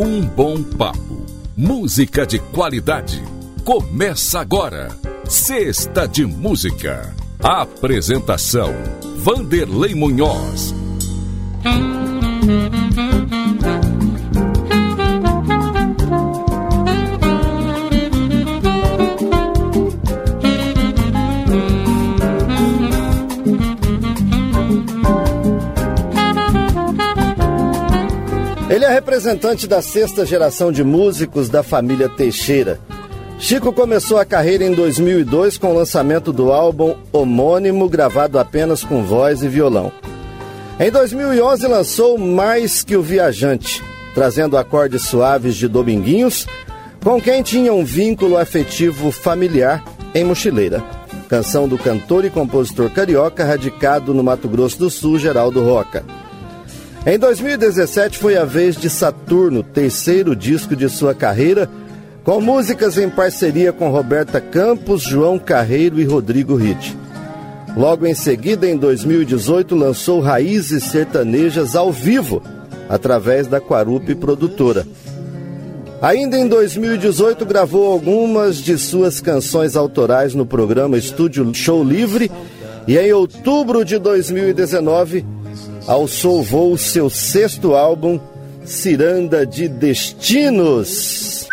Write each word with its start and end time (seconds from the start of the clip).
Um 0.00 0.20
bom 0.20 0.62
papo. 0.62 1.26
Música 1.56 2.24
de 2.24 2.38
qualidade. 2.38 3.20
Começa 3.64 4.38
agora. 4.38 4.96
Sexta 5.24 6.06
de 6.06 6.24
Música. 6.24 7.12
Apresentação: 7.42 8.72
Vanderlei 9.16 9.96
Munhoz. 9.96 10.72
Ele 28.70 28.84
é 28.84 28.90
representante 28.90 29.66
da 29.66 29.80
sexta 29.80 30.26
geração 30.26 30.70
de 30.70 30.84
músicos 30.84 31.48
da 31.48 31.62
família 31.62 32.06
Teixeira. 32.06 32.78
Chico 33.38 33.72
começou 33.72 34.18
a 34.18 34.26
carreira 34.26 34.62
em 34.62 34.74
2002 34.74 35.56
com 35.56 35.70
o 35.70 35.74
lançamento 35.74 36.34
do 36.34 36.52
álbum 36.52 36.94
homônimo, 37.10 37.88
gravado 37.88 38.38
apenas 38.38 38.84
com 38.84 39.02
voz 39.02 39.42
e 39.42 39.48
violão. 39.48 39.90
Em 40.78 40.90
2011 40.90 41.66
lançou 41.66 42.18
Mais 42.18 42.82
que 42.82 42.94
o 42.94 43.02
Viajante, 43.02 43.82
trazendo 44.14 44.58
acordes 44.58 45.02
suaves 45.02 45.56
de 45.56 45.66
Dominguinhos, 45.66 46.46
com 47.02 47.18
quem 47.18 47.42
tinha 47.42 47.72
um 47.72 47.86
vínculo 47.86 48.36
afetivo 48.36 49.10
familiar 49.10 49.82
em 50.14 50.24
Mochileira. 50.24 50.84
Canção 51.26 51.66
do 51.66 51.78
cantor 51.78 52.26
e 52.26 52.30
compositor 52.30 52.90
carioca 52.90 53.44
radicado 53.44 54.12
no 54.12 54.22
Mato 54.22 54.46
Grosso 54.46 54.78
do 54.78 54.90
Sul, 54.90 55.18
Geraldo 55.18 55.64
Roca. 55.64 56.04
Em 57.06 57.18
2017 57.18 58.18
foi 58.18 58.36
a 58.36 58.44
vez 58.44 58.76
de 58.76 58.90
Saturno, 58.90 59.62
terceiro 59.62 60.34
disco 60.34 60.74
de 60.74 60.88
sua 60.88 61.14
carreira, 61.14 61.68
com 62.24 62.40
músicas 62.40 62.98
em 62.98 63.08
parceria 63.08 63.72
com 63.72 63.88
Roberta 63.88 64.40
Campos, 64.40 65.02
João 65.02 65.38
Carreiro 65.38 66.00
e 66.00 66.04
Rodrigo 66.04 66.56
Ritt. 66.56 66.96
Logo 67.76 68.06
em 68.06 68.14
seguida, 68.14 68.68
em 68.68 68.76
2018, 68.76 69.74
lançou 69.74 70.20
Raízes 70.20 70.84
Sertanejas 70.84 71.76
ao 71.76 71.92
vivo, 71.92 72.42
através 72.88 73.46
da 73.46 73.60
Quarupi 73.60 74.14
Produtora. 74.14 74.86
Ainda 76.02 76.36
em 76.36 76.46
2018, 76.46 77.46
gravou 77.46 77.90
algumas 77.90 78.56
de 78.56 78.76
suas 78.76 79.20
canções 79.20 79.76
autorais 79.76 80.34
no 80.34 80.44
programa 80.44 80.98
Estúdio 80.98 81.54
Show 81.54 81.82
Livre 81.82 82.30
e 82.86 82.98
em 82.98 83.12
outubro 83.12 83.84
de 83.84 83.98
2019 83.98 85.24
alçou 85.88 86.42
seu 86.76 87.08
sexto 87.08 87.74
álbum, 87.74 88.20
Ciranda 88.62 89.46
de 89.46 89.66
Destinos. 89.66 91.48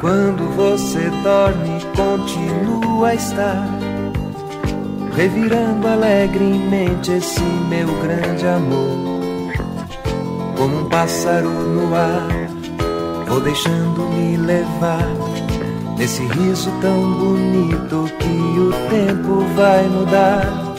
Quando 0.00 0.50
você 0.54 1.10
dorme, 1.24 1.73
a 3.04 3.14
estar 3.14 3.68
revirando 5.14 5.86
alegremente 5.86 7.12
esse 7.12 7.42
meu 7.68 7.86
grande 8.00 8.46
amor. 8.46 9.52
Como 10.56 10.80
um 10.80 10.88
pássaro 10.88 11.48
no 11.48 11.94
ar, 11.94 12.48
vou 13.26 13.40
deixando-me 13.40 14.36
levar 14.36 15.08
nesse 15.96 16.22
riso 16.26 16.70
tão 16.80 17.12
bonito 17.12 18.10
que 18.18 18.58
o 18.58 18.72
tempo 18.90 19.44
vai 19.54 19.82
mudar, 19.88 20.74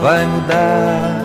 vai 0.00 0.26
mudar. 0.26 1.22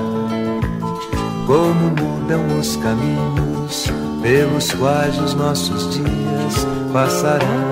Como 1.47 1.90
mudam 1.90 2.59
os 2.59 2.76
caminhos 2.78 3.92
pelos 4.22 4.72
quais 4.74 5.18
os 5.20 5.34
nossos 5.34 5.94
dias 5.96 6.68
passarão. 6.94 7.71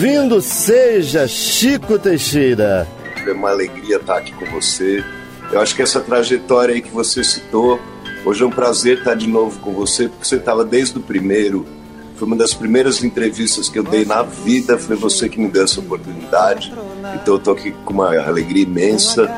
Bem-vindo 0.00 0.40
seja 0.40 1.28
Chico 1.28 1.98
Teixeira. 1.98 2.88
É 3.26 3.32
uma 3.32 3.50
alegria 3.50 3.96
estar 3.96 4.16
aqui 4.16 4.32
com 4.32 4.46
você. 4.46 5.04
Eu 5.52 5.60
acho 5.60 5.76
que 5.76 5.82
essa 5.82 6.00
trajetória 6.00 6.74
aí 6.74 6.80
que 6.80 6.90
você 6.90 7.22
citou, 7.22 7.78
hoje 8.24 8.42
é 8.42 8.46
um 8.46 8.50
prazer 8.50 9.00
estar 9.00 9.14
de 9.14 9.26
novo 9.26 9.60
com 9.60 9.74
você, 9.74 10.08
porque 10.08 10.24
você 10.24 10.36
estava 10.36 10.64
desde 10.64 10.96
o 10.96 11.02
primeiro. 11.02 11.66
Foi 12.16 12.26
uma 12.26 12.34
das 12.34 12.54
primeiras 12.54 13.04
entrevistas 13.04 13.68
que 13.68 13.78
eu 13.78 13.82
dei 13.82 14.06
na 14.06 14.22
vida, 14.22 14.78
foi 14.78 14.96
você 14.96 15.28
que 15.28 15.38
me 15.38 15.48
deu 15.48 15.64
essa 15.64 15.80
oportunidade. 15.80 16.72
Então 17.16 17.34
eu 17.34 17.36
estou 17.36 17.52
aqui 17.52 17.70
com 17.84 17.92
uma 17.92 18.18
alegria 18.20 18.62
imensa 18.62 19.30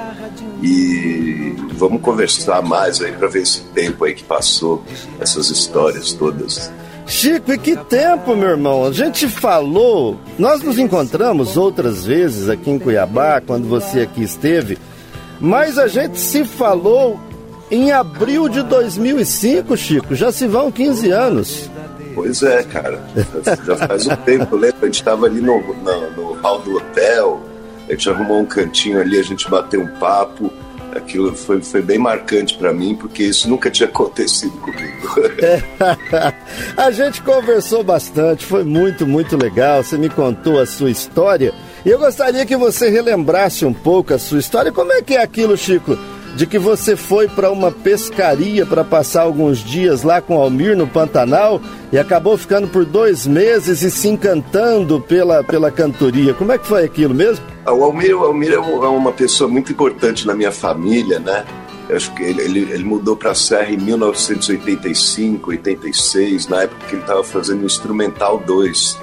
e 0.63 1.57
vamos 1.73 2.01
conversar 2.01 2.63
mais 2.63 3.03
aí 3.03 3.11
para 3.11 3.27
ver 3.27 3.43
esse 3.43 3.63
tempo 3.75 4.05
aí 4.05 4.15
que 4.15 4.23
passou, 4.23 4.85
essas 5.19 5.51
histórias 5.51 6.13
todas. 6.13 6.71
Chico, 7.13 7.53
e 7.53 7.59
que 7.59 7.77
tempo, 7.77 8.35
meu 8.35 8.49
irmão? 8.49 8.87
A 8.87 8.91
gente 8.91 9.29
falou, 9.29 10.19
nós 10.39 10.63
nos 10.63 10.79
encontramos 10.79 11.59
outras 11.59 12.07
vezes 12.07 12.49
aqui 12.49 12.71
em 12.71 12.79
Cuiabá, 12.79 13.39
quando 13.39 13.69
você 13.69 14.01
aqui 14.01 14.23
esteve, 14.23 14.79
mas 15.39 15.79
a 15.79 15.87
gente 15.87 16.19
se 16.19 16.43
falou 16.43 17.21
em 17.71 17.93
abril 17.93 18.49
de 18.49 18.63
2005, 18.63 19.77
Chico, 19.77 20.15
já 20.15 20.33
se 20.33 20.47
vão 20.47 20.73
15 20.73 21.11
anos. 21.11 21.71
Pois 22.15 22.43
é, 22.43 22.63
cara, 22.63 23.05
já 23.63 23.77
faz 23.77 24.07
um 24.07 24.17
tempo, 24.17 24.57
eu 24.57 24.59
lembro, 24.59 24.79
a 24.81 24.87
gente 24.87 24.95
estava 24.95 25.27
ali 25.27 25.43
no, 25.43 25.61
no, 25.61 26.11
no 26.13 26.33
hall 26.41 26.61
do 26.61 26.77
hotel, 26.79 27.43
a 27.89 27.93
gente 27.93 28.09
arrumou 28.09 28.41
um 28.41 28.47
cantinho 28.47 28.99
ali, 28.99 29.19
a 29.19 29.23
gente 29.23 29.49
bateu 29.51 29.83
um 29.83 29.99
papo, 29.99 30.51
aquilo 30.95 31.35
foi, 31.35 31.63
foi 31.63 31.83
bem 31.83 31.99
marcante 31.99 32.57
para 32.57 32.73
mim, 32.73 32.95
porque 32.95 33.23
isso 33.25 33.49
nunca 33.49 33.71
tinha 33.71 33.89
acontecido 33.91 34.53
comigo. 34.59 35.09
A 36.77 36.91
gente 36.91 37.23
conversou 37.23 37.83
bastante, 37.83 38.45
foi 38.45 38.65
muito, 38.65 39.07
muito 39.07 39.37
legal. 39.37 39.83
Você 39.83 39.97
me 39.97 40.09
contou 40.09 40.61
a 40.61 40.67
sua 40.67 40.91
história 40.91 41.53
e 41.85 41.89
eu 41.89 41.99
gostaria 41.99 42.47
que 42.47 42.57
você 42.57 42.89
relembrasse 42.89 43.65
um 43.65 43.73
pouco 43.73 44.15
a 44.15 44.19
sua 44.19 44.39
história. 44.39 44.71
Como 44.71 44.93
é 44.93 45.03
que 45.03 45.15
é 45.15 45.23
aquilo, 45.23 45.57
Chico? 45.57 45.99
De 46.37 46.47
que 46.47 46.59
você 46.59 46.97
foi 46.97 47.29
para 47.29 47.51
uma 47.51 47.71
pescaria 47.71 48.65
para 48.65 48.83
passar 48.83 49.23
alguns 49.23 49.59
dias 49.59 50.03
lá 50.03 50.21
com 50.21 50.35
Almir 50.35 50.77
no 50.77 50.87
Pantanal 50.87 51.61
e 51.93 51.99
acabou 51.99 52.39
ficando 52.39 52.67
por 52.69 52.85
dois 52.85 53.27
meses 53.27 53.83
e 53.83 53.91
se 53.91 54.09
encantando 54.09 54.99
pela, 55.01 55.45
pela 55.45 55.71
cantoria. 55.71 56.33
Como 56.33 56.51
é 56.51 56.59
que 56.59 56.67
foi 56.67 56.85
aquilo 56.85 57.15
mesmo? 57.15 57.45
O 57.67 57.85
Almir, 57.85 58.17
o 58.17 58.25
Almir 58.25 58.53
é 58.53 58.59
uma 58.59 59.13
pessoa 59.13 59.49
muito 59.49 59.73
importante 59.73 60.27
na 60.27 60.35
minha 60.35 60.51
família, 60.51 61.19
né? 61.19 61.45
Eu 61.89 61.97
acho 61.97 62.15
que 62.15 62.23
ele, 62.23 62.41
ele, 62.41 62.61
ele 62.73 62.85
mudou 62.85 63.15
para 63.17 63.33
a 63.33 63.35
Serra 63.35 63.71
em 63.71 63.77
1985, 63.77 65.51
86, 65.51 66.49
na 66.49 66.63
época 66.63 66.87
que 66.87 66.95
ele 66.95 67.03
estava 67.03 67.23
fazendo 67.23 67.63
o 67.63 67.67
Instrumental 67.67 68.39
2. 68.39 68.99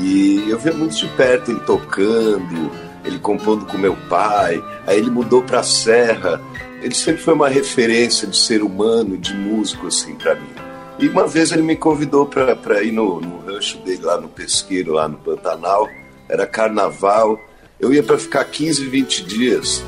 E 0.00 0.44
eu 0.48 0.58
via 0.58 0.72
muito 0.72 0.96
de 0.96 1.06
perto 1.08 1.50
ele 1.50 1.60
tocando, 1.60 2.70
ele 3.04 3.18
compondo 3.18 3.66
com 3.66 3.76
meu 3.76 3.96
pai. 4.08 4.62
Aí 4.86 4.98
ele 4.98 5.10
mudou 5.10 5.42
para 5.42 5.60
a 5.60 5.62
Serra. 5.62 6.40
Ele 6.82 6.94
sempre 6.94 7.22
foi 7.22 7.32
uma 7.32 7.48
referência 7.48 8.26
de 8.26 8.36
ser 8.36 8.60
humano, 8.60 9.16
de 9.16 9.32
músico, 9.32 9.86
assim, 9.86 10.16
para 10.16 10.34
mim. 10.34 10.50
E 10.98 11.08
uma 11.08 11.28
vez 11.28 11.52
ele 11.52 11.62
me 11.62 11.76
convidou 11.76 12.26
para 12.26 12.82
ir 12.82 12.90
no, 12.90 13.20
no 13.20 13.38
rancho 13.38 13.78
dele 13.78 14.02
lá 14.02 14.20
no 14.20 14.28
Pesqueiro, 14.28 14.94
lá 14.94 15.06
no 15.06 15.16
Pantanal. 15.16 15.88
Era 16.28 16.44
carnaval. 16.44 17.40
Eu 17.78 17.94
ia 17.94 18.02
para 18.02 18.18
ficar 18.18 18.44
15, 18.44 18.84
20 18.86 19.24
dias, 19.24 19.82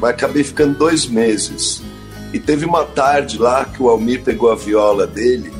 mas 0.00 0.10
acabei 0.10 0.42
ficando 0.42 0.76
dois 0.76 1.06
meses. 1.06 1.82
E 2.32 2.38
teve 2.38 2.64
uma 2.64 2.84
tarde 2.84 3.38
lá 3.38 3.64
que 3.64 3.80
o 3.80 3.88
Almir 3.88 4.22
pegou 4.22 4.50
a 4.50 4.56
viola 4.56 5.06
dele. 5.06 5.52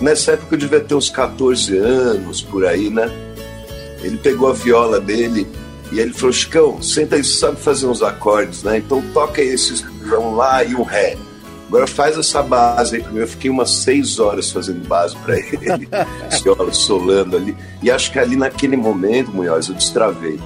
Nessa 0.00 0.32
época 0.32 0.56
eu 0.56 0.58
devia 0.58 0.80
ter 0.80 0.96
uns 0.96 1.10
14 1.10 1.76
anos, 1.78 2.42
por 2.42 2.66
aí, 2.66 2.90
né? 2.90 3.08
Ele 4.02 4.18
pegou 4.18 4.50
a 4.50 4.52
viola 4.52 5.00
dele 5.00 5.46
e 5.94 6.00
ele 6.00 6.12
falou: 6.12 6.32
Chicão, 6.32 6.82
senta 6.82 7.14
aí, 7.14 7.22
você 7.22 7.38
sabe 7.38 7.60
fazer 7.60 7.86
uns 7.86 8.02
acordes, 8.02 8.64
né? 8.64 8.78
Então 8.78 9.00
toca 9.12 9.40
esses 9.40 9.84
um 10.02 10.34
lá 10.34 10.64
e 10.64 10.74
um 10.74 10.82
ré. 10.82 11.16
Agora 11.68 11.86
faz 11.86 12.18
essa 12.18 12.42
base 12.42 12.96
aí 12.96 13.02
pra 13.02 13.12
mim. 13.12 13.20
Eu 13.20 13.28
fiquei 13.28 13.50
umas 13.50 13.70
seis 13.70 14.18
horas 14.18 14.50
fazendo 14.50 14.86
base 14.86 15.16
para 15.16 15.38
ele, 15.38 15.88
viola 16.42 16.72
solando 16.72 17.36
ali. 17.36 17.56
E 17.82 17.90
acho 17.90 18.12
que 18.12 18.18
ali 18.18 18.36
naquele 18.36 18.76
momento, 18.76 19.30
Munhoz, 19.30 19.68
eu 19.68 19.74
destravei. 19.74 20.38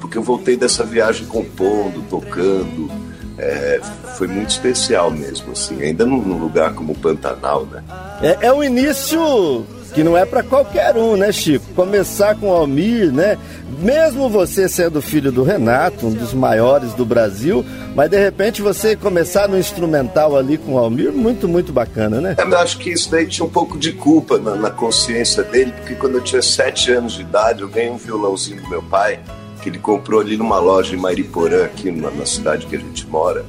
Porque 0.00 0.18
eu 0.18 0.22
voltei 0.22 0.56
dessa 0.56 0.84
viagem 0.84 1.26
compondo, 1.26 2.02
tocando. 2.08 2.90
É, 3.36 3.80
foi 4.16 4.26
muito 4.26 4.50
especial 4.50 5.10
mesmo, 5.10 5.52
assim, 5.52 5.82
ainda 5.82 6.06
num, 6.06 6.22
num 6.22 6.38
lugar 6.38 6.72
como 6.72 6.92
o 6.92 6.96
Pantanal, 6.96 7.66
né? 7.66 7.82
É, 8.22 8.46
é 8.46 8.52
o 8.52 8.62
início 8.62 9.66
que 9.94 10.02
não 10.02 10.18
é 10.18 10.26
para 10.26 10.42
qualquer 10.42 10.96
um, 10.96 11.16
né, 11.16 11.30
Chico? 11.30 11.64
Começar 11.74 12.34
com 12.34 12.48
o 12.48 12.52
Almir, 12.52 13.12
né? 13.12 13.38
Mesmo 13.78 14.28
você 14.28 14.68
sendo 14.68 15.00
filho 15.00 15.30
do 15.30 15.44
Renato, 15.44 16.06
um 16.06 16.12
dos 16.12 16.34
maiores 16.34 16.92
do 16.94 17.04
Brasil, 17.04 17.64
mas 17.94 18.10
de 18.10 18.18
repente 18.18 18.60
você 18.60 18.96
começar 18.96 19.48
no 19.48 19.56
instrumental 19.56 20.36
ali 20.36 20.58
com 20.58 20.74
o 20.74 20.78
Almir, 20.78 21.12
muito, 21.12 21.46
muito 21.46 21.72
bacana, 21.72 22.20
né? 22.20 22.34
Eu 22.38 22.58
acho 22.58 22.78
que 22.78 22.90
isso 22.90 23.10
daí 23.10 23.26
tinha 23.26 23.46
um 23.46 23.50
pouco 23.50 23.78
de 23.78 23.92
culpa 23.92 24.36
na, 24.38 24.56
na 24.56 24.70
consciência 24.70 25.44
dele, 25.44 25.72
porque 25.72 25.94
quando 25.94 26.16
eu 26.16 26.20
tinha 26.20 26.42
sete 26.42 26.90
anos 26.92 27.12
de 27.12 27.22
idade, 27.22 27.62
eu 27.62 27.68
ganhei 27.68 27.90
um 27.90 27.96
violãozinho 27.96 28.60
do 28.62 28.68
meu 28.68 28.82
pai, 28.82 29.20
que 29.62 29.68
ele 29.68 29.78
comprou 29.78 30.20
ali 30.20 30.36
numa 30.36 30.58
loja 30.58 30.94
em 30.94 30.98
Mariporã, 30.98 31.64
aqui 31.64 31.90
na, 31.92 32.10
na 32.10 32.26
cidade 32.26 32.66
que 32.66 32.74
a 32.74 32.80
gente 32.80 33.06
mora, 33.06 33.44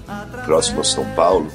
próximo 0.45 0.81
a 0.81 0.83
São 0.83 1.05
Paulo. 1.15 1.47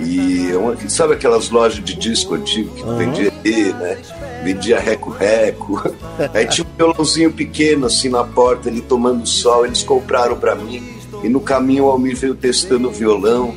E 0.00 0.48
é 0.50 0.88
sabe 0.88 1.14
aquelas 1.14 1.50
lojas 1.50 1.84
de 1.84 1.94
disco 1.94 2.34
antigo 2.34 2.74
que 2.74 2.82
uhum. 2.82 2.96
vendia 2.96 3.32
E, 3.44 3.72
né? 3.72 3.98
Vendia 4.42 4.78
reco-reco. 4.78 5.82
Aí 6.34 6.46
tinha 6.46 6.66
um 6.66 6.76
violãozinho 6.76 7.32
pequeno 7.32 7.86
assim 7.86 8.08
na 8.08 8.24
porta, 8.24 8.68
ele 8.68 8.80
tomando 8.80 9.26
sol, 9.26 9.64
eles 9.64 9.82
compraram 9.82 10.36
para 10.36 10.54
mim. 10.54 10.82
E 11.22 11.28
no 11.28 11.40
caminho 11.40 11.84
o 11.84 11.90
Almir 11.90 12.16
veio 12.16 12.34
testando 12.34 12.88
o 12.88 12.92
violão. 12.92 13.54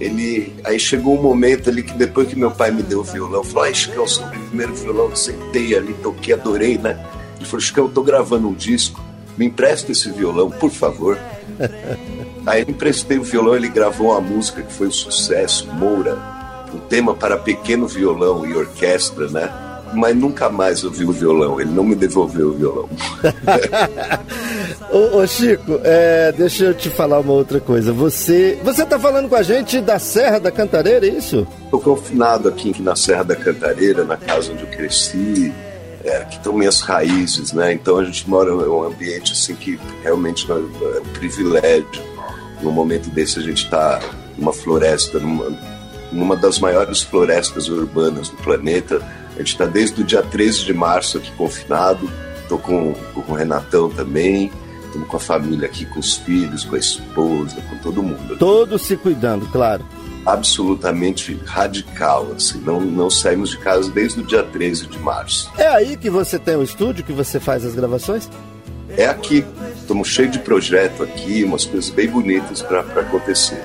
Ele, 0.00 0.54
aí 0.64 0.78
chegou 0.78 1.18
um 1.18 1.22
momento 1.22 1.68
ali 1.68 1.82
que 1.82 1.92
depois 1.92 2.28
que 2.28 2.36
meu 2.36 2.52
pai 2.52 2.70
me 2.70 2.82
deu 2.82 3.00
o 3.00 3.04
violão, 3.04 3.42
falou: 3.42 3.68
ah, 3.68 3.74
Chico, 3.74 3.96
é 3.96 4.00
o 4.00 4.30
primeiro 4.30 4.72
violão, 4.74 5.14
sentei 5.16 5.76
ali, 5.76 5.92
toquei, 5.94 6.34
adorei, 6.34 6.78
né? 6.78 7.04
Ele 7.36 7.44
falou: 7.44 7.60
Chico, 7.60 7.80
eu 7.80 7.88
tô 7.88 8.02
gravando 8.02 8.48
um 8.48 8.54
disco, 8.54 9.02
me 9.36 9.46
empresta 9.46 9.90
esse 9.90 10.08
violão, 10.10 10.50
por 10.50 10.70
favor. 10.70 11.18
Aí 12.46 12.62
eu 12.62 12.70
emprestei 12.70 13.18
o 13.18 13.24
violão, 13.24 13.56
ele 13.56 13.68
gravou 13.68 14.12
uma 14.12 14.20
música 14.20 14.62
que 14.62 14.72
foi 14.72 14.86
um 14.86 14.92
sucesso, 14.92 15.66
Moura, 15.72 16.16
um 16.72 16.78
tema 16.78 17.14
para 17.14 17.36
pequeno 17.36 17.86
violão 17.86 18.46
e 18.46 18.54
orquestra, 18.54 19.28
né? 19.28 19.67
Mas 19.94 20.16
nunca 20.16 20.48
mais 20.48 20.84
ouvi 20.84 21.04
o 21.04 21.12
violão, 21.12 21.60
ele 21.60 21.70
não 21.70 21.84
me 21.84 21.94
devolveu 21.94 22.48
o 22.48 22.52
violão. 22.52 22.88
ô, 24.92 25.18
ô, 25.18 25.26
Chico, 25.26 25.80
é, 25.82 26.32
deixa 26.32 26.66
eu 26.66 26.74
te 26.74 26.90
falar 26.90 27.20
uma 27.20 27.32
outra 27.32 27.60
coisa. 27.60 27.92
Você 27.92 28.58
você 28.62 28.84
tá 28.84 28.98
falando 28.98 29.28
com 29.28 29.36
a 29.36 29.42
gente 29.42 29.80
da 29.80 29.98
Serra 29.98 30.38
da 30.38 30.50
Cantareira, 30.50 31.06
é 31.06 31.10
isso? 31.10 31.46
Estou 31.64 31.80
confinado 31.80 32.48
aqui 32.48 32.80
na 32.82 32.94
Serra 32.94 33.24
da 33.24 33.36
Cantareira, 33.36 34.04
na 34.04 34.16
casa 34.16 34.52
onde 34.52 34.62
eu 34.62 34.68
cresci, 34.68 35.52
é, 36.04 36.24
que 36.24 36.36
estão 36.36 36.52
minhas 36.52 36.80
raízes, 36.80 37.52
né? 37.52 37.72
Então 37.72 37.98
a 37.98 38.04
gente 38.04 38.28
mora 38.28 38.50
em 38.50 38.54
um 38.54 38.82
ambiente 38.82 39.32
assim 39.32 39.54
que 39.54 39.78
realmente 40.02 40.50
é 40.50 40.54
um 40.54 41.02
privilégio 41.14 42.08
no 42.62 42.72
momento 42.72 43.08
desse 43.10 43.38
a 43.38 43.42
gente 43.42 43.64
está 43.64 44.00
numa 44.36 44.52
floresta, 44.52 45.18
numa, 45.18 45.50
numa 46.12 46.36
das 46.36 46.58
maiores 46.58 47.02
florestas 47.02 47.68
urbanas 47.68 48.28
do 48.28 48.36
planeta. 48.38 49.02
A 49.34 49.38
gente 49.38 49.52
está 49.52 49.66
desde 49.66 50.00
o 50.00 50.04
dia 50.04 50.22
13 50.22 50.64
de 50.64 50.74
março 50.74 51.18
aqui 51.18 51.30
confinado. 51.32 52.10
Estou 52.42 52.58
com, 52.58 52.94
com 53.14 53.32
o 53.32 53.34
Renatão 53.34 53.90
também. 53.90 54.50
Estamos 54.86 55.08
com 55.08 55.16
a 55.16 55.20
família 55.20 55.66
aqui, 55.66 55.84
com 55.84 56.00
os 56.00 56.16
filhos, 56.16 56.64
com 56.64 56.74
a 56.74 56.78
esposa, 56.78 57.56
com 57.68 57.76
todo 57.78 58.02
mundo. 58.02 58.36
Todos 58.38 58.82
se 58.82 58.96
cuidando, 58.96 59.46
claro. 59.48 59.84
Absolutamente 60.24 61.38
radical, 61.44 62.32
assim. 62.34 62.60
Não, 62.60 62.80
não 62.80 63.10
saímos 63.10 63.50
de 63.50 63.58
casa 63.58 63.90
desde 63.90 64.20
o 64.20 64.22
dia 64.22 64.42
13 64.42 64.86
de 64.86 64.98
março. 64.98 65.50
É 65.58 65.66
aí 65.66 65.96
que 65.96 66.08
você 66.08 66.38
tem 66.38 66.56
o 66.56 66.62
estúdio, 66.62 67.04
que 67.04 67.12
você 67.12 67.38
faz 67.38 67.64
as 67.64 67.74
gravações? 67.74 68.28
É 68.96 69.06
aqui. 69.06 69.44
Estamos 69.76 70.08
cheios 70.08 70.32
de 70.32 70.38
projeto 70.38 71.02
aqui, 71.02 71.44
umas 71.44 71.64
coisas 71.64 71.90
bem 71.90 72.08
bonitas 72.08 72.62
para 72.62 72.80
acontecer. 72.80 73.62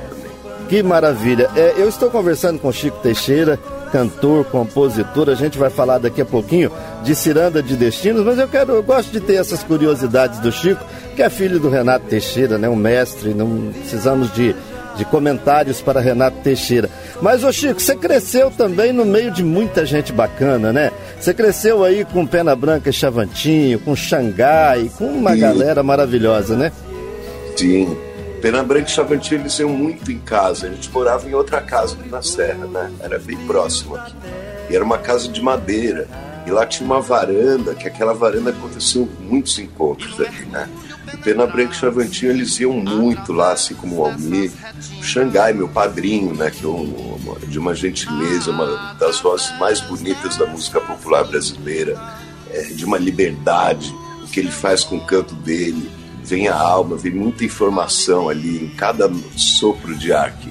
Que 0.69 0.81
maravilha. 0.81 1.49
É, 1.55 1.75
eu 1.77 1.87
estou 1.87 2.09
conversando 2.09 2.59
com 2.59 2.71
Chico 2.71 2.97
Teixeira, 2.99 3.59
cantor, 3.91 4.45
compositor. 4.45 5.29
A 5.29 5.35
gente 5.35 5.57
vai 5.57 5.69
falar 5.69 5.99
daqui 5.99 6.21
a 6.21 6.25
pouquinho 6.25 6.71
de 7.03 7.13
Ciranda 7.13 7.61
de 7.61 7.75
Destinos, 7.75 8.25
mas 8.25 8.39
eu 8.39 8.47
quero, 8.47 8.73
eu 8.73 8.83
gosto 8.83 9.11
de 9.11 9.19
ter 9.19 9.35
essas 9.35 9.63
curiosidades 9.63 10.39
do 10.39 10.51
Chico, 10.51 10.83
que 11.15 11.21
é 11.21 11.29
filho 11.29 11.59
do 11.59 11.69
Renato 11.69 12.05
Teixeira, 12.07 12.57
né, 12.57 12.67
um 12.67 12.75
mestre. 12.75 13.33
Não 13.33 13.71
precisamos 13.71 14.33
de 14.33 14.55
de 14.95 15.05
comentários 15.05 15.81
para 15.81 15.99
Renato 15.99 16.37
Teixeira. 16.43 16.89
Mas, 17.21 17.43
ô 17.43 17.51
Chico, 17.51 17.79
você 17.79 17.95
cresceu 17.95 18.51
também 18.51 18.91
no 18.93 19.05
meio 19.05 19.31
de 19.31 19.43
muita 19.43 19.85
gente 19.85 20.13
bacana, 20.13 20.71
né? 20.71 20.91
Você 21.19 21.33
cresceu 21.33 21.83
aí 21.83 22.05
com 22.05 22.25
Pena 22.25 22.55
Branca 22.55 22.89
e 22.89 22.93
Chavantinho, 22.93 23.79
com 23.79 23.95
Xangai, 23.95 24.91
com 24.97 25.05
uma 25.05 25.33
Sim. 25.33 25.39
galera 25.39 25.81
maravilhosa, 25.83 26.55
né? 26.55 26.71
Sim. 27.55 27.97
Pena 28.43 28.61
Branca 28.61 28.89
e 28.89 28.91
Chavantinho, 28.91 29.39
eles 29.39 29.57
iam 29.57 29.69
muito 29.69 30.11
em 30.11 30.19
casa. 30.19 30.67
A 30.67 30.69
gente 30.69 30.91
morava 30.91 31.29
em 31.29 31.33
outra 31.33 31.61
casa 31.61 31.95
aqui 31.95 32.09
na 32.09 32.21
Serra, 32.21 32.67
né? 32.67 32.91
Era 32.99 33.17
bem 33.17 33.37
próximo 33.47 33.95
aqui. 33.95 34.13
E 34.69 34.75
era 34.75 34.83
uma 34.83 34.97
casa 34.97 35.29
de 35.29 35.41
madeira. 35.41 36.09
E 36.45 36.51
lá 36.51 36.65
tinha 36.65 36.85
uma 36.85 36.99
varanda, 36.99 37.73
que 37.73 37.87
aquela 37.87 38.13
varanda 38.13 38.49
aconteceu 38.49 39.07
muitos 39.21 39.57
encontros 39.59 40.19
ali, 40.19 40.45
né? 40.47 40.69
O 41.13 41.17
Pena 41.19 41.47
Branca 41.47 41.71
e 41.71 41.75
Chavantinho, 41.75 42.33
eles 42.33 42.59
iam 42.59 42.73
muito 42.73 43.31
lá, 43.31 43.53
assim 43.53 43.75
como 43.75 44.01
o 44.01 44.05
Almir. 44.05 44.51
O 44.99 45.03
Xangai, 45.03 45.53
meu 45.53 45.69
padrinho, 45.69 46.35
né, 46.35 46.51
que 46.51 46.65
é 46.65 46.67
um, 46.67 47.37
de 47.47 47.57
uma 47.57 47.73
gentileza, 47.73 48.51
uma 48.51 48.93
das 48.99 49.21
vozes 49.21 49.57
mais 49.57 49.79
bonitas 49.79 50.35
da 50.35 50.45
música 50.45 50.81
popular 50.81 51.23
brasileira, 51.23 51.97
é, 52.51 52.63
de 52.63 52.83
uma 52.83 52.97
liberdade, 52.97 53.95
o 54.21 54.27
que 54.27 54.41
ele 54.41 54.51
faz 54.51 54.83
com 54.83 54.97
o 54.97 55.05
canto 55.05 55.33
dele. 55.33 55.89
Vem 56.23 56.47
a 56.47 56.55
alma, 56.55 56.95
vem 56.95 57.11
muita 57.11 57.43
informação 57.43 58.29
ali 58.29 58.63
em 58.63 58.69
cada 58.69 59.11
sopro 59.35 59.95
de 59.95 60.13
ar 60.13 60.31
que, 60.37 60.49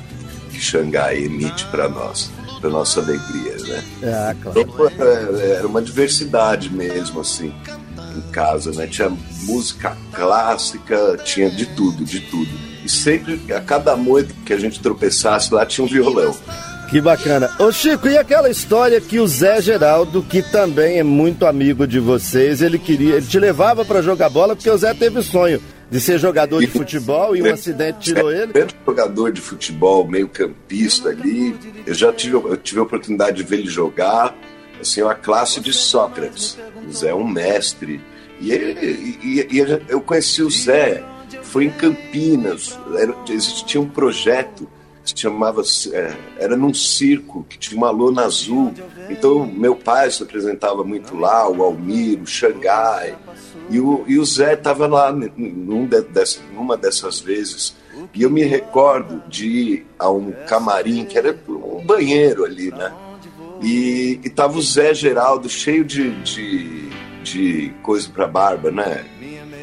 que 0.51 0.61
Xangai 0.61 1.25
emite 1.25 1.65
para 1.67 1.89
nós 1.89 2.31
para 2.61 2.71
nossa 2.71 3.01
alegria, 3.01 3.57
né? 3.67 3.85
É, 4.03 4.37
claro. 4.41 4.61
Então, 4.61 4.89
é, 4.89 5.51
era 5.57 5.67
uma 5.67 5.83
diversidade 5.83 6.73
mesmo, 6.73 7.21
assim 7.21 7.53
em 8.17 8.31
casa, 8.31 8.71
né? 8.73 8.87
Tinha 8.87 9.11
música 9.43 9.97
clássica, 10.13 11.17
tinha 11.25 11.51
de 11.51 11.67
tudo, 11.67 12.05
de 12.05 12.21
tudo. 12.21 12.51
E 12.85 12.89
sempre, 12.89 13.41
a 13.53 13.61
cada 13.61 13.97
noite 13.97 14.33
que 14.47 14.53
a 14.53 14.59
gente 14.59 14.81
tropeçasse 14.81 15.53
lá, 15.53 15.65
tinha 15.67 15.85
um 15.85 15.89
violão. 15.89 16.37
Que 16.93 17.01
bacana. 17.01 17.51
Ô 17.59 17.73
Chico, 17.73 18.07
e 18.07 18.19
aquela 18.19 18.51
história 18.51 19.01
que 19.01 19.19
o 19.19 19.27
Zé 19.27 19.63
Geraldo, 19.63 20.23
que 20.23 20.43
também 20.43 20.99
é 20.99 21.03
muito 21.03 21.47
amigo 21.47 21.87
de 21.87 21.99
vocês, 21.99 22.61
ele 22.61 22.79
queria, 22.79 23.15
ele 23.15 23.25
te 23.25 23.39
levava 23.39 23.83
para 23.83 24.03
jogar 24.03 24.29
bola 24.29 24.55
porque 24.55 24.69
o 24.69 24.77
Zé 24.77 24.93
teve 24.93 25.19
o 25.19 25.23
sonho 25.23 25.59
de 25.91 25.99
ser 25.99 26.19
jogador 26.19 26.61
de 26.61 26.67
futebol 26.67 27.35
e 27.35 27.41
um 27.41 27.51
acidente 27.51 28.01
tirou 28.01 28.31
ele? 28.31 28.53
Jogador 28.87 29.33
de 29.33 29.41
futebol, 29.41 30.07
meio 30.07 30.29
campista 30.29 31.09
ali. 31.09 31.57
Eu 31.87 31.95
já 31.95 32.13
tive, 32.13 32.35
eu 32.35 32.59
tive 32.59 32.81
a 32.81 32.83
oportunidade 32.83 33.39
de 33.39 33.43
ver 33.43 33.61
ele 33.61 33.71
jogar. 33.71 34.37
Assim, 34.79 35.01
uma 35.01 35.15
classe 35.15 35.61
de 35.61 35.73
Sócrates. 35.73 36.59
O 36.87 36.93
Zé 36.93 37.09
é 37.09 37.15
um 37.15 37.27
mestre. 37.27 38.03
E, 38.39 38.53
ele, 38.53 39.19
e, 39.23 39.49
e 39.51 39.81
eu 39.89 40.03
conheci 40.03 40.43
o 40.43 40.51
Zé, 40.51 41.03
foi 41.43 41.65
em 41.65 41.71
Campinas, 41.71 42.79
era, 42.99 43.15
existia 43.31 43.81
um 43.81 43.89
projeto 43.89 44.69
chamava, 45.05 45.63
é, 45.93 46.17
era 46.39 46.57
num 46.57 46.73
circo, 46.73 47.45
que 47.49 47.59
tinha 47.59 47.77
uma 47.77 47.91
lona 47.91 48.25
azul. 48.25 48.73
Então, 49.11 49.47
meu 49.47 49.75
pai 49.75 50.11
se 50.11 50.23
apresentava 50.23 50.85
muito 50.85 51.17
lá, 51.17 51.49
o 51.49 51.63
Almir, 51.63 52.21
o 52.21 52.27
Xangai. 52.27 53.17
E 53.69 53.81
o, 53.81 54.05
e 54.07 54.19
o 54.19 54.25
Zé 54.25 54.55
estava 54.55 54.87
lá 54.87 55.13
num 55.13 55.87
de, 55.87 56.03
dessa, 56.03 56.41
numa 56.55 56.77
dessas 56.77 57.21
vezes. 57.21 57.75
E 58.15 58.23
eu 58.23 58.31
me 58.31 58.43
recordo 58.43 59.23
de 59.29 59.47
ir 59.47 59.87
a 59.99 60.11
um 60.11 60.33
camarim, 60.47 61.05
que 61.05 61.19
era 61.19 61.37
um 61.49 61.85
banheiro 61.85 62.45
ali, 62.45 62.71
né? 62.71 62.93
E, 63.63 64.21
e 64.25 64.31
tava 64.31 64.59
o 64.59 64.63
Zé 64.63 64.93
Geraldo 64.93 65.49
cheio 65.49 65.85
de, 65.85 66.11
de, 66.23 66.89
de 67.23 67.73
coisa 67.83 68.09
para 68.09 68.27
barba, 68.27 68.71
né? 68.71 69.05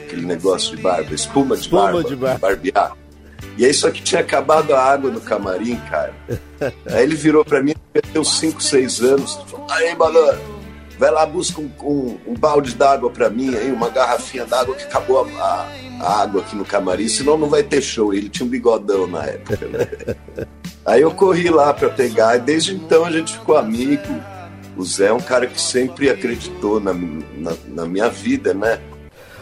Aquele 0.05 0.25
negócio 0.25 0.75
de 0.75 0.81
barba, 0.81 1.13
espuma 1.13 1.55
de 1.55 1.63
espuma 1.63 1.84
barba, 1.84 2.03
de 2.03 2.15
barba. 2.15 2.39
barbear. 2.39 2.98
E 3.58 3.65
aí 3.65 3.74
só 3.74 3.91
que 3.91 4.01
tinha 4.01 4.22
acabado 4.22 4.74
a 4.74 4.81
água 4.81 5.12
no 5.12 5.22
camarim, 5.22 5.75
cara. 5.89 6.13
Aí 6.88 7.03
ele 7.03 7.15
virou 7.15 7.43
para 7.43 7.62
mim, 7.62 7.74
deu 8.13 8.24
5, 8.24 8.62
6 8.62 9.01
anos, 9.01 9.36
falou, 9.48 9.67
aí, 9.69 9.96
balão, 9.96 10.38
vai 10.98 11.10
lá, 11.10 11.25
busca 11.25 11.62
um, 11.62 11.72
um, 11.81 12.17
um 12.27 12.34
balde 12.34 12.75
d'água 12.75 13.10
para 13.10 13.29
mim, 13.29 13.55
aí, 13.55 13.72
uma 13.72 13.89
garrafinha 13.89 14.46
d'água 14.46 14.75
que 14.75 14.84
acabou 14.84 15.24
a, 15.24 15.29
a, 15.41 15.67
a, 16.01 16.22
água 16.22 16.41
aqui 16.41 16.55
no 16.55 16.65
camarim, 16.65 17.08
senão 17.08 17.38
não 17.38 17.50
vai 17.50 17.63
ter 17.63 17.81
show. 17.81 18.13
Ele 18.13 18.29
tinha 18.29 18.46
um 18.46 18.50
bigodão 18.50 19.08
na 19.08 19.25
época, 19.25 19.65
né? 19.67 20.46
Aí 20.86 21.01
eu 21.01 21.12
corri 21.12 21.50
lá 21.50 21.74
para 21.74 21.89
pegar 21.89 22.36
e 22.36 22.39
desde 22.39 22.74
então 22.74 23.05
a 23.05 23.12
gente 23.12 23.34
ficou 23.34 23.58
amigo. 23.58 24.22
O 24.75 24.84
Zé 24.84 25.08
é 25.08 25.13
um 25.13 25.19
cara 25.19 25.46
que 25.46 25.60
sempre 25.60 26.10
acreditou 26.10 26.79
na, 26.79 26.93
na, 26.93 27.53
na 27.67 27.86
minha 27.86 28.10
vida, 28.10 28.53
né? 28.53 28.79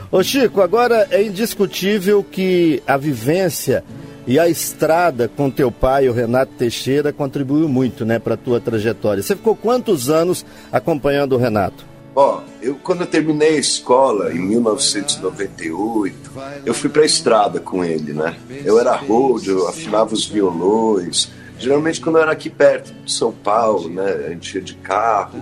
Ô 0.09 0.23
Chico, 0.23 0.61
agora 0.61 1.05
é 1.11 1.21
indiscutível 1.21 2.23
que 2.23 2.81
a 2.87 2.95
vivência 2.95 3.83
e 4.25 4.39
a 4.39 4.47
estrada 4.47 5.27
com 5.27 5.49
teu 5.49 5.69
pai, 5.69 6.07
o 6.07 6.13
Renato 6.13 6.53
Teixeira, 6.57 7.11
contribuiu 7.11 7.67
muito, 7.67 8.05
né, 8.05 8.17
para 8.17 8.37
tua 8.37 8.59
trajetória. 8.59 9.21
Você 9.21 9.35
ficou 9.35 9.53
quantos 9.53 10.09
anos 10.09 10.45
acompanhando 10.71 11.33
o 11.33 11.37
Renato? 11.37 11.85
Ó, 12.15 12.41
eu 12.61 12.75
quando 12.75 13.01
eu 13.01 13.07
terminei 13.07 13.57
a 13.57 13.59
escola 13.59 14.33
em 14.33 14.39
1998, 14.39 16.31
eu 16.65 16.73
fui 16.73 16.89
para 16.89 17.01
a 17.01 17.05
estrada 17.05 17.59
com 17.59 17.83
ele, 17.83 18.13
né? 18.13 18.35
Eu 18.65 18.79
era 18.79 18.95
road, 18.95 19.49
eu 19.49 19.67
afinava 19.67 20.13
os 20.13 20.25
violões. 20.25 21.29
Geralmente 21.59 21.99
quando 21.99 22.15
eu 22.15 22.21
era 22.23 22.31
aqui 22.31 22.49
perto 22.49 22.93
de 23.05 23.11
São 23.11 23.31
Paulo, 23.31 23.89
né? 23.89 24.25
A 24.25 24.29
gente 24.29 24.55
ia 24.55 24.61
de 24.61 24.73
carro. 24.75 25.39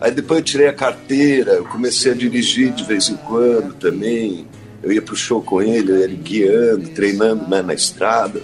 Aí 0.00 0.10
depois 0.10 0.40
eu 0.40 0.44
tirei 0.44 0.66
a 0.68 0.72
carteira, 0.72 1.52
eu 1.52 1.64
comecei 1.64 2.12
a 2.12 2.14
dirigir 2.14 2.72
de 2.72 2.84
vez 2.84 3.08
em 3.08 3.16
quando 3.16 3.74
também. 3.74 4.46
Eu 4.82 4.92
ia 4.92 5.00
pro 5.00 5.14
show 5.14 5.40
com 5.40 5.62
ele, 5.62 5.92
ia 5.92 6.06
guiando, 6.08 6.88
treinando 6.90 7.48
né, 7.48 7.62
na 7.62 7.72
estrada. 7.72 8.42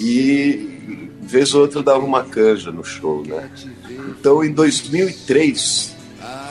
E 0.00 0.70
vez 1.20 1.54
ou 1.54 1.62
outra 1.62 1.82
dava 1.82 2.04
uma 2.04 2.24
canja 2.24 2.72
no 2.72 2.82
show, 2.82 3.24
né? 3.24 3.50
Então 4.08 4.42
em 4.42 4.52
2003, 4.52 5.94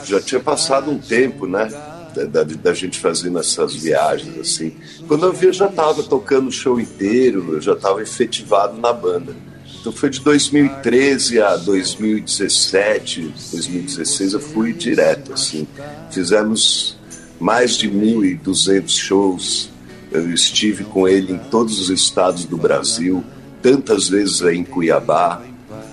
já 0.04 0.20
tinha 0.20 0.40
passado 0.40 0.90
um 0.90 0.98
tempo, 0.98 1.46
né? 1.46 1.68
Da, 2.14 2.24
da, 2.24 2.42
da, 2.42 2.74
gente 2.74 2.98
fazendo 2.98 3.38
essas 3.38 3.72
viagens 3.72 4.36
assim. 4.36 4.74
Quando 5.06 5.26
eu 5.26 5.32
vi, 5.32 5.46
eu 5.46 5.52
já 5.52 5.66
estava 5.66 6.02
tocando 6.02 6.48
o 6.48 6.52
show 6.52 6.80
inteiro, 6.80 7.54
eu 7.54 7.60
já 7.60 7.74
estava 7.74 8.02
efetivado 8.02 8.76
na 8.80 8.92
banda. 8.92 9.32
Então 9.80 9.92
foi 9.92 10.10
de 10.10 10.20
2013 10.20 11.40
a 11.40 11.56
2017, 11.56 13.34
2016 13.50 14.34
eu 14.34 14.40
fui 14.40 14.74
direto 14.74 15.32
assim. 15.32 15.66
Fizemos 16.10 16.98
mais 17.40 17.76
de 17.76 17.90
1.200 17.90 18.88
shows. 18.90 19.70
Eu 20.12 20.30
estive 20.32 20.84
com 20.84 21.08
ele 21.08 21.32
em 21.32 21.38
todos 21.38 21.78
os 21.78 21.88
estados 21.88 22.44
do 22.44 22.56
Brasil, 22.56 23.24
tantas 23.62 24.08
vezes 24.08 24.42
aí 24.42 24.58
em 24.58 24.64
Cuiabá. 24.64 25.42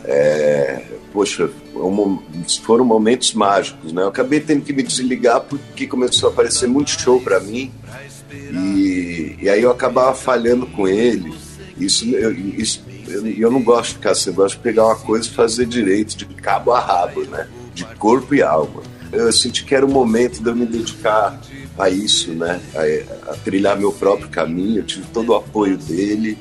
É, 0.04 0.84
poxa, 1.14 1.50
foram 2.64 2.84
momentos 2.84 3.34
mágicos, 3.34 3.94
né? 3.94 4.02
Eu 4.02 4.08
acabei 4.08 4.40
tendo 4.40 4.64
que 4.64 4.74
me 4.74 4.84
desligar 4.84 5.42
porque 5.42 5.88
começou 5.88 6.30
a 6.30 6.32
aparecer 6.34 6.68
muito 6.68 6.90
show 6.90 7.22
para 7.22 7.40
mim 7.40 7.72
e, 8.32 9.38
e, 9.42 9.50
aí 9.50 9.62
eu 9.62 9.72
acabava 9.72 10.14
falhando 10.14 10.66
com 10.68 10.88
ele. 10.88 11.34
Isso, 11.78 12.10
eu, 12.10 12.32
isso, 12.32 12.84
eu, 13.18 13.28
eu 13.28 13.52
não 13.52 13.62
gosto 13.62 13.90
de 13.90 13.94
ficar 13.96 14.12
assim, 14.12 14.30
eu 14.30 14.36
gosto 14.36 14.56
de 14.58 14.64
pegar 14.64 14.86
uma 14.86 14.96
coisa 14.96 15.28
e 15.28 15.32
fazer 15.32 15.66
direito, 15.66 16.18
de 16.18 16.26
cabo 16.26 16.72
a 16.72 16.80
rabo, 16.80 17.22
né? 17.26 17.48
De 17.74 17.86
corpo 17.96 18.34
e 18.34 18.42
alma. 18.42 18.82
Eu 19.12 19.32
senti 19.32 19.64
que 19.64 19.74
era 19.74 19.86
o 19.86 19.90
momento 19.90 20.42
de 20.42 20.50
eu 20.50 20.56
me 20.56 20.66
dedicar 20.66 21.40
a 21.78 21.90
isso, 21.90 22.34
né? 22.34 22.60
A, 22.76 23.32
a 23.32 23.36
trilhar 23.36 23.78
meu 23.78 23.92
próprio 23.92 24.30
caminho. 24.30 24.80
Eu 24.80 24.86
tive 24.86 25.06
todo 25.08 25.30
o 25.30 25.36
apoio 25.36 25.78
dele 25.78 26.38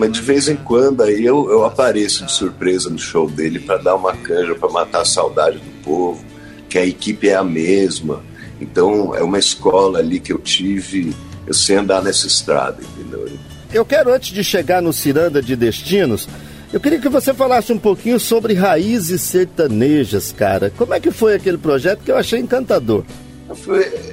mas 0.00 0.12
de 0.12 0.22
vez 0.22 0.48
em 0.48 0.56
quando 0.56 1.02
aí 1.02 1.24
eu, 1.24 1.50
eu 1.50 1.64
apareço 1.64 2.24
de 2.24 2.32
surpresa 2.32 2.88
no 2.88 2.98
show 2.98 3.28
dele 3.28 3.58
para 3.58 3.76
dar 3.76 3.96
uma 3.96 4.16
canja, 4.16 4.54
para 4.54 4.70
matar 4.70 5.02
a 5.02 5.04
saudade 5.04 5.58
do 5.58 5.82
povo, 5.82 6.24
que 6.70 6.78
a 6.78 6.86
equipe 6.86 7.28
é 7.28 7.34
a 7.34 7.44
mesma. 7.44 8.22
Então 8.58 9.14
é 9.14 9.22
uma 9.22 9.38
escola 9.38 9.98
ali 9.98 10.18
que 10.18 10.32
eu 10.32 10.38
tive, 10.38 11.14
eu 11.46 11.52
sei 11.52 11.76
andar 11.76 12.02
nessa 12.02 12.26
estrada, 12.26 12.82
entendeu? 12.82 13.28
Eu 13.72 13.84
quero, 13.84 14.12
antes 14.12 14.32
de 14.32 14.42
chegar 14.42 14.82
no 14.82 14.92
Ciranda 14.92 15.40
de 15.40 15.54
Destinos, 15.54 16.28
eu 16.72 16.80
queria 16.80 17.00
que 17.00 17.08
você 17.08 17.32
falasse 17.32 17.72
um 17.72 17.78
pouquinho 17.78 18.18
sobre 18.18 18.54
raízes 18.54 19.22
sertanejas, 19.22 20.32
cara. 20.32 20.72
Como 20.76 20.94
é 20.94 21.00
que 21.00 21.10
foi 21.10 21.34
aquele 21.34 21.58
projeto 21.58 22.02
que 22.02 22.10
eu 22.10 22.16
achei 22.16 22.40
encantador? 22.40 23.04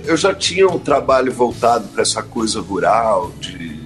Eu 0.05 0.17
já 0.17 0.33
tinha 0.33 0.67
um 0.67 0.79
trabalho 0.79 1.31
voltado 1.31 1.87
para 1.89 2.01
essa 2.01 2.23
coisa 2.23 2.59
rural, 2.59 3.31
de 3.39 3.77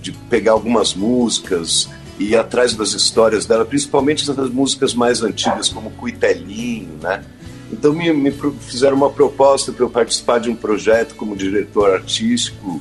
de 0.00 0.12
pegar 0.12 0.52
algumas 0.52 0.94
músicas 0.94 1.88
e 2.18 2.30
ir 2.30 2.36
atrás 2.36 2.74
das 2.74 2.92
histórias 2.92 3.46
dela, 3.46 3.64
principalmente 3.64 4.26
das 4.26 4.50
músicas 4.50 4.94
mais 4.94 5.22
antigas, 5.22 5.68
como 5.68 5.90
Cuitelinho, 5.90 6.98
né? 7.00 7.24
Então 7.70 7.92
me, 7.92 8.12
me 8.12 8.32
fizeram 8.60 8.96
uma 8.96 9.10
proposta 9.10 9.70
para 9.72 9.84
eu 9.84 9.90
participar 9.90 10.38
de 10.38 10.48
um 10.48 10.56
projeto 10.56 11.14
como 11.14 11.36
diretor 11.36 11.90
artístico 11.92 12.80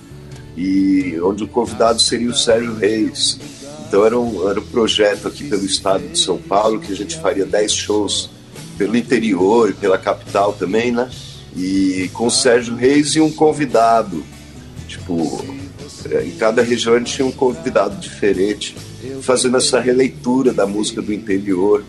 e 0.57 1.19
onde 1.21 1.43
o 1.43 1.47
convidado 1.47 2.01
seria 2.01 2.29
o 2.29 2.35
Sérgio 2.35 2.73
Reis. 2.75 3.39
Então 3.87 4.03
era 4.03 4.19
um, 4.19 4.49
era 4.49 4.59
um 4.59 4.65
projeto 4.65 5.27
aqui 5.27 5.43
pelo 5.43 5.63
estado 5.63 6.05
de 6.07 6.19
São 6.19 6.37
Paulo 6.37 6.79
que 6.79 6.91
a 6.91 6.95
gente 6.95 7.17
faria 7.19 7.45
10 7.45 7.71
shows 7.71 8.29
pelo 8.77 8.97
interior 8.97 9.69
e 9.69 9.73
pela 9.73 9.97
capital 9.97 10.53
também, 10.53 10.91
né? 10.91 11.09
E 11.55 12.09
com 12.13 12.27
o 12.27 12.31
Sérgio 12.31 12.75
Reis 12.75 13.15
e 13.15 13.21
um 13.21 13.31
convidado, 13.31 14.23
tipo 14.87 15.45
em 16.23 16.31
cada 16.31 16.61
região 16.61 16.95
a 16.95 16.99
gente 16.99 17.13
tinha 17.13 17.25
um 17.25 17.31
convidado 17.31 17.97
diferente, 17.97 18.75
fazendo 19.21 19.57
essa 19.57 19.79
releitura 19.79 20.53
da 20.53 20.65
música 20.65 21.01
do 21.01 21.13
interior. 21.13 21.83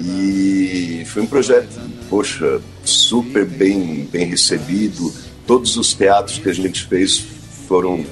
E 0.00 1.04
foi 1.06 1.22
um 1.22 1.26
projeto, 1.26 1.68
poxa, 2.08 2.60
super 2.84 3.44
bem, 3.44 4.08
bem 4.10 4.26
recebido. 4.26 5.12
Todos 5.46 5.76
os 5.76 5.94
teatros 5.94 6.38
que 6.38 6.48
a 6.48 6.52
gente 6.52 6.86
fez 6.86 7.24
foram 7.68 8.04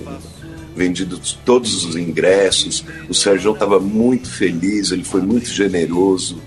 vendidos 0.76 1.38
todos 1.44 1.84
os 1.84 1.96
ingressos. 1.96 2.84
O 3.08 3.14
Sérgio 3.14 3.52
estava 3.52 3.80
muito 3.80 4.30
feliz, 4.30 4.92
ele 4.92 5.02
foi 5.02 5.22
muito 5.22 5.48
generoso. 5.48 6.38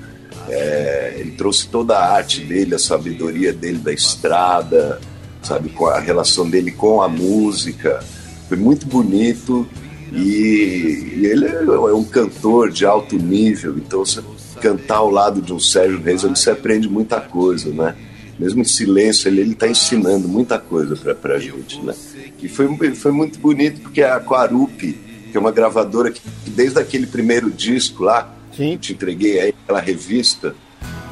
É, 0.48 1.16
ele 1.18 1.32
trouxe 1.32 1.68
toda 1.68 1.98
a 1.98 2.14
arte 2.14 2.42
dele, 2.42 2.76
a 2.76 2.80
sabedoria 2.80 3.52
dele 3.52 3.80
da 3.80 3.92
estrada, 3.92 5.00
sabe, 5.42 5.70
com 5.70 5.88
a 5.88 6.00
relação 6.00 6.48
dele 6.48 6.72
com 6.72 7.02
a 7.02 7.10
música. 7.10 8.00
Foi 8.48 8.58
muito 8.58 8.86
bonito 8.86 9.68
e, 10.12 11.14
e 11.18 11.26
ele 11.26 11.46
é, 11.46 11.64
é 11.64 11.94
um 11.94 12.04
cantor 12.04 12.72
de 12.72 12.86
alto 12.86 13.16
nível, 13.16 13.78
então 13.78 14.06
você 14.06 14.22
cantar 14.60 14.98
ao 14.98 15.10
lado 15.10 15.42
de 15.42 15.54
um 15.54 15.60
Sérgio 15.60 16.02
Reis, 16.02 16.24
você 16.24 16.52
aprende 16.52 16.90
muita 16.90 17.22
coisa, 17.22 17.72
né? 17.72 17.96
Mesmo 18.40 18.62
em 18.62 18.66
silêncio, 18.66 19.28
ele 19.28 19.52
está 19.52 19.68
ensinando 19.68 20.28
muita 20.28 20.58
coisa 20.58 20.96
para 21.14 21.36
a 21.36 21.40
gente, 21.40 21.80
né? 21.82 21.94
E 22.42 22.48
foi, 22.48 22.96
foi 22.96 23.12
muito 23.12 23.38
bonito 23.38 23.82
porque 23.82 24.02
a 24.02 24.20
Quarupi, 24.20 24.98
que 25.30 25.38
é 25.38 25.40
uma 25.40 25.52
gravadora 25.52 26.10
que 26.10 26.22
desde 26.48 26.80
aquele 26.80 27.06
primeiro 27.06 27.52
disco 27.52 28.04
lá, 28.04 28.34
Sim. 28.56 28.72
que 28.72 28.78
te 28.78 28.94
entreguei 28.94 29.40
aí, 29.40 29.54
aquela 29.64 29.82
revista, 29.82 30.56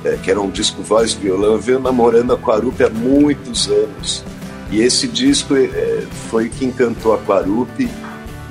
é, 0.05 0.15
que 0.15 0.31
era 0.31 0.39
um 0.39 0.49
disco 0.49 0.81
voz 0.81 1.11
e 1.11 1.17
violão, 1.17 1.53
eu 1.53 1.59
venho 1.59 1.79
namorando 1.79 2.31
a 2.31 2.37
Quarupi 2.37 2.83
há 2.83 2.89
muitos 2.89 3.67
anos. 3.67 4.23
E 4.71 4.81
esse 4.81 5.07
disco 5.07 5.53
é, 5.55 6.03
foi 6.29 6.49
que 6.49 6.65
encantou 6.65 7.13
a 7.13 7.17
Quarupi 7.17 7.89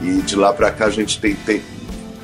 e 0.02 0.20
de 0.22 0.36
lá 0.36 0.52
para 0.52 0.70
cá 0.70 0.86
a 0.86 0.90
gente 0.90 1.18
tem, 1.18 1.34
tem, 1.34 1.62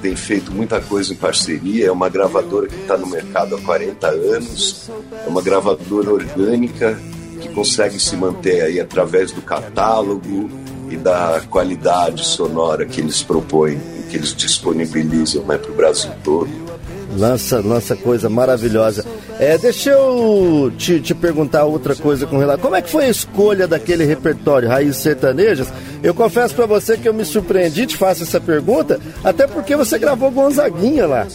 tem, 0.02 0.16
feito 0.16 0.50
muita 0.50 0.80
coisa 0.80 1.12
em 1.12 1.16
parceria. 1.16 1.86
É 1.86 1.92
uma 1.92 2.08
gravadora 2.08 2.66
que 2.66 2.74
está 2.74 2.96
no 2.96 3.06
mercado 3.06 3.54
há 3.54 3.60
40 3.60 4.08
anos, 4.08 4.90
é 5.24 5.28
uma 5.28 5.40
gravadora 5.40 6.12
orgânica 6.12 6.98
que 7.40 7.48
consegue 7.48 7.98
se 7.98 8.16
manter 8.16 8.62
aí 8.62 8.80
através 8.80 9.32
do 9.32 9.40
catálogo 9.40 10.50
e 10.90 10.96
da 10.96 11.42
qualidade 11.48 12.24
sonora 12.24 12.84
que 12.84 13.00
eles 13.00 13.22
propõem, 13.22 13.80
que 14.10 14.16
eles 14.16 14.34
disponibilizam 14.34 15.44
né, 15.44 15.56
para 15.56 15.70
o 15.70 15.74
Brasil 15.74 16.10
todo. 16.22 16.61
Lança, 17.16 17.60
lança 17.60 17.94
coisa 17.94 18.28
maravilhosa. 18.28 19.04
É, 19.38 19.58
deixa 19.58 19.90
eu 19.90 20.72
te, 20.78 21.00
te 21.00 21.14
perguntar 21.14 21.64
outra 21.64 21.94
coisa 21.94 22.26
com 22.26 22.38
relação. 22.38 22.62
Como 22.62 22.76
é 22.76 22.82
que 22.82 22.90
foi 22.90 23.04
a 23.04 23.08
escolha 23.08 23.66
daquele 23.66 24.04
repertório 24.04 24.68
Raízes 24.68 25.02
Sertanejas? 25.02 25.68
Eu 26.02 26.14
confesso 26.14 26.54
para 26.54 26.66
você 26.66 26.96
que 26.96 27.08
eu 27.08 27.14
me 27.14 27.24
surpreendi, 27.24 27.86
te 27.86 27.96
faço 27.96 28.22
essa 28.22 28.40
pergunta, 28.40 29.00
até 29.22 29.46
porque 29.46 29.76
você 29.76 29.98
gravou 29.98 30.30
Gonzaguinha 30.30 31.06
lá. 31.06 31.26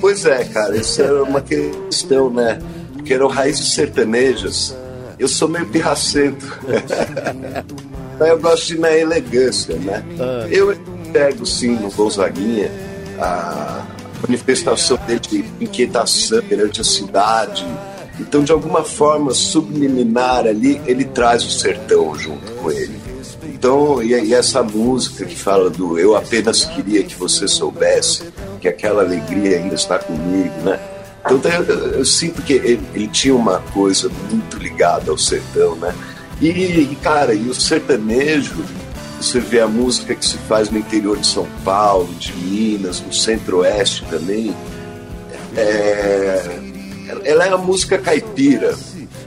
Pois 0.00 0.24
é, 0.24 0.44
cara, 0.44 0.76
isso 0.76 1.02
é 1.02 1.12
uma 1.22 1.42
questão, 1.42 2.30
né? 2.30 2.58
Porque 2.94 3.14
eram 3.14 3.28
raízes 3.28 3.74
sertanejas. 3.74 4.74
Eu 5.18 5.28
sou 5.28 5.48
meio 5.48 5.66
pirracento. 5.66 6.58
eu 8.18 8.38
gosto 8.38 8.68
de 8.68 8.78
na 8.78 8.90
elegância, 8.90 9.76
né? 9.76 10.02
Ah. 10.18 10.46
Eu 10.50 10.74
pego 11.12 11.44
sim 11.44 11.76
no 11.76 11.90
Gonzaguinha 11.90 12.70
a 13.18 13.84
manifestação 14.22 14.98
dele 15.06 15.20
de 15.20 15.44
inquietação 15.60 16.42
perante 16.42 16.80
a 16.80 16.84
cidade. 16.84 17.66
Então, 18.18 18.44
de 18.44 18.52
alguma 18.52 18.84
forma 18.84 19.32
subliminar 19.32 20.46
ali, 20.46 20.80
ele 20.86 21.04
traz 21.04 21.44
o 21.44 21.50
sertão 21.50 22.14
junto 22.14 22.52
com 22.52 22.70
ele. 22.70 23.00
Então, 23.44 24.02
e, 24.02 24.08
e 24.08 24.34
essa 24.34 24.62
música 24.62 25.24
que 25.24 25.36
fala 25.36 25.70
do 25.70 25.98
eu 25.98 26.16
apenas 26.16 26.64
queria 26.64 27.02
que 27.02 27.14
você 27.14 27.48
soubesse 27.48 28.24
que 28.60 28.68
aquela 28.68 29.02
alegria 29.02 29.58
ainda 29.58 29.74
está 29.74 29.98
comigo, 29.98 30.54
né? 30.62 30.78
Então, 31.30 31.50
eu, 31.52 31.92
eu 31.92 32.04
sinto 32.04 32.42
que 32.42 32.54
ele, 32.54 32.80
ele, 32.94 33.08
tinha 33.08 33.34
uma 33.34 33.58
coisa 33.72 34.10
muito 34.30 34.56
ligada 34.58 35.10
ao 35.10 35.18
sertão, 35.18 35.76
né? 35.76 35.94
E, 36.40 36.48
e, 36.48 36.98
cara, 37.02 37.34
e 37.34 37.48
o 37.48 37.54
sertanejo, 37.54 38.64
você 39.20 39.38
vê 39.38 39.60
a 39.60 39.68
música 39.68 40.14
que 40.14 40.24
se 40.24 40.38
faz 40.38 40.70
no 40.70 40.78
interior 40.78 41.18
de 41.18 41.26
São 41.26 41.46
Paulo, 41.62 42.12
de 42.14 42.32
Minas, 42.32 43.00
no 43.00 43.12
centro-oeste 43.12 44.04
também. 44.06 44.54
É, 45.54 46.58
ela 47.24 47.44
é 47.44 47.50
a 47.50 47.58
música 47.58 47.98
caipira, 47.98 48.74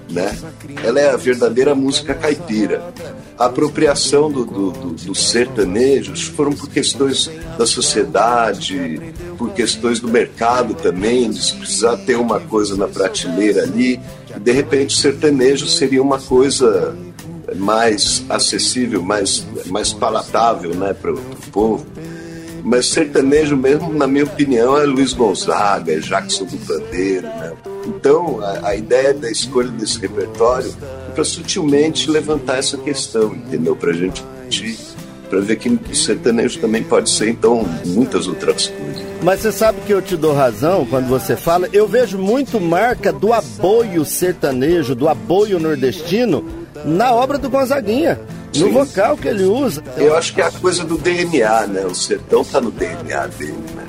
né? 0.09 0.35
Ela 0.83 0.99
é 0.99 1.09
a 1.11 1.17
verdadeira 1.17 1.75
música 1.75 2.15
caipira. 2.15 2.91
A 3.37 3.45
apropriação 3.45 4.31
do, 4.31 4.45
do, 4.45 4.71
do, 4.71 4.89
dos 4.91 5.29
sertanejos 5.29 6.23
foram 6.23 6.53
por 6.53 6.69
questões 6.69 7.29
da 7.57 7.65
sociedade, 7.65 8.99
por 9.37 9.51
questões 9.51 9.99
do 9.99 10.07
mercado 10.07 10.73
também, 10.73 11.29
de 11.29 11.53
precisar 11.53 11.97
ter 11.97 12.15
uma 12.15 12.39
coisa 12.39 12.75
na 12.75 12.87
prateleira 12.87 13.63
ali. 13.63 13.99
De 14.39 14.51
repente 14.51 14.95
o 14.95 14.97
sertanejo 14.97 15.67
seria 15.67 16.01
uma 16.01 16.19
coisa 16.19 16.95
mais 17.53 18.23
acessível, 18.29 19.01
mais, 19.01 19.45
mais 19.67 19.93
palatável 19.93 20.73
né, 20.73 20.93
para 20.93 21.13
o 21.13 21.17
povo. 21.51 21.85
mas 22.63 22.87
sertanejo 22.87 23.57
mesmo, 23.57 23.93
na 23.93 24.07
minha 24.07 24.23
opinião, 24.23 24.77
é 24.77 24.85
Luiz 24.85 25.13
Gonzaga, 25.13 25.93
é 25.93 25.99
Jackson 25.99 26.45
do 26.45 26.57
Pandeiro, 26.57 27.27
né? 27.27 27.53
Então, 27.85 28.39
a, 28.41 28.69
a 28.69 28.75
ideia 28.75 29.13
da 29.13 29.29
escolha 29.29 29.69
desse 29.69 29.99
repertório 29.99 30.73
é 31.09 31.11
para 31.11 31.23
sutilmente 31.23 32.09
levantar 32.09 32.57
essa 32.57 32.77
questão, 32.77 33.35
entendeu? 33.35 33.75
Para 33.75 33.91
a 33.91 33.93
gente 33.93 34.23
para 35.29 35.41
ver 35.41 35.55
que 35.55 35.67
o 35.67 35.95
sertanejo 35.95 36.59
também 36.59 36.83
pode 36.83 37.09
ser, 37.09 37.29
então, 37.29 37.65
muitas 37.87 38.27
outras 38.27 38.67
coisas. 38.67 39.03
Mas 39.23 39.39
você 39.39 39.51
sabe 39.51 39.79
que 39.81 39.91
eu 39.91 40.01
te 40.01 40.15
dou 40.15 40.33
razão 40.33 40.85
quando 40.85 41.07
você 41.07 41.35
fala. 41.35 41.67
Eu 41.73 41.87
vejo 41.87 42.19
muito 42.19 42.61
marca 42.61 43.11
do 43.11 43.33
aboio 43.33 44.05
sertanejo, 44.05 44.93
do 44.93 45.09
aboio 45.09 45.59
nordestino, 45.59 46.45
na 46.85 47.13
obra 47.13 47.37
do 47.37 47.49
Gonzaguinha. 47.49 48.19
No 48.55 48.67
Sim. 48.67 48.71
vocal 48.71 49.17
que 49.17 49.27
ele 49.27 49.45
usa. 49.45 49.81
Eu 49.97 50.15
acho 50.15 50.33
que 50.33 50.41
é 50.41 50.45
a 50.45 50.51
coisa 50.51 50.83
do 50.83 50.97
DNA, 50.97 51.67
né? 51.67 51.85
O 51.85 51.95
sertão 51.95 52.43
tá 52.43 52.61
no 52.61 52.69
DNA 52.69 53.27
dele, 53.27 53.57
né? 53.75 53.83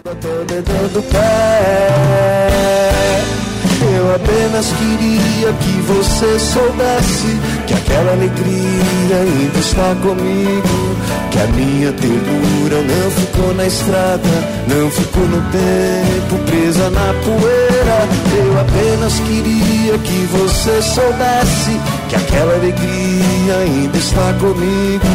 Eu 3.96 4.14
apenas 4.14 4.66
queria 4.72 5.52
que 5.52 5.80
você 5.82 6.38
soubesse 6.38 7.38
que 7.66 7.74
aquela 7.74 8.12
alegria 8.12 9.16
ainda 9.20 9.58
está 9.58 9.94
comigo. 10.02 10.96
Que 11.30 11.38
a 11.40 11.46
minha 11.48 11.92
ternura 11.92 12.80
não 12.82 13.10
ficou 13.10 13.54
na 13.54 13.66
estrada, 13.66 14.28
não 14.68 14.90
ficou 14.90 15.24
no 15.24 15.42
tempo, 15.50 16.38
presa 16.50 16.88
na 16.90 17.12
poeira. 17.24 17.63
Eu 17.86 18.60
apenas 18.60 19.20
queria 19.20 19.98
que 19.98 20.26
você 20.32 20.82
soubesse 20.82 21.78
que 22.08 22.16
aquela 22.16 22.54
alegria 22.54 23.56
ainda 23.62 23.98
está 23.98 24.32
comigo. 24.40 25.06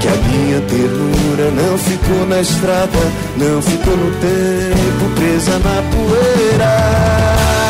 Que 0.00 0.08
a 0.08 0.16
minha 0.16 0.60
ternura 0.62 1.50
não 1.50 1.78
ficou 1.78 2.26
na 2.26 2.40
estrada, 2.40 2.98
não 3.36 3.60
ficou 3.60 3.96
no 3.96 4.10
tempo, 4.12 5.14
presa 5.14 5.58
na 5.58 5.82
poeira. 5.92 7.65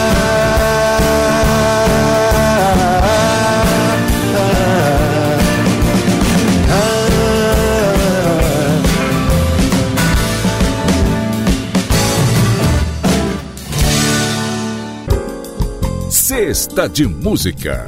Sexta 16.46 16.88
de 16.88 17.08
Música. 17.08 17.84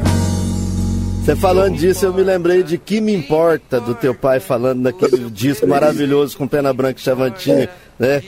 Você 1.25 1.37
falando 1.37 1.77
disso, 1.77 2.05
eu 2.07 2.13
me 2.13 2.25
lembrei 2.25 2.65
de 2.65 2.77
Que 2.77 3.01
Me 3.01 3.15
Importa, 3.15 3.81
do 3.81 3.95
teu 3.95 4.13
pai 4.13 4.41
falando 4.41 4.81
naquele 4.81 5.31
disco 5.31 5.65
maravilhoso 5.65 6.37
com 6.37 6.49
Pena 6.49 6.73
Branca 6.73 6.99
e 6.99 7.03
Chavantinho, 7.05 7.69
né? 7.97 8.21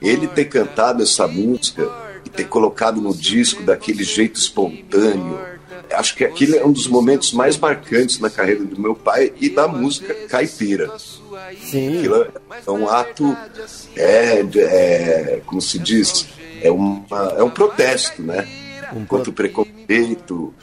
Ele 0.00 0.26
ter 0.26 0.46
cantado 0.46 1.02
essa 1.02 1.28
música 1.28 1.86
e 2.24 2.30
ter 2.30 2.44
colocado 2.44 2.98
no 2.98 3.14
disco 3.14 3.62
daquele 3.62 4.04
jeito 4.04 4.40
espontâneo, 4.40 5.38
acho 5.92 6.16
que 6.16 6.24
aquele 6.24 6.56
é 6.56 6.64
um 6.64 6.72
dos 6.72 6.86
momentos 6.86 7.34
mais 7.34 7.58
marcantes 7.58 8.18
na 8.18 8.30
carreira 8.30 8.64
do 8.64 8.80
meu 8.80 8.94
pai 8.94 9.34
e 9.38 9.50
da 9.50 9.68
música 9.68 10.14
caipira. 10.30 10.90
Sim. 11.60 11.98
Aquilo 11.98 12.26
é 12.66 12.70
um 12.70 12.88
ato, 12.88 13.36
é, 13.94 14.40
é 14.40 15.42
como 15.44 15.60
se 15.60 15.78
diz, 15.78 16.26
é, 16.62 16.70
uma, 16.70 17.04
é 17.36 17.42
um 17.42 17.50
protesto, 17.50 18.22
né? 18.22 18.63
Um 18.92 19.04
contra 19.04 19.30
o 19.30 19.32
preconceito, 19.32 20.54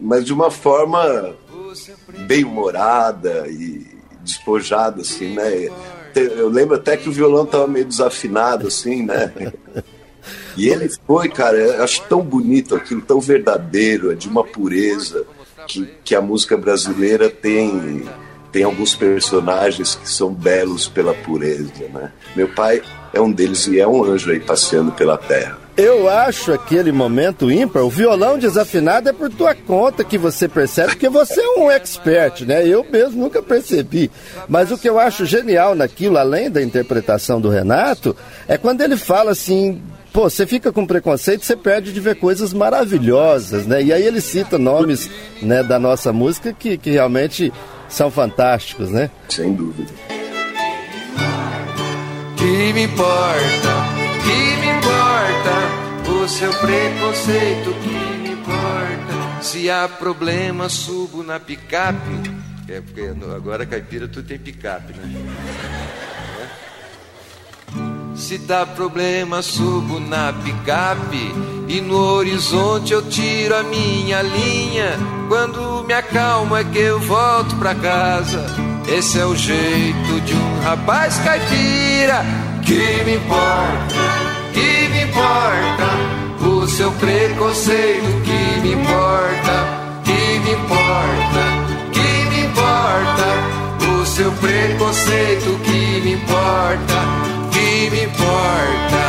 mas 0.00 0.24
de 0.24 0.32
uma 0.32 0.50
forma 0.50 1.34
bem 2.26 2.44
humorada 2.44 3.46
e 3.48 3.86
despojada, 4.20 5.02
assim, 5.02 5.34
né? 5.34 5.68
Eu 6.14 6.48
lembro 6.48 6.76
até 6.76 6.96
que 6.96 7.08
o 7.08 7.12
violão 7.12 7.44
estava 7.44 7.66
meio 7.66 7.84
desafinado, 7.84 8.68
assim, 8.68 9.02
né? 9.04 9.32
E 10.56 10.68
ele 10.68 10.88
foi, 11.06 11.28
cara, 11.28 11.56
eu 11.56 11.84
acho 11.84 12.02
tão 12.04 12.22
bonito 12.22 12.74
aquilo, 12.74 13.02
tão 13.02 13.20
verdadeiro, 13.20 14.10
é 14.10 14.14
de 14.14 14.28
uma 14.28 14.42
pureza 14.42 15.24
que, 15.68 15.86
que 16.02 16.14
a 16.14 16.20
música 16.20 16.56
brasileira 16.56 17.28
tem 17.28 18.04
tem 18.52 18.64
alguns 18.64 18.94
personagens 18.94 19.96
que 19.96 20.08
são 20.08 20.32
belos 20.32 20.88
pela 20.88 21.12
pureza, 21.12 21.70
né? 21.92 22.10
Meu 22.34 22.48
pai 22.48 22.80
é 23.12 23.20
um 23.20 23.30
deles 23.30 23.66
e 23.66 23.78
é 23.78 23.86
um 23.86 24.02
anjo 24.02 24.30
aí 24.30 24.40
passeando 24.40 24.92
pela 24.92 25.18
terra. 25.18 25.58
Eu 25.76 26.08
acho 26.08 26.54
aquele 26.54 26.90
momento 26.90 27.50
ímpar, 27.50 27.82
o 27.82 27.90
violão 27.90 28.38
desafinado 28.38 29.10
é 29.10 29.12
por 29.12 29.28
tua 29.28 29.54
conta 29.54 30.02
que 30.02 30.16
você 30.16 30.48
percebe, 30.48 30.92
porque 30.92 31.08
você 31.08 31.38
é 31.38 31.58
um 31.58 31.70
expert, 31.70 32.46
né? 32.46 32.66
Eu 32.66 32.84
mesmo 32.90 33.22
nunca 33.22 33.42
percebi. 33.42 34.10
Mas 34.48 34.72
o 34.72 34.78
que 34.78 34.88
eu 34.88 34.98
acho 34.98 35.26
genial 35.26 35.74
naquilo, 35.74 36.16
além 36.16 36.50
da 36.50 36.62
interpretação 36.62 37.38
do 37.38 37.50
Renato, 37.50 38.16
é 38.48 38.56
quando 38.56 38.80
ele 38.80 38.96
fala 38.96 39.32
assim, 39.32 39.82
pô, 40.14 40.30
você 40.30 40.46
fica 40.46 40.72
com 40.72 40.86
preconceito, 40.86 41.44
você 41.44 41.54
perde 41.54 41.92
de 41.92 42.00
ver 42.00 42.16
coisas 42.16 42.54
maravilhosas, 42.54 43.66
né? 43.66 43.82
E 43.82 43.92
aí 43.92 44.02
ele 44.02 44.22
cita 44.22 44.56
nomes 44.56 45.10
né, 45.42 45.62
da 45.62 45.78
nossa 45.78 46.10
música 46.10 46.54
que, 46.54 46.78
que 46.78 46.92
realmente 46.92 47.52
são 47.86 48.10
fantásticos, 48.10 48.90
né? 48.90 49.10
Sem 49.28 49.52
dúvida. 49.52 49.92
Que 52.38 52.72
me 52.72 52.84
importa, 52.84 53.95
que 54.26 54.56
me 54.56 54.68
importa 54.76 55.54
o 56.10 56.28
seu 56.28 56.52
preconceito, 56.54 57.72
que 57.82 58.18
me 58.18 58.32
importa 58.32 59.42
se 59.42 59.70
há 59.70 59.88
problema 59.88 60.68
subo 60.68 61.22
na 61.22 61.38
picape. 61.38 62.34
É 62.68 62.80
porque 62.80 63.12
agora 63.34 63.64
caipira 63.64 64.08
tu 64.08 64.22
tem 64.22 64.38
picape, 64.38 64.92
né? 64.94 65.26
Se 68.16 68.38
dá 68.38 68.66
problema, 68.66 69.40
subo 69.42 70.00
na 70.00 70.32
picape 70.32 71.32
e 71.68 71.80
no 71.80 71.96
horizonte 71.96 72.92
eu 72.92 73.02
tiro 73.08 73.54
a 73.54 73.62
minha 73.62 74.22
linha. 74.22 74.98
Quando 75.28 75.84
me 75.84 75.94
acalmo 75.94 76.56
é 76.56 76.64
que 76.64 76.78
eu 76.78 76.98
volto 76.98 77.54
pra 77.56 77.74
casa. 77.74 78.46
Esse 78.88 79.20
é 79.20 79.26
o 79.26 79.36
jeito 79.36 80.20
de 80.22 80.34
um 80.34 80.60
rapaz 80.62 81.18
caipira 81.18 82.24
que 82.66 83.02
me 83.04 83.14
importa, 83.14 84.02
que 84.52 84.88
me 84.90 85.02
importa. 85.02 85.88
O 86.46 86.66
seu 86.66 86.92
preconceito 86.92 88.22
que 88.24 88.60
me 88.60 88.72
importa, 88.72 89.56
que 90.04 90.40
me 90.44 90.52
importa, 90.52 91.42
que 91.92 92.10
me 92.30 92.40
importa. 92.44 93.28
O 94.00 94.04
seu 94.04 94.30
preconceito 94.32 95.58
que 95.64 96.00
me 96.04 96.12
importa 96.12 97.26
que 97.56 97.90
me 97.90 98.02
importa, 98.04 99.02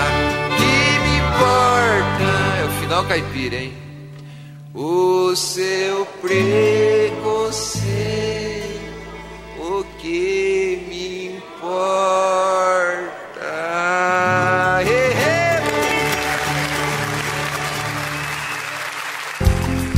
que 0.58 0.76
me 1.04 1.13
importa. 1.26 2.30
É 2.62 2.65
o 2.65 2.70
final 2.82 3.04
caipira, 3.06 3.58
hein? 3.58 3.74
O 4.74 5.36
seu 5.36 6.06
preconceito, 6.22 6.87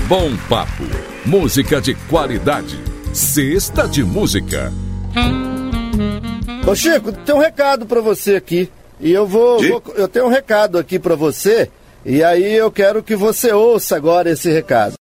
Bom 0.10 0.36
papo, 0.50 0.86
música 1.24 1.80
de 1.80 1.94
qualidade, 1.94 2.84
sexta 3.14 3.88
de 3.88 4.04
música. 4.04 4.74
Ô 6.68 6.74
Chico, 6.74 7.12
tem 7.12 7.36
um 7.36 7.38
recado 7.38 7.86
para 7.86 8.02
você 8.02 8.36
aqui. 8.36 8.72
E 9.00 9.12
eu 9.12 9.28
vou, 9.28 9.62
vou, 9.62 9.84
eu 9.96 10.08
tenho 10.08 10.26
um 10.26 10.30
recado 10.30 10.80
aqui 10.80 10.98
para 10.98 11.14
você. 11.14 11.70
E 12.04 12.24
aí 12.24 12.56
eu 12.56 12.72
quero 12.72 13.04
que 13.04 13.16
você 13.16 13.52
ouça 13.54 13.96
agora 13.96 14.32
esse 14.32 14.52
recado. 14.52 14.96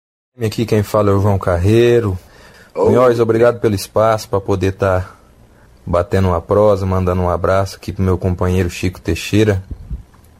Aqui 0.42 0.66
quem 0.66 0.82
fala 0.82 1.12
é 1.12 1.14
o 1.14 1.20
João 1.20 1.38
Carreiro. 1.38 2.18
Oh. 2.74 2.86
Minhões, 2.86 3.20
obrigado 3.20 3.60
pelo 3.60 3.76
espaço 3.76 4.28
para 4.28 4.40
poder 4.40 4.72
estar 4.72 5.02
tá 5.02 5.16
batendo 5.86 6.30
uma 6.30 6.42
prosa, 6.42 6.84
mandando 6.84 7.22
um 7.22 7.30
abraço 7.30 7.76
aqui 7.76 7.92
pro 7.92 8.02
meu 8.02 8.18
companheiro 8.18 8.68
Chico 8.68 9.00
Teixeira. 9.00 9.62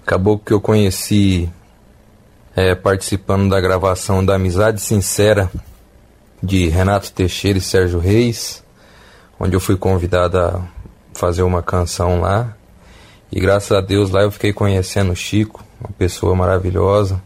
Acabou 0.05 0.41
que 0.41 0.53
eu 0.53 0.61
conheci 0.61 1.49
é, 2.57 2.75
participando 2.75 3.51
da 3.51 3.61
gravação 3.61 4.25
da 4.25 4.37
Amizade 4.37 4.81
Sincera 4.81 5.51
de 6.43 6.69
Renato 6.69 7.13
Teixeira 7.13 7.59
e 7.59 7.61
Sérgio 7.61 7.99
Reis, 7.99 8.65
onde 9.39 9.55
eu 9.55 9.61
fui 9.61 9.77
convidado 9.77 10.39
a 10.39 10.63
fazer 11.13 11.43
uma 11.43 11.63
canção 11.63 12.23
lá. 12.23 12.57
E 13.31 13.39
graças 13.39 13.73
a 13.73 13.83
Deus 13.83 14.11
lá 14.11 14.23
eu 14.23 14.31
fiquei 14.31 14.55
conhecendo 14.55 15.13
o 15.13 15.17
Chico, 15.17 15.63
uma 15.79 15.91
pessoa 15.99 16.35
maravilhosa, 16.35 17.23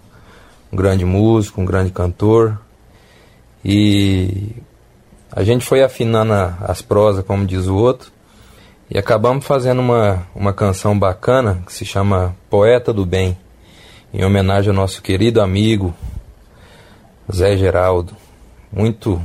um 0.72 0.76
grande 0.76 1.04
músico, 1.04 1.60
um 1.60 1.64
grande 1.64 1.92
cantor. 1.92 2.58
E 3.64 4.56
a 5.30 5.44
gente 5.44 5.64
foi 5.64 5.80
afinando 5.80 6.32
as 6.60 6.82
prosas, 6.82 7.24
como 7.24 7.46
diz 7.46 7.68
o 7.68 7.76
outro, 7.76 8.10
e 8.90 8.98
acabamos 8.98 9.46
fazendo 9.46 9.78
uma, 9.78 10.26
uma 10.34 10.52
canção 10.52 10.98
bacana 10.98 11.62
que 11.64 11.72
se 11.72 11.84
chama 11.84 12.34
Poeta 12.48 12.92
do 12.92 13.06
Bem, 13.06 13.38
em 14.12 14.24
homenagem 14.24 14.70
ao 14.70 14.76
nosso 14.76 15.02
querido 15.02 15.40
amigo 15.40 15.94
Zé 17.32 17.56
Geraldo. 17.56 18.16
Muito, 18.72 19.24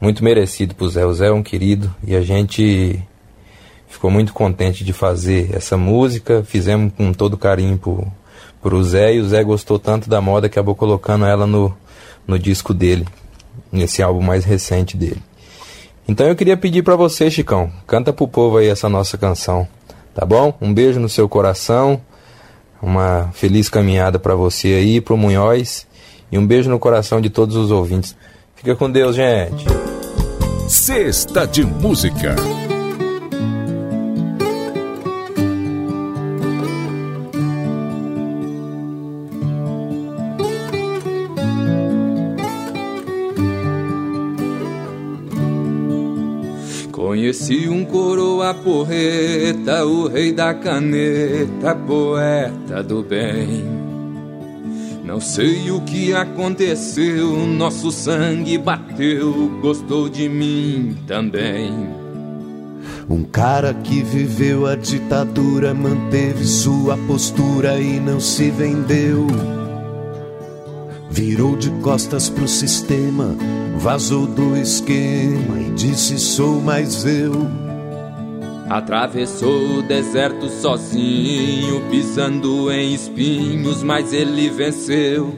muito 0.00 0.24
merecido 0.24 0.74
pro 0.74 0.88
Zé. 0.88 1.04
O 1.04 1.12
Zé 1.12 1.26
é 1.26 1.32
um 1.32 1.42
querido 1.42 1.94
e 2.06 2.16
a 2.16 2.22
gente 2.22 3.02
ficou 3.86 4.10
muito 4.10 4.32
contente 4.32 4.84
de 4.84 4.92
fazer 4.92 5.54
essa 5.54 5.76
música. 5.76 6.42
Fizemos 6.42 6.92
com 6.96 7.12
todo 7.12 7.36
carinho 7.36 7.76
pro, 7.76 8.06
pro 8.62 8.82
Zé 8.82 9.14
e 9.14 9.20
o 9.20 9.28
Zé 9.28 9.44
gostou 9.44 9.78
tanto 9.78 10.08
da 10.08 10.20
moda 10.20 10.48
que 10.48 10.58
acabou 10.58 10.74
colocando 10.74 11.26
ela 11.26 11.46
no, 11.46 11.76
no 12.26 12.38
disco 12.38 12.72
dele, 12.72 13.06
nesse 13.70 14.02
álbum 14.02 14.22
mais 14.22 14.44
recente 14.44 14.96
dele. 14.96 15.22
Então 16.08 16.26
eu 16.26 16.34
queria 16.34 16.56
pedir 16.56 16.82
para 16.82 16.96
você, 16.96 17.30
Chicão, 17.30 17.70
canta 17.86 18.12
pro 18.12 18.26
povo 18.26 18.56
aí 18.56 18.68
essa 18.68 18.88
nossa 18.88 19.16
canção, 19.16 19.68
tá 20.14 20.24
bom? 20.26 20.56
Um 20.60 20.74
beijo 20.74 20.98
no 20.98 21.08
seu 21.08 21.28
coração, 21.28 22.00
uma 22.82 23.30
feliz 23.32 23.68
caminhada 23.68 24.18
para 24.18 24.34
você 24.34 24.68
aí, 24.68 25.00
pro 25.00 25.16
Munhoz 25.16 25.86
e 26.32 26.38
um 26.38 26.46
beijo 26.46 26.70
no 26.70 26.78
coração 26.78 27.20
de 27.20 27.30
todos 27.30 27.56
os 27.56 27.70
ouvintes. 27.70 28.16
Fica 28.56 28.76
com 28.76 28.90
Deus, 28.90 29.16
gente. 29.16 29.64
Sexta 30.68 31.46
de 31.46 31.64
Música. 31.64 32.36
Conheci 47.30 47.68
um 47.68 47.84
coroa 47.84 48.52
porreta, 48.52 49.86
o 49.86 50.08
rei 50.08 50.32
da 50.32 50.52
caneta, 50.52 51.76
poeta 51.76 52.82
do 52.82 53.04
bem. 53.04 53.64
Não 55.04 55.20
sei 55.20 55.70
o 55.70 55.80
que 55.82 56.12
aconteceu, 56.12 57.36
nosso 57.46 57.92
sangue 57.92 58.58
bateu, 58.58 59.48
gostou 59.62 60.08
de 60.08 60.28
mim 60.28 60.98
também. 61.06 61.72
Um 63.08 63.22
cara 63.22 63.72
que 63.74 64.02
viveu 64.02 64.66
a 64.66 64.74
ditadura, 64.74 65.72
manteve 65.72 66.44
sua 66.44 66.96
postura 67.06 67.78
e 67.78 68.00
não 68.00 68.18
se 68.18 68.50
vendeu. 68.50 69.28
Virou 71.08 71.54
de 71.54 71.70
costas 71.80 72.28
pro 72.28 72.48
sistema, 72.48 73.36
vazou 73.80 74.26
do 74.26 74.56
esquema 74.56 75.58
e 75.58 75.70
disse: 75.70 76.18
Sou 76.18 76.60
mais 76.60 77.06
eu. 77.06 77.48
Atravessou 78.68 79.78
o 79.78 79.82
deserto 79.82 80.48
sozinho, 80.48 81.80
pisando 81.90 82.70
em 82.70 82.94
espinhos, 82.94 83.82
mas 83.82 84.12
ele 84.12 84.48
venceu. 84.48 85.34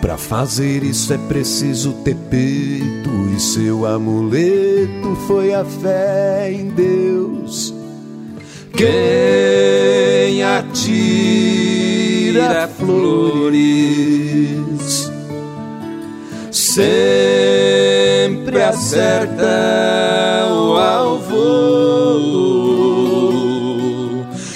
Pra 0.00 0.16
fazer 0.16 0.82
isso 0.82 1.12
é 1.12 1.18
preciso 1.18 1.92
ter 2.02 2.16
peito, 2.16 3.10
e 3.36 3.38
seu 3.38 3.86
amuleto 3.86 5.14
foi 5.28 5.54
a 5.54 5.64
fé 5.64 6.52
em 6.52 6.68
Deus. 6.70 7.72
Quem 8.74 10.42
atira 10.42 12.66
flores 12.66 14.69
sempre 16.74 18.62
acerta 18.62 19.44
o 20.52 20.76
alvo. 20.76 21.40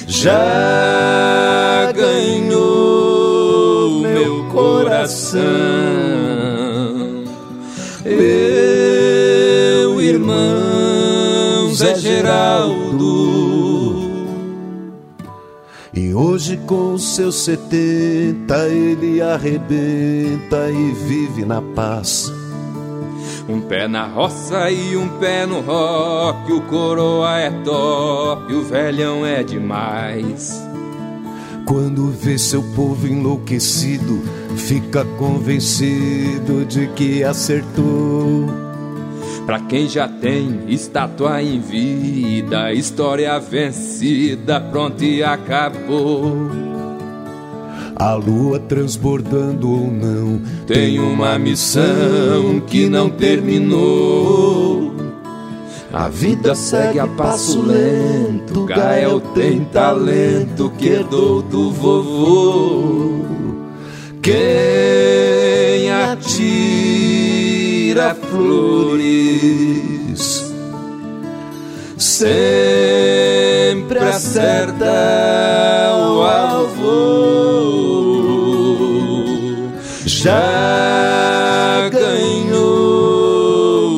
Já 0.07 1.91
ganhou 1.93 3.11
meu 4.01 4.45
coração, 4.53 5.43
meu 8.05 10.01
irmão 10.01 11.75
Zé 11.75 11.97
Geraldo. 11.97 12.84
E 15.97 16.13
hoje 16.13 16.57
com 16.67 16.99
seus 16.99 17.37
setenta 17.45 18.67
ele 18.69 19.23
arrebenta 19.23 20.69
e 20.69 20.93
vive 20.93 21.45
na 21.45 21.63
paz. 21.63 22.33
Um 23.49 23.61
pé 23.61 23.87
na 23.87 24.07
roça 24.07 24.71
e 24.71 24.97
um 24.97 25.09
pé 25.21 25.47
no 25.47 25.61
rock, 25.61 26.53
o 26.53 26.63
coroa 26.63 27.39
é 27.39 27.51
top, 27.63 28.53
o 28.53 28.63
velhão 28.63 29.25
é 29.25 29.45
demais. 29.45 30.61
Quando 31.65 32.11
vê 32.11 32.39
seu 32.39 32.63
povo 32.75 33.07
enlouquecido, 33.07 34.21
fica 34.57 35.05
convencido 35.17 36.65
de 36.65 36.89
que 36.89 37.23
acertou. 37.23 38.64
Pra 39.47 39.61
quem 39.61 39.87
já 39.89 40.09
tem 40.09 40.61
estátua 40.69 41.43
em 41.43 41.61
vida, 41.61 42.73
história 42.73 43.39
vencida, 43.39 44.59
pronto 44.59 45.05
e 45.05 45.23
acabou. 45.23 46.49
A 47.97 48.15
lua 48.15 48.59
transbordando 48.59 49.71
ou 49.71 49.91
não, 49.91 50.41
Tem 50.67 50.99
uma 50.99 51.39
missão 51.39 52.61
que 52.67 52.89
não 52.89 53.11
terminou. 53.11 54.95
A 55.93 56.09
vida 56.09 56.55
segue 56.55 56.99
a 56.99 57.07
passo 57.07 57.61
lento. 57.63 58.65
Gael 58.65 59.21
tem 59.21 59.65
talento 59.67 60.73
que 60.77 60.89
herdou 60.89 61.43
do 61.43 61.71
vovô. 61.71 63.25
quem 64.23 65.91
atira 65.91 66.84
flores 68.15 69.05
sempre 72.05 73.99
acerta 73.99 74.85
o 75.97 76.23
alvo. 76.23 77.05
Já 80.07 81.89
ganhou 81.91 83.23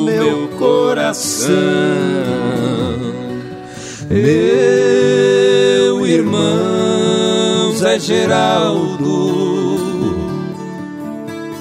meu 0.05 0.49
coração, 0.59 1.55
meu 4.09 6.07
irmão 6.07 7.73
Zé 7.77 7.99
Geraldo. 7.99 9.37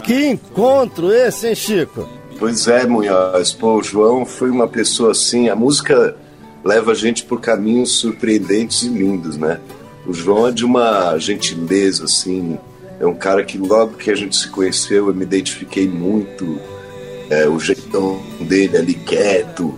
Que 0.04 0.28
encontro 0.28 1.12
esse, 1.12 1.48
hein, 1.48 1.56
Chico? 1.56 2.08
Pois 2.38 2.68
é, 2.68 2.86
Munhoz. 2.86 3.54
Pô, 3.54 3.80
o 3.80 3.84
João 3.84 4.26
foi 4.26 4.50
uma 4.50 4.68
pessoa 4.68 5.12
assim. 5.12 5.50
A 5.50 5.56
música 5.56 6.16
leva 6.64 6.92
a 6.92 6.96
gente 6.96 7.24
por 7.24 7.40
caminhos 7.40 7.92
surpreendentes 7.94 8.84
e 8.84 8.90
lindos, 8.90 9.38
né? 9.38 9.60
O 10.06 10.14
João 10.14 10.48
é 10.48 10.52
de 10.52 10.66
uma 10.66 11.18
gentileza, 11.18 12.06
assim. 12.06 12.58
É 13.00 13.06
um 13.06 13.16
cara 13.16 13.44
que 13.44 13.58
logo 13.58 13.98
que 13.98 14.12
a 14.12 14.16
gente 14.16 14.36
se 14.36 14.50
conheceu 14.50 15.08
eu 15.08 15.14
me 15.14 15.24
identifiquei 15.24 15.88
muito. 15.88 16.60
É, 17.30 17.48
o 17.48 17.60
jeitão 17.60 18.22
dele 18.42 18.78
ali 18.78 18.94
quieto. 18.94 19.74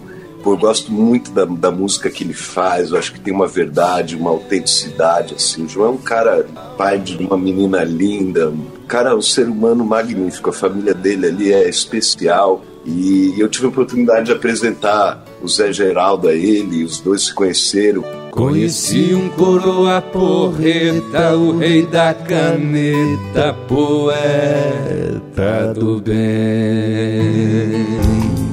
Pô, 0.48 0.54
eu 0.54 0.58
gosto 0.58 0.94
muito 0.94 1.32
da, 1.32 1.44
da 1.44 1.70
música 1.70 2.10
que 2.10 2.24
ele 2.24 2.34
faz. 2.34 2.92
Eu 2.92 2.98
acho 2.98 3.12
que 3.12 3.20
tem 3.20 3.34
uma 3.34 3.48
verdade, 3.48 4.16
uma 4.16 4.30
autenticidade, 4.30 5.36
assim. 5.36 5.66
O 5.66 5.68
João 5.68 5.90
é 5.90 5.92
um 5.92 5.98
cara, 5.98 6.48
pai 6.78 7.00
de 7.00 7.22
uma 7.22 7.38
menina 7.38 7.84
linda. 7.84 8.48
Um 8.48 8.66
cara, 8.88 9.14
um 9.14 9.22
ser 9.22 9.50
humano 9.50 9.84
magnífico. 9.84 10.50
A 10.50 10.54
família 10.54 10.94
dele 10.94 11.28
ali 11.28 11.52
é 11.52 11.68
especial. 11.68 12.64
E 12.86 13.36
eu 13.38 13.50
tive 13.50 13.66
a 13.66 13.70
oportunidade 13.70 14.28
de 14.28 14.32
apresentar 14.32 15.22
o 15.42 15.50
Zé 15.50 15.74
Geraldo 15.74 16.30
a 16.30 16.34
ele. 16.34 16.86
Os 16.86 17.02
dois 17.02 17.26
se 17.26 17.34
conheceram. 17.34 18.06
Conheci 18.32 19.14
um 19.14 19.28
coroa 19.28 20.02
porreta, 20.02 21.36
o 21.36 21.58
rei 21.58 21.86
da 21.86 22.14
caneta, 22.14 23.54
poeta 23.68 25.74
do 25.74 26.00
bem. 26.00 27.86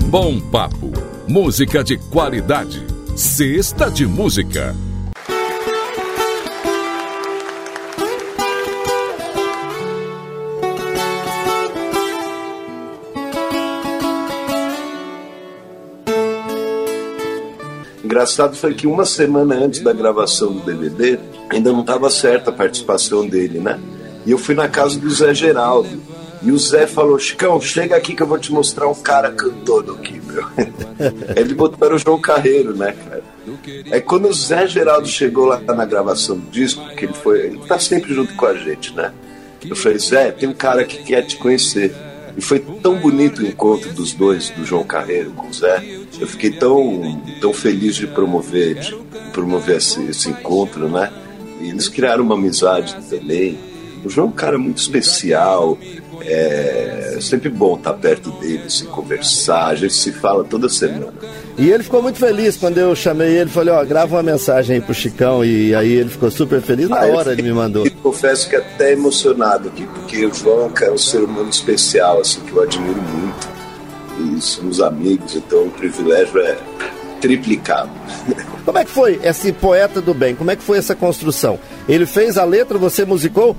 Bom 0.09 0.40
Papo. 0.40 1.03
Música 1.26 1.82
de 1.82 1.96
qualidade. 1.96 2.84
Sexta 3.16 3.90
de 3.90 4.06
Música. 4.06 4.76
Engraçado 18.04 18.54
foi 18.54 18.74
que 18.74 18.87
uma 18.87 19.06
semana 19.06 19.54
antes 19.54 19.80
da 19.80 19.94
gravação 19.94 20.52
do 20.52 20.60
DVD, 20.60 21.18
ainda 21.48 21.72
não 21.72 21.80
estava 21.80 22.10
certa 22.10 22.50
a 22.50 22.52
participação 22.52 23.26
dele, 23.26 23.60
né? 23.60 23.80
E 24.26 24.30
eu 24.30 24.37
fui 24.37 24.54
na 24.54 24.68
casa 24.68 25.00
do 25.00 25.10
Zé 25.10 25.32
Geraldo. 25.32 26.02
E 26.42 26.52
o 26.52 26.58
Zé 26.58 26.87
falou: 26.87 27.18
Chicão, 27.18 27.58
chega 27.62 27.96
aqui 27.96 28.14
que 28.14 28.22
eu 28.22 28.26
vou 28.26 28.38
te 28.38 28.52
mostrar 28.52 28.87
um 28.88 28.94
cara 28.94 29.32
cantando 29.32 29.92
aqui, 29.92 30.20
meu. 30.34 30.44
Ele 31.36 31.54
botou 31.54 31.86
era 31.86 31.94
o 31.94 31.98
João 31.98 32.20
Carreiro, 32.20 32.76
né, 32.76 32.92
cara? 32.92 33.22
Aí 33.90 34.00
quando 34.00 34.28
o 34.28 34.32
Zé 34.32 34.66
Geraldo 34.66 35.06
chegou 35.06 35.46
lá 35.46 35.60
na 35.60 35.84
gravação 35.84 36.36
do 36.38 36.50
disco, 36.50 36.84
que 36.96 37.04
ele 37.04 37.12
foi. 37.12 37.46
Ele 37.46 37.58
tá 37.66 37.78
sempre 37.78 38.12
junto 38.14 38.34
com 38.34 38.46
a 38.46 38.54
gente, 38.54 38.94
né? 38.94 39.12
Eu 39.68 39.76
falei, 39.76 39.98
Zé, 39.98 40.30
tem 40.30 40.48
um 40.48 40.54
cara 40.54 40.84
que 40.84 41.02
quer 41.02 41.22
te 41.22 41.36
conhecer. 41.36 41.94
E 42.36 42.40
foi 42.40 42.58
tão 42.58 42.96
bonito 42.96 43.42
o 43.42 43.46
encontro 43.46 43.92
dos 43.92 44.12
dois, 44.12 44.50
do 44.50 44.64
João 44.64 44.84
Carreiro 44.84 45.30
com 45.30 45.48
o 45.48 45.52
Zé. 45.52 45.82
Eu 46.18 46.26
fiquei 46.26 46.50
tão, 46.50 47.22
tão 47.40 47.52
feliz 47.52 47.96
de 47.96 48.06
promover, 48.06 48.74
de 48.74 48.96
promover 49.32 49.76
esse, 49.76 50.02
esse 50.04 50.30
encontro, 50.30 50.88
né? 50.88 51.12
E 51.60 51.68
eles 51.68 51.88
criaram 51.88 52.24
uma 52.24 52.34
amizade 52.34 52.96
também. 53.08 53.58
O 54.04 54.10
João 54.10 54.26
é 54.26 54.30
um 54.30 54.34
cara 54.34 54.58
muito 54.58 54.78
especial, 54.78 55.78
é 56.26 57.18
sempre 57.20 57.48
bom 57.48 57.76
estar 57.76 57.92
perto 57.94 58.30
dele, 58.32 58.68
se 58.68 58.84
conversar, 58.84 59.68
a 59.68 59.74
gente 59.74 59.94
se 59.94 60.12
fala 60.12 60.44
toda 60.44 60.68
semana. 60.68 61.12
E 61.56 61.70
ele 61.70 61.82
ficou 61.82 62.02
muito 62.02 62.18
feliz 62.18 62.56
quando 62.56 62.78
eu 62.78 62.94
chamei 62.96 63.37
ele, 63.37 63.50
falei, 63.50 63.72
ó, 63.72 63.84
grava 63.84 64.16
uma 64.16 64.22
mensagem 64.22 64.76
aí 64.76 64.82
pro 64.82 64.94
Chicão, 64.94 65.44
e 65.44 65.74
aí 65.74 65.92
ele 65.92 66.10
ficou 66.10 66.30
super 66.30 66.60
feliz, 66.60 66.88
na 66.88 67.00
ah, 67.00 67.06
hora 67.06 67.32
ele 67.32 67.42
me 67.42 67.52
mandou. 67.52 67.88
Confesso 68.02 68.48
que 68.48 68.56
até 68.56 68.92
emocionado 68.92 69.68
aqui, 69.68 69.87
porque 69.87 70.26
o 70.26 70.34
João 70.34 70.72
é 70.80 70.90
um 70.90 70.98
ser 70.98 71.18
humano 71.18 71.50
especial, 71.50 72.20
assim, 72.20 72.40
que 72.40 72.52
eu 72.52 72.62
admiro 72.62 73.00
muito. 73.00 73.54
E 74.37 74.40
somos 74.40 74.80
amigos, 74.80 75.34
então 75.37 75.64
o 75.64 75.70
privilégio 75.70 76.38
é 76.40 76.56
triplicado. 77.20 77.90
Como 78.64 78.78
é 78.78 78.84
que 78.84 78.90
foi 78.90 79.20
esse 79.22 79.52
poeta 79.52 80.00
do 80.00 80.14
bem? 80.14 80.34
Como 80.34 80.50
é 80.50 80.56
que 80.56 80.62
foi 80.62 80.78
essa 80.78 80.94
construção? 80.94 81.58
Ele 81.88 82.06
fez 82.06 82.38
a 82.38 82.44
letra, 82.44 82.78
você 82.78 83.04
musicou? 83.04 83.54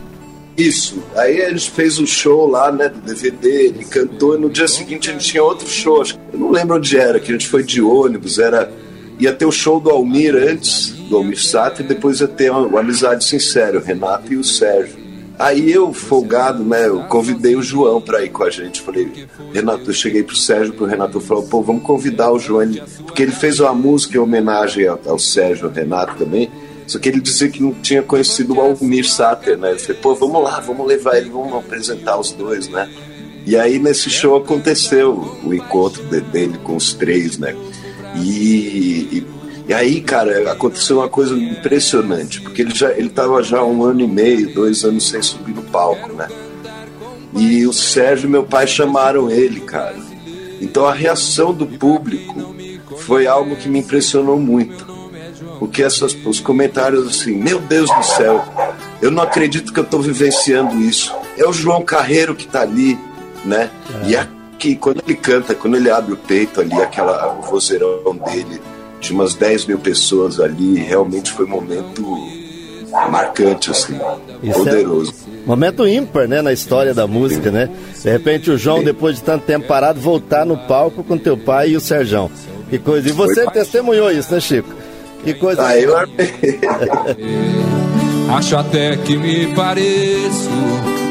Isso. 0.58 1.04
Aí 1.16 1.42
a 1.42 1.50
gente 1.50 1.70
fez 1.72 2.00
o 2.00 2.08
show 2.08 2.50
lá, 2.50 2.72
né, 2.72 2.88
do 2.88 3.00
DVD, 3.02 3.68
ele 3.68 3.84
cantou 3.86 4.36
e 4.36 4.40
no 4.40 4.50
dia 4.50 4.68
seguinte 4.68 5.10
a 5.10 5.14
gente 5.14 5.26
tinha 5.26 5.44
outro 5.44 5.68
show. 5.68 6.04
Eu 6.32 6.40
não 6.40 6.52
lembro 6.52 6.78
onde 6.78 6.98
era, 6.98 7.20
que 7.20 7.30
a 7.30 7.34
gente 7.34 7.48
foi 7.48 7.64
de 7.64 7.82
ônibus, 7.82 8.40
era. 8.40 8.72
Ia 9.18 9.32
ter 9.32 9.46
o 9.46 9.52
show 9.52 9.80
do 9.80 9.90
Almir 9.90 10.36
antes, 10.36 10.90
do 10.90 11.16
Almir 11.16 11.42
Sato, 11.42 11.82
e 11.82 11.86
depois 11.86 12.20
ia 12.20 12.28
ter 12.28 12.52
uma 12.52 12.82
amizade 12.82 13.24
sincera, 13.24 13.78
o 13.78 13.82
Renato 13.82 14.34
e 14.34 14.36
o 14.36 14.44
Sérgio. 14.44 15.06
Aí 15.40 15.72
eu, 15.72 15.94
folgado, 15.94 16.64
né, 16.64 16.88
eu 16.88 17.02
convidei 17.04 17.56
o 17.56 17.62
João 17.62 18.02
para 18.02 18.24
ir 18.24 18.30
com 18.30 18.44
a 18.44 18.50
gente. 18.50 18.82
Falei, 18.82 19.28
Renato, 19.54 19.90
eu 19.90 19.94
cheguei 19.94 20.22
pro 20.22 20.36
Sérgio, 20.36 20.74
pro 20.74 20.86
Renato, 20.86 21.22
falou, 21.22 21.44
pô, 21.44 21.62
vamos 21.62 21.84
convidar 21.84 22.32
o 22.32 22.40
João, 22.40 22.70
porque 23.06 23.24
ele 23.24 23.32
fez 23.32 23.60
uma 23.60 23.74
música 23.74 24.18
em 24.18 24.20
homenagem 24.20 24.88
ao, 24.88 25.00
ao 25.06 25.20
Sérgio, 25.20 25.68
ao 25.68 25.74
Renato 25.74 26.16
também. 26.16 26.50
Só 26.88 27.00
que 27.00 27.10
ele 27.10 27.20
dizia 27.20 27.50
que 27.50 27.62
não 27.62 27.74
tinha 27.74 28.04
conhecido 28.04 28.56
o 28.56 28.62
Almir 28.62 29.10
Sater, 29.10 29.58
né? 29.58 29.74
Eu 29.74 29.80
falei, 29.80 30.02
pô, 30.02 30.16
vamos 30.16 30.44
lá, 30.44 30.60
vamos 30.60 30.86
levar 30.86 31.18
ele, 31.18 31.30
vamos 31.30 31.54
apresentar 31.56 32.20
os 32.20 32.32
dois, 32.32 32.68
né? 32.70 32.90
E 33.46 33.56
aí 33.58 33.80
nesse 33.80 34.10
show 34.10 34.36
aconteceu 34.36 35.40
o 35.44 35.54
encontro 35.54 36.04
dele 36.04 36.58
com 36.64 36.76
os 36.76 36.94
três, 36.94 37.38
né? 37.38 37.56
E, 38.16 39.18
e, 39.18 39.28
e, 39.68 39.74
aí, 39.74 40.00
cara, 40.02 40.52
aconteceu 40.52 40.98
uma 41.00 41.10
coisa 41.10 41.36
impressionante, 41.36 42.40
porque 42.42 42.62
ele 42.62 42.74
já 42.74 42.92
ele 42.92 43.10
tava 43.10 43.42
já 43.44 43.64
um 43.64 43.84
ano 43.84 44.02
e 44.02 44.08
meio, 44.08 44.54
dois 44.54 44.84
anos 44.84 45.10
sem 45.10 45.22
subir 45.22 45.54
no 45.54 45.64
palco, 45.64 46.14
né? 46.14 46.28
E 47.36 47.68
o 47.68 47.74
Sérgio 47.74 48.28
e 48.28 48.32
meu 48.32 48.44
pai 48.44 48.66
chamaram 48.68 49.30
ele, 49.30 49.60
cara. 49.60 49.98
Então 50.62 50.86
a 50.86 50.94
reação 50.94 51.54
do 51.54 51.66
público 51.66 52.56
foi 53.00 53.28
algo 53.28 53.56
que 53.56 53.68
me 53.68 53.80
impressionou 53.80 54.40
muito 54.40 54.95
porque 55.60 55.84
essas, 55.84 56.16
os 56.26 56.40
comentários 56.40 57.08
assim, 57.08 57.36
meu 57.36 57.60
Deus 57.60 57.90
do 57.90 58.04
céu, 58.04 58.44
eu 59.02 59.12
não 59.12 59.24
acredito 59.24 59.74
que 59.74 59.80
eu 59.80 59.84
estou 59.84 60.02
vivenciando 60.02 60.80
isso. 60.82 61.14
É 61.38 61.46
o 61.46 61.54
João 61.54 61.84
Carreiro 61.84 62.36
que 62.36 62.46
está 62.46 62.62
ali, 62.62 62.98
né? 63.44 63.70
É. 64.04 64.10
E 64.10 64.16
aqui, 64.16 64.76
quando 64.76 65.02
ele 65.06 65.16
canta, 65.16 65.54
quando 65.54 65.76
ele 65.76 65.90
abre 65.90 66.14
o 66.14 66.18
peito 66.18 66.62
ali, 66.62 66.74
aquela, 66.82 67.38
o 67.38 67.42
vozeirão 67.42 68.16
dele, 68.26 68.62
de 69.00 69.12
umas 69.12 69.34
10 69.36 69.66
mil 69.66 69.80
pessoas 69.80 70.40
ali, 70.40 70.76
realmente 70.76 71.32
foi 71.32 71.46
um 71.46 71.50
momento 71.50 72.04
marcante, 73.10 73.72
assim, 73.72 74.00
isso 74.42 74.62
é 74.62 74.64
poderoso. 74.64 75.14
É 75.44 75.48
momento 75.48 75.88
ímpar, 75.88 76.28
né, 76.28 76.42
na 76.42 76.54
história 76.54 76.94
da 76.94 77.06
música, 77.06 77.52
né? 77.52 77.70
De 78.02 78.10
repente 78.10 78.50
o 78.50 78.58
João, 78.58 78.84
depois 78.84 79.18
de 79.18 79.24
tanto 79.24 79.46
tempo 79.46 79.68
parado, 79.68 80.00
voltar 80.00 80.46
no 80.46 80.58
palco 80.58 81.04
com 81.04 81.18
teu 81.18 81.38
pai 81.38 81.72
e 81.72 81.76
o 81.76 81.82
Serjão. 81.82 82.32
Que 82.70 82.80
coisa. 82.80 83.08
E 83.08 83.12
você 83.12 83.44
Foi... 83.44 83.54
testemunhou 83.54 84.12
isso, 84.12 84.34
né, 84.34 84.40
Chico? 84.40 84.70
Que 85.26 85.34
coisa. 85.34 85.66
Aí 85.66 85.84
eu 85.84 85.96
Acho 88.30 88.58
até 88.58 88.96
que 88.96 89.18
me 89.18 89.48
pareço 89.56 90.52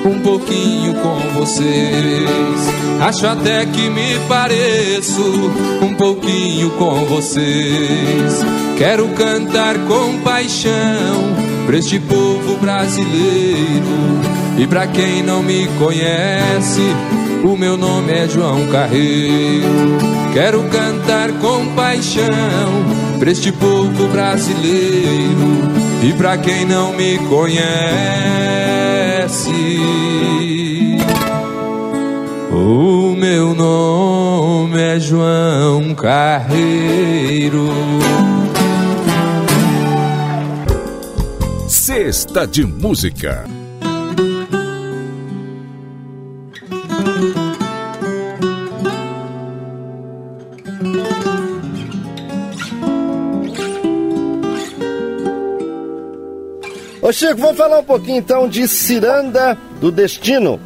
um 0.04 0.20
pouquinho 0.20 0.94
com 0.94 1.18
vocês. 1.40 2.60
Acho 3.00 3.26
até 3.26 3.66
que 3.66 3.90
me 3.90 4.16
pareço 4.28 5.50
um 5.82 5.94
pouquinho 5.94 6.70
com 6.70 7.04
vocês. 7.06 8.44
Quero 8.78 9.08
cantar 9.08 9.76
com 9.80 10.20
paixão 10.20 11.34
pra 11.66 11.76
este 11.76 11.98
povo 11.98 12.56
brasileiro. 12.58 14.20
E 14.58 14.66
pra 14.68 14.86
quem 14.86 15.24
não 15.24 15.42
me 15.42 15.66
conhece, 15.76 16.82
o 17.42 17.56
meu 17.56 17.76
nome 17.76 18.12
é 18.12 18.28
João 18.28 18.64
Carreiro. 18.68 19.98
Quero 20.32 20.62
cantar 20.64 21.32
com 21.40 21.66
paixão 21.74 23.03
para 23.24 23.32
este 23.32 23.50
povo 23.52 24.06
brasileiro 24.08 25.62
e 26.02 26.12
para 26.12 26.36
quem 26.36 26.66
não 26.66 26.92
me 26.92 27.16
conhece. 27.20 27.64
O 32.52 33.16
meu 33.16 33.54
nome 33.54 34.78
é 34.78 35.00
João 35.00 35.94
Carreiro. 35.94 37.70
Sexta 41.66 42.46
de 42.46 42.66
Música. 42.66 43.63
Ô 57.04 57.12
Chico, 57.12 57.36
vamos 57.36 57.58
falar 57.58 57.80
um 57.80 57.84
pouquinho 57.84 58.16
então 58.16 58.48
de 58.48 58.66
Ciranda 58.66 59.58
do 59.78 59.92
Destino. 59.92 60.58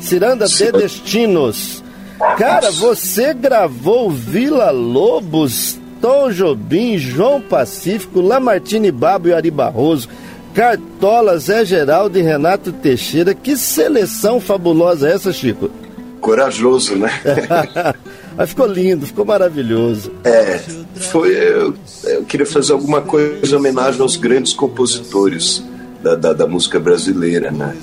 Ciranda 0.00 0.46
de 0.46 0.72
Destinos. 0.72 1.84
Cara, 2.38 2.70
você 2.70 3.34
gravou 3.34 4.10
Vila 4.10 4.70
Lobos, 4.70 5.78
Tom 6.00 6.30
Jobim, 6.30 6.96
João 6.96 7.38
Pacífico, 7.38 8.22
Lamartine 8.22 8.90
Babo 8.90 9.28
e 9.28 9.34
Ari 9.34 9.50
Barroso, 9.50 10.08
Cartola, 10.54 11.36
Zé 11.36 11.66
Geraldo 11.66 12.18
e 12.18 12.22
Renato 12.22 12.72
Teixeira. 12.72 13.34
Que 13.34 13.54
seleção 13.54 14.40
fabulosa 14.40 15.06
é 15.06 15.12
essa, 15.12 15.34
Chico? 15.34 15.70
Corajoso, 16.18 16.96
né? 16.96 17.10
Mas 18.34 18.48
ficou 18.48 18.66
lindo, 18.66 19.06
ficou 19.06 19.26
maravilhoso. 19.26 20.10
É, 20.24 20.62
foi. 20.96 21.36
Eu, 21.36 21.74
eu 22.04 22.24
queria 22.24 22.46
fazer 22.46 22.72
alguma 22.72 23.02
coisa 23.02 23.54
em 23.54 23.58
homenagem 23.58 24.00
aos 24.00 24.16
grandes 24.16 24.54
compositores 24.54 25.62
da, 26.04 26.14
da, 26.14 26.32
da, 26.34 26.46
música 26.46 26.78
brasileira, 26.78 27.50
né? 27.50 27.74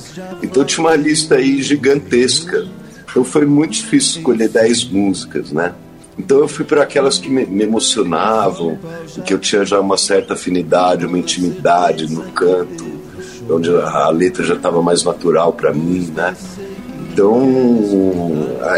Então 0.43 0.63
tinha 0.63 0.85
uma 0.85 0.95
lista 0.95 1.35
aí 1.35 1.61
gigantesca. 1.63 2.67
Então 3.09 3.23
foi 3.23 3.47
muito 3.47 3.73
difícil 3.73 4.19
escolher 4.19 4.47
10 4.47 4.85
músicas, 4.85 5.51
né? 5.51 5.73
Então 6.17 6.37
eu 6.37 6.47
fui 6.47 6.63
para 6.63 6.83
aquelas 6.83 7.17
que 7.17 7.29
me, 7.29 7.45
me 7.47 7.63
emocionavam, 7.63 8.77
que 9.25 9.33
eu 9.33 9.39
tinha 9.39 9.65
já 9.65 9.79
uma 9.79 9.97
certa 9.97 10.35
afinidade, 10.35 11.05
uma 11.05 11.17
intimidade 11.17 12.11
no 12.13 12.21
canto, 12.31 12.85
onde 13.49 13.71
a, 13.75 14.09
letra 14.09 14.43
já 14.43 14.53
estava 14.53 14.83
mais 14.83 15.03
natural 15.03 15.51
para 15.51 15.73
mim, 15.73 16.13
né? 16.15 16.35
Então, 17.11 17.41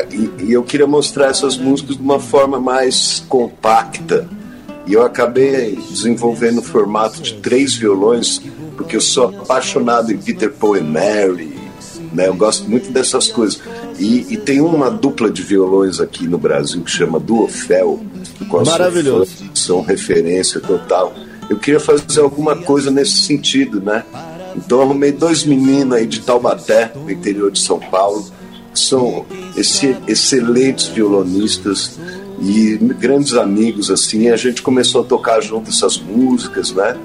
e, 0.10 0.46
e, 0.46 0.54
eu 0.54 0.64
queria 0.64 0.88
mostrar 0.88 1.28
essas 1.28 1.58
músicas 1.58 1.98
de 1.98 2.02
uma 2.02 2.20
forma 2.20 2.60
mais 2.60 3.24
compacta. 3.28 4.28
E 4.88 4.94
eu 4.94 5.04
acabei 5.04 5.78
desenvolvendo 5.90 6.58
o 6.60 6.64
formato 6.64 7.22
de 7.22 7.36
três 7.36 7.76
violões 7.76 8.42
porque 8.76 8.96
eu 8.96 9.02
sou 9.02 9.28
apaixonado 9.28 10.12
em 10.12 10.18
Peter 10.18 10.52
Paul 10.52 10.78
e 10.78 10.82
Mary, 10.82 11.54
né? 12.12 12.28
Eu 12.28 12.36
gosto 12.36 12.70
muito 12.70 12.92
dessas 12.92 13.28
coisas. 13.28 13.62
E, 14.00 14.34
e 14.34 14.38
tem 14.38 14.62
uma 14.62 14.90
dupla 14.90 15.30
de 15.30 15.42
violões 15.42 16.00
aqui 16.00 16.28
no 16.28 16.38
Brasil 16.38 16.82
que 16.82 16.92
chama 16.92 17.20
Duofel, 17.20 18.00
Maravilhoso. 18.66 19.32
São 19.54 19.82
referência 19.82 20.60
total. 20.60 21.14
Eu 21.50 21.58
queria 21.58 21.80
fazer 21.80 22.22
alguma 22.22 22.56
coisa 22.56 22.90
nesse 22.90 23.22
sentido, 23.22 23.82
né? 23.82 24.04
Então 24.56 24.82
arrumei 24.82 25.12
dois 25.12 25.44
meninos 25.44 25.98
aí 25.98 26.06
de 26.06 26.22
Taubaté, 26.22 26.92
no 26.96 27.10
interior 27.10 27.52
de 27.52 27.60
São 27.60 27.80
Paulo, 27.80 28.26
que 28.74 28.80
são 28.80 29.26
esse, 29.56 29.96
excelentes 30.08 30.88
violonistas 30.88 31.98
e 32.40 32.78
grandes 33.00 33.34
amigos 33.34 33.90
assim. 33.90 34.30
a 34.30 34.36
gente 34.36 34.62
começou 34.62 35.02
a 35.02 35.04
tocar 35.04 35.42
junto 35.42 35.70
essas 35.70 35.98
músicas, 35.98 36.72
né? 36.72 36.98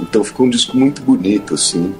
Então 0.00 0.24
ficou 0.24 0.46
um 0.46 0.50
disco 0.50 0.76
muito 0.76 1.02
bonito, 1.02 1.54
assim, 1.54 1.94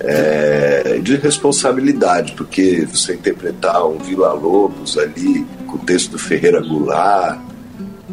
é, 0.00 0.98
de 1.02 1.16
responsabilidade, 1.16 2.32
porque 2.32 2.86
você 2.86 3.14
interpretar 3.14 3.86
um 3.86 3.98
Vila 3.98 4.32
Lobos 4.32 4.98
ali, 4.98 5.46
com 5.66 5.76
o 5.76 5.80
texto 5.80 6.12
do 6.12 6.18
Ferreira 6.18 6.60
Goulart, 6.60 7.40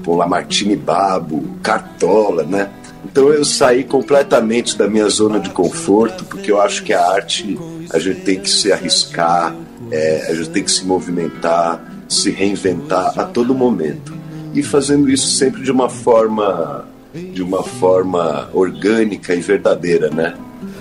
com 0.04 0.16
Lamartine 0.16 0.76
Babo, 0.76 1.44
Cartola, 1.64 2.44
né? 2.44 2.70
Então 3.04 3.30
eu 3.30 3.46
saí 3.46 3.84
completamente 3.84 4.78
da 4.78 4.88
minha 4.88 5.08
zona 5.10 5.40
de 5.40 5.50
conforto, 5.50 6.26
porque 6.26 6.52
eu 6.52 6.62
acho 6.62 6.84
que 6.84 6.94
a 6.94 7.06
arte 7.12 7.58
a 7.92 8.00
gente 8.00 8.22
tem 8.22 8.40
que 8.40 8.50
se 8.50 8.72
arriscar, 8.72 9.56
É, 9.92 10.32
a 10.32 10.34
gente 10.34 10.50
tem 10.50 10.64
que 10.64 10.72
se 10.72 10.84
movimentar, 10.84 11.80
se 12.10 12.32
reinventar 12.32 13.20
a 13.20 13.24
todo 13.24 13.54
momento. 13.54 14.14
E 14.52 14.64
fazendo 14.64 15.08
isso 15.08 15.28
sempre 15.28 15.62
de 15.62 15.72
uma 15.72 15.90
forma 15.90 16.88
de 17.34 17.42
uma 17.42 17.64
forma 17.64 18.50
orgânica 18.54 19.34
e 19.34 19.40
verdadeira, 19.40 20.10
né? 20.10 20.36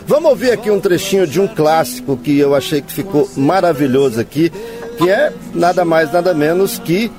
Vamos 0.07 0.31
ouvir 0.31 0.53
aqui 0.53 0.71
um 0.71 0.81
trechinho 0.81 1.27
de 1.27 1.41
um 1.41 1.47
clássico 1.47 2.17
que 2.17 2.39
eu 2.39 2.55
achei 2.55 2.83
que 2.83 2.93
ficou 2.93 3.29
maravilhoso 3.37 4.21
aqui, 4.21 4.51
que 4.99 5.09
é 5.09 5.33
nada 5.55 5.85
mais 5.85 6.13
nada 6.13 6.35
menos 6.35 6.79
que 6.79 7.11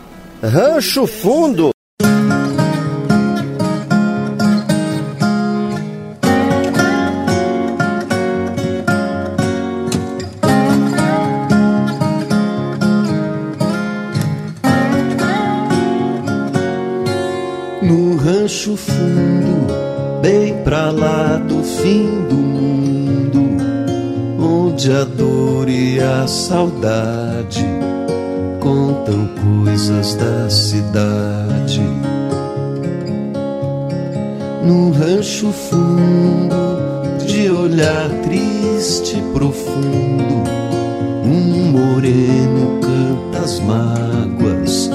Rancho 0.41 1.08
Fundo. 1.08 1.74
Saudade 26.27 27.65
contam 28.59 29.29
coisas 29.63 30.15
da 30.15 30.49
cidade. 30.49 31.81
No 34.63 34.91
rancho 34.91 35.51
fundo, 35.51 36.55
de 37.27 37.49
olhar 37.51 38.09
triste 38.23 39.17
e 39.17 39.21
profundo, 39.33 40.43
um 41.23 41.71
moreno 41.71 42.79
canta 42.81 43.43
as 43.43 43.59
mágoas, 43.59 44.89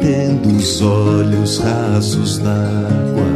tendo 0.00 0.56
os 0.56 0.80
olhos 0.80 1.58
rasos 1.58 2.38
d'água. 2.38 3.30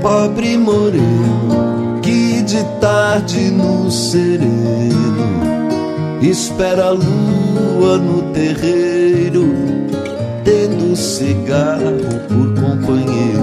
Pobre 0.00 0.56
moreno, 0.56 1.19
de 2.60 2.64
tarde 2.78 3.50
no 3.50 3.90
sereno 3.90 5.40
espera 6.20 6.88
a 6.88 6.90
lua 6.90 7.96
no 7.96 8.30
terreiro, 8.32 9.54
tendo 10.44 10.94
cigarro 10.94 11.96
por 12.28 12.54
companheiro. 12.60 13.40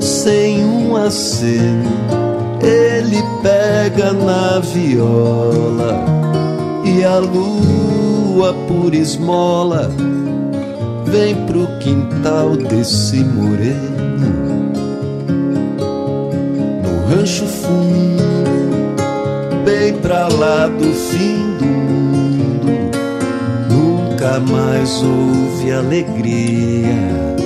Sem 0.00 0.64
um 0.64 0.94
aceno, 0.94 1.90
ele 2.62 3.20
pega 3.42 4.12
na 4.12 4.60
viola 4.60 6.04
e 6.84 7.04
a 7.04 7.18
lua 7.18 8.54
por 8.68 8.94
esmola 8.94 9.90
vem 11.06 11.34
pro 11.46 11.66
quintal 11.80 12.56
desse 12.56 13.24
moreno. 13.24 13.97
Rancho 17.08 17.46
fundo 17.46 18.28
bem 19.68 19.92
pra 19.94 20.28
lá 20.28 20.66
do 20.66 20.92
fim 20.92 21.56
do 21.58 21.66
mundo. 21.66 22.72
Nunca 23.70 24.40
mais 24.40 25.02
houve 25.02 25.72
alegria, 25.72 27.36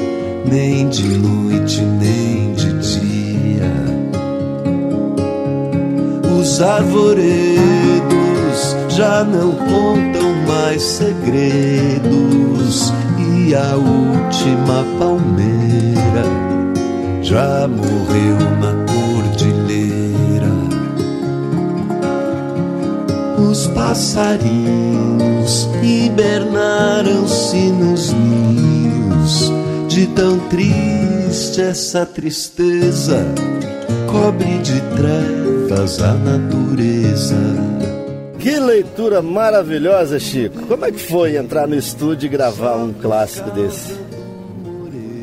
nem 0.45 0.89
de 0.89 1.19
noite, 1.19 1.83
nem 1.83 2.55
de 2.55 2.73
dia. 2.79 3.73
Os 6.39 6.63
arvoredos 6.63 7.43
já 8.89 9.25
não 9.25 9.51
contam 9.53 10.33
mais 10.47 10.83
segredos, 10.83 12.93
e 13.19 13.55
a 13.55 13.77
última 13.77 14.85
palmeira 14.99 16.25
já 17.23 17.69
morreu 17.69 18.39
na 18.61 18.82
os 23.53 23.69
passarinhos 23.69 25.69
hibernaram-se 25.83 27.71
nos 27.71 28.13
ninhos. 28.13 29.53
De 29.89 30.07
tão 30.07 30.39
triste 30.49 31.61
essa 31.61 32.07
tristeza 32.07 33.27
cobre 34.11 34.57
de 34.59 34.81
trevas 34.97 36.01
a 36.01 36.15
natureza. 36.15 37.37
Que 38.39 38.59
leitura 38.59 39.21
maravilhosa, 39.21 40.19
Chico. 40.19 40.67
Como 40.67 40.87
é 40.87 40.91
que 40.91 40.99
foi 40.99 41.37
entrar 41.37 41.69
no 41.69 41.77
estúdio 41.77 42.27
e 42.27 42.31
gravar 42.31 42.77
um 42.77 42.95
clássico 42.95 43.51
desse? 43.51 43.95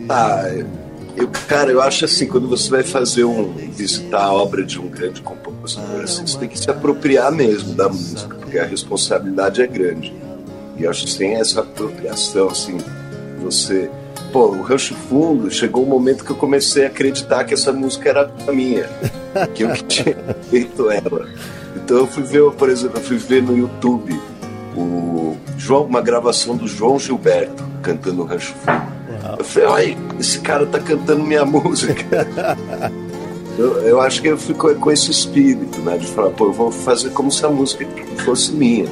Ah, 0.07 0.43
eu, 1.19 1.29
cara, 1.47 1.69
eu 1.69 1.82
acho 1.82 2.05
assim, 2.05 2.25
quando 2.25 2.47
você 2.47 2.69
vai 2.69 2.82
fazer 2.82 3.25
um 3.25 3.53
visitar 3.73 4.23
a 4.23 4.34
obra 4.34 4.63
de 4.63 4.79
um 4.79 4.88
grande 4.88 5.21
compositor, 5.21 6.01
assim, 6.01 6.25
você 6.25 6.38
tem 6.38 6.47
que 6.47 6.58
se 6.58 6.69
apropriar 6.69 7.29
mesmo 7.29 7.73
da 7.73 7.89
música, 7.89 8.36
porque 8.36 8.58
a 8.58 8.65
responsabilidade 8.65 9.62
é 9.62 9.67
grande. 9.67 10.13
E 10.77 10.84
eu 10.84 10.89
acho 10.89 11.03
que 11.05 11.12
sem 11.12 11.36
essa 11.36 11.60
apropriação, 11.60 12.47
assim, 12.47 12.77
você. 13.41 13.91
Pô, 14.32 14.45
o 14.45 14.62
Rancho 14.62 14.95
Fundo 14.95 15.51
chegou 15.51 15.84
um 15.84 15.89
momento 15.89 16.23
que 16.23 16.32
eu 16.32 16.36
comecei 16.36 16.86
a 16.86 16.88
acreditar 16.88 17.43
que 17.43 17.53
essa 17.53 17.73
música 17.73 18.10
era 18.10 18.32
minha, 18.53 18.88
que 19.53 19.63
eu 19.63 19.73
que 19.73 19.84
tinha 19.84 20.15
feito 20.49 20.89
ela. 20.89 21.27
Então 21.75 21.97
eu 21.97 22.08
fui 22.08 22.23
ver, 22.23 22.49
por 22.51 22.69
exemplo, 22.69 22.99
eu 22.99 23.03
fui 23.03 23.17
ver 23.17 23.43
no 23.43 23.58
YouTube 23.58 24.17
o 24.77 25.36
João, 25.58 25.84
uma 25.84 25.99
gravação 25.99 26.55
do 26.55 26.67
João 26.67 26.97
Gilberto 26.97 27.63
cantando 27.82 28.21
o 28.21 28.25
Rancho 28.25 28.53
Fundo. 28.53 28.98
Eu 29.38 29.43
falei, 29.43 29.67
olha, 29.67 29.97
esse 30.19 30.39
cara 30.39 30.65
tá 30.65 30.79
cantando 30.79 31.23
minha 31.23 31.43
música. 31.45 32.27
eu, 33.58 33.77
eu, 33.82 34.01
acho 34.01 34.21
que 34.21 34.27
eu 34.27 34.38
fico 34.38 34.73
com 34.75 34.91
esse 34.91 35.12
espírito, 35.12 35.79
né? 35.82 35.97
De 35.97 36.08
falar, 36.08 36.32
pô, 36.32 36.45
eu 36.45 36.53
vou 36.53 36.71
fazer 36.71 37.10
como 37.12 37.32
se 37.32 37.45
a 37.45 37.49
música 37.49 37.86
fosse 38.25 38.51
minha. 38.51 38.88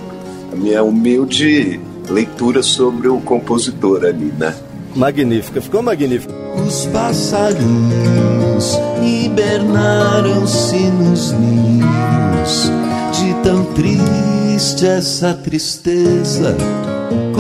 A 0.52 0.56
minha 0.56 0.84
humilde 0.84 1.80
leitura 2.10 2.63
sobre 2.63 3.08
o 3.08 3.20
compositor 3.20 4.06
ali, 4.06 4.34
né? 4.38 4.56
Magnífica, 4.96 5.62
ficou 5.62 5.82
magnífica. 5.82 6.34
Os 6.66 6.86
passarinhos 6.88 8.80
hibernaram-se 9.04 10.80
nos 10.92 11.32
ninhos, 11.34 12.72
de 13.12 13.34
tão 13.44 13.63
triste 13.74 14.88
essa 14.88 15.34
tristeza 15.34 16.56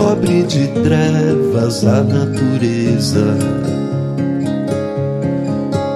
cobre 0.07 0.43
de 0.43 0.67
trevas 0.67 1.83
a 1.83 2.01
natureza. 2.01 3.25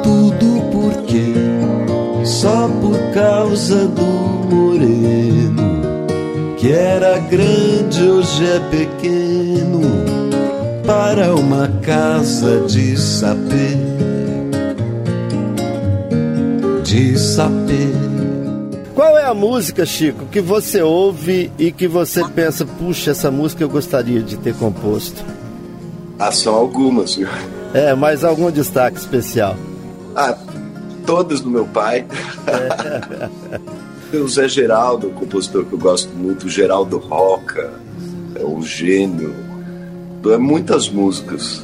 Tudo 0.03 0.61
porque 0.69 1.33
só 2.25 2.67
por 2.81 2.97
causa 3.13 3.87
do 3.87 4.53
moreno, 4.53 5.79
que 6.57 6.73
era 6.73 7.19
grande, 7.19 8.03
hoje 8.03 8.43
é 8.45 8.59
pequeno, 8.69 9.81
para 10.85 11.33
uma 11.33 11.69
casa 11.81 12.65
de 12.67 12.97
sapê. 12.97 13.77
De 16.83 17.17
sapê. 17.17 18.10
Qual 19.01 19.17
é 19.17 19.25
a 19.25 19.33
música, 19.33 19.83
Chico, 19.83 20.27
que 20.27 20.39
você 20.39 20.79
ouve 20.79 21.51
e 21.57 21.71
que 21.71 21.87
você 21.87 22.23
pensa, 22.23 22.63
puxa, 22.63 23.09
essa 23.09 23.31
música 23.31 23.63
eu 23.63 23.67
gostaria 23.67 24.21
de 24.21 24.37
ter 24.37 24.53
composto? 24.53 25.25
Ah, 26.19 26.31
são 26.31 26.53
algumas, 26.53 27.15
viu? 27.15 27.27
É, 27.73 27.95
mas 27.95 28.23
algum 28.23 28.51
destaque 28.51 28.99
especial? 28.99 29.55
Ah, 30.15 30.37
todas 31.03 31.41
do 31.41 31.49
meu 31.49 31.65
pai. 31.65 32.05
É. 34.13 34.17
o 34.19 34.27
Zé 34.27 34.47
Geraldo, 34.47 35.07
um 35.07 35.13
compositor 35.13 35.65
que 35.65 35.73
eu 35.73 35.79
gosto 35.79 36.13
muito, 36.15 36.45
o 36.45 36.49
Geraldo 36.49 36.99
Roca, 36.99 37.73
é 38.35 38.45
um 38.45 38.61
gênio. 38.61 39.33
É 40.31 40.37
muitas 40.37 40.87
músicas, 40.87 41.63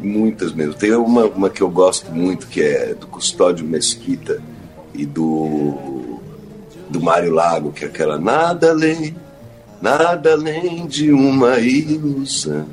muitas 0.00 0.52
mesmo. 0.52 0.74
Tem 0.74 0.94
uma, 0.94 1.24
uma 1.24 1.50
que 1.50 1.62
eu 1.62 1.68
gosto 1.68 2.12
muito, 2.12 2.46
que 2.46 2.62
é 2.62 2.94
do 2.94 3.08
Custódio 3.08 3.66
Mesquita 3.66 4.40
e 4.94 5.04
do 5.04 5.95
do 6.88 7.00
Mário 7.00 7.32
Lago, 7.32 7.72
que 7.72 7.84
é 7.84 7.88
aquela 7.88 8.18
nada 8.18 8.70
além, 8.70 9.16
nada 9.80 10.32
além 10.32 10.86
de 10.86 11.12
uma 11.12 11.58
ilusão. 11.58 12.68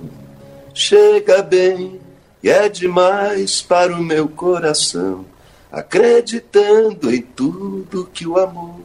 Chega 0.73 1.41
bem 1.41 1.99
e 2.41 2.49
é 2.49 2.67
demais 2.67 3.61
para 3.61 3.95
o 3.95 4.03
meu 4.03 4.27
coração, 4.27 5.25
acreditando 5.71 7.13
em 7.13 7.21
tudo 7.21 8.09
que 8.13 8.27
o 8.27 8.37
amor, 8.37 8.81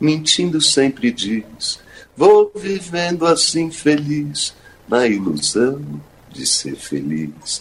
mentindo 0.00 0.60
sempre 0.60 1.10
diz. 1.10 1.78
Vou 2.16 2.50
vivendo 2.54 3.26
assim 3.26 3.70
feliz, 3.70 4.54
na 4.88 5.06
ilusão 5.06 5.80
de 6.30 6.46
ser 6.46 6.76
feliz. 6.76 7.60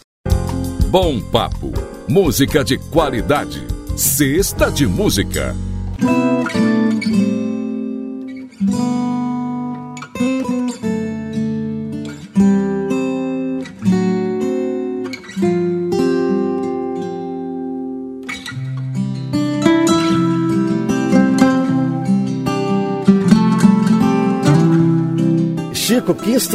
Bom 0.87 1.19
papo, 1.19 1.73
música 2.07 2.63
de 2.63 2.77
qualidade, 2.77 3.65
cesta 3.97 4.71
de 4.71 4.87
música 4.87 5.53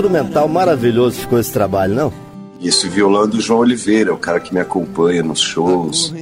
instrumental 0.01 0.49
maravilhoso 0.49 1.21
ficou 1.21 1.39
esse 1.39 1.53
trabalho, 1.53 1.95
não? 1.95 2.13
Esse 2.63 2.89
violão 2.89 3.25
é 3.25 3.27
do 3.27 3.41
João 3.41 3.61
Oliveira, 3.61 4.13
o 4.13 4.19
cara 4.19 4.41
que 4.41 4.53
me 4.53 4.61
acompanha 4.61 5.23
nos 5.23 5.41
shows. 5.41 6.13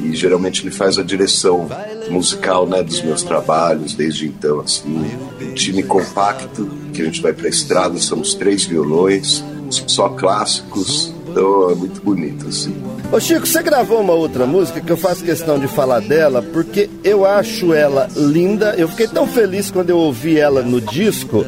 E 0.00 0.14
geralmente 0.14 0.62
ele 0.62 0.72
faz 0.72 0.98
a 0.98 1.02
direção 1.02 1.68
musical 2.10 2.66
né, 2.66 2.82
dos 2.82 3.00
meus 3.02 3.22
trabalhos 3.22 3.94
desde 3.94 4.26
então. 4.26 4.60
Assim, 4.60 5.04
um 5.40 5.54
time 5.54 5.82
compacto, 5.82 6.68
que 6.92 7.02
a 7.02 7.04
gente 7.04 7.20
vai 7.20 7.32
pra 7.32 7.48
estrada, 7.48 7.96
somos 7.98 8.34
três 8.34 8.64
violões, 8.64 9.44
só 9.70 10.08
clássicos. 10.08 11.12
Então 11.28 11.70
é 11.70 11.74
muito 11.74 12.00
bonito, 12.00 12.48
assim. 12.48 12.74
Ô 13.10 13.18
Chico, 13.18 13.46
você 13.46 13.62
gravou 13.62 14.00
uma 14.00 14.12
outra 14.12 14.44
música 14.44 14.82
que 14.82 14.92
eu 14.92 14.96
faço 14.96 15.24
questão 15.24 15.58
de 15.58 15.66
falar 15.66 16.00
dela 16.00 16.42
porque 16.42 16.90
eu 17.02 17.24
acho 17.24 17.72
ela 17.72 18.06
linda. 18.14 18.74
Eu 18.76 18.86
fiquei 18.86 19.08
tão 19.08 19.26
feliz 19.26 19.70
quando 19.70 19.88
eu 19.88 19.96
ouvi 19.96 20.38
ela 20.38 20.62
no 20.62 20.78
disco 20.78 21.44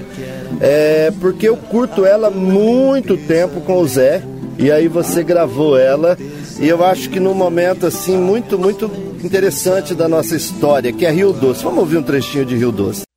é 0.60 1.12
porque 1.20 1.48
eu 1.48 1.56
curto 1.56 2.04
ela 2.06 2.30
muito 2.30 3.16
tempo 3.16 3.60
com 3.60 3.78
o 3.78 3.86
Zé. 3.86 4.22
E 4.58 4.70
aí 4.70 4.88
você 4.88 5.22
gravou 5.22 5.78
ela. 5.78 6.16
E 6.58 6.66
eu 6.66 6.84
acho 6.84 7.08
que 7.10 7.20
num 7.20 7.34
momento 7.34 7.86
assim 7.86 8.16
muito, 8.16 8.58
muito 8.58 8.90
interessante 9.22 9.94
da 9.94 10.08
nossa 10.08 10.36
história, 10.36 10.92
que 10.92 11.04
é 11.04 11.10
Rio 11.10 11.32
Doce. 11.32 11.62
Vamos 11.62 11.80
ouvir 11.80 11.98
um 11.98 12.02
trechinho 12.02 12.44
de 12.44 12.56
Rio 12.56 12.72
Doce. 12.72 13.09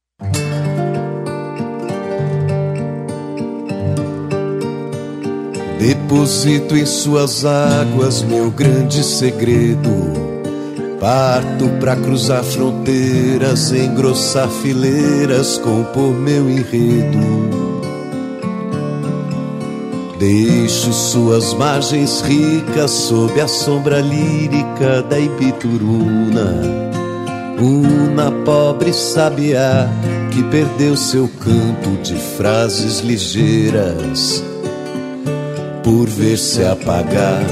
Deposito 5.84 6.78
em 6.78 6.86
suas 6.86 7.44
águas 7.44 8.22
meu 8.22 8.50
grande 8.50 9.04
segredo 9.04 9.90
Parto 10.98 11.68
pra 11.82 11.94
cruzar 11.94 12.42
fronteiras, 12.42 13.74
engrossar 13.74 14.48
fileiras, 14.48 15.58
compor 15.58 16.14
meu 16.14 16.50
enredo. 16.50 17.20
Deixo 20.18 20.94
suas 20.94 21.54
margens 21.54 22.22
ricas 22.22 22.90
sob 22.92 23.42
a 23.42 23.48
sombra 23.50 24.00
lírica 24.00 25.02
da 25.02 25.20
Ibituruna. 25.20 26.62
Una 27.60 28.32
pobre 28.46 28.94
sabiá 28.94 29.90
que 30.32 30.42
perdeu 30.44 30.96
seu 30.96 31.28
canto 31.28 32.02
de 32.02 32.16
frases 32.16 33.02
ligeiras 33.02 34.53
por 35.84 36.08
ver 36.08 36.38
se 36.38 36.64
apagar 36.64 37.44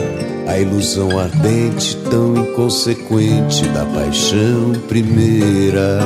a 0.47 0.57
ilusão 0.57 1.19
ardente, 1.19 1.97
tão 2.09 2.35
inconsequente 2.35 3.67
da 3.69 3.85
paixão 3.85 4.73
primeira. 4.87 5.99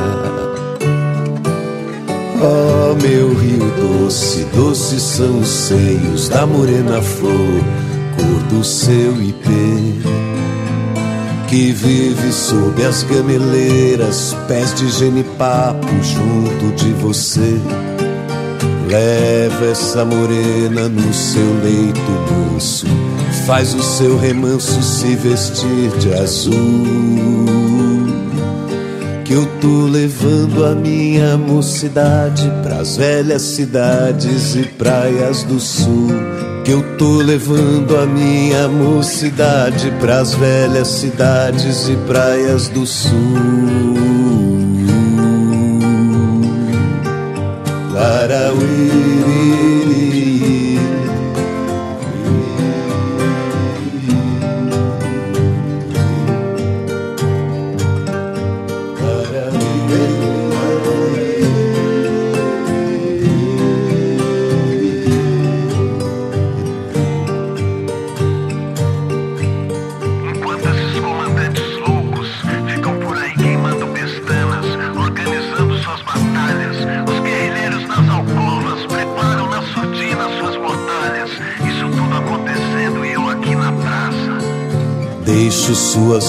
Oh, 2.41 2.95
meu 3.01 3.33
rio 3.33 4.03
doce, 4.03 4.45
doces 4.55 5.01
são 5.01 5.39
os 5.39 5.47
seios 5.47 6.29
da 6.29 6.45
morena 6.45 7.01
flor, 7.01 7.63
cor 8.17 8.43
do 8.49 8.63
seu 8.63 9.21
ipê. 9.21 10.15
Que 11.47 11.71
vive 11.71 12.31
sob 12.31 12.83
as 12.83 13.03
gameleiras, 13.03 14.35
pés 14.47 14.73
de 14.75 14.89
genipapo 14.89 15.87
junto 16.03 16.75
de 16.75 16.91
você. 16.93 17.59
Leva 18.95 19.65
essa 19.65 20.05
morena 20.05 20.87
no 20.87 21.13
seu 21.13 21.61
leito 21.61 21.99
moço 22.31 22.87
faz 23.45 23.73
o 23.73 23.83
seu 23.83 24.17
remanso 24.17 24.81
se 24.81 25.17
vestir 25.17 25.89
de 25.99 26.13
azul. 26.13 26.53
Que 29.25 29.33
eu 29.33 29.45
tô 29.59 29.87
levando 29.87 30.63
a 30.63 30.73
minha 30.73 31.37
mocidade 31.37 32.49
pras 32.63 32.95
velhas 32.95 33.41
cidades 33.41 34.55
e 34.55 34.63
praias 34.63 35.43
do 35.43 35.59
sul. 35.59 36.11
Que 36.63 36.71
eu 36.71 36.81
tô 36.97 37.17
levando 37.17 37.97
a 37.97 38.05
minha 38.05 38.69
mocidade 38.69 39.91
pras 39.99 40.33
velhas 40.33 40.87
cidades 40.87 41.89
e 41.89 41.97
praias 42.07 42.69
do 42.69 42.85
sul. 42.85 44.14
We. 48.57 49.14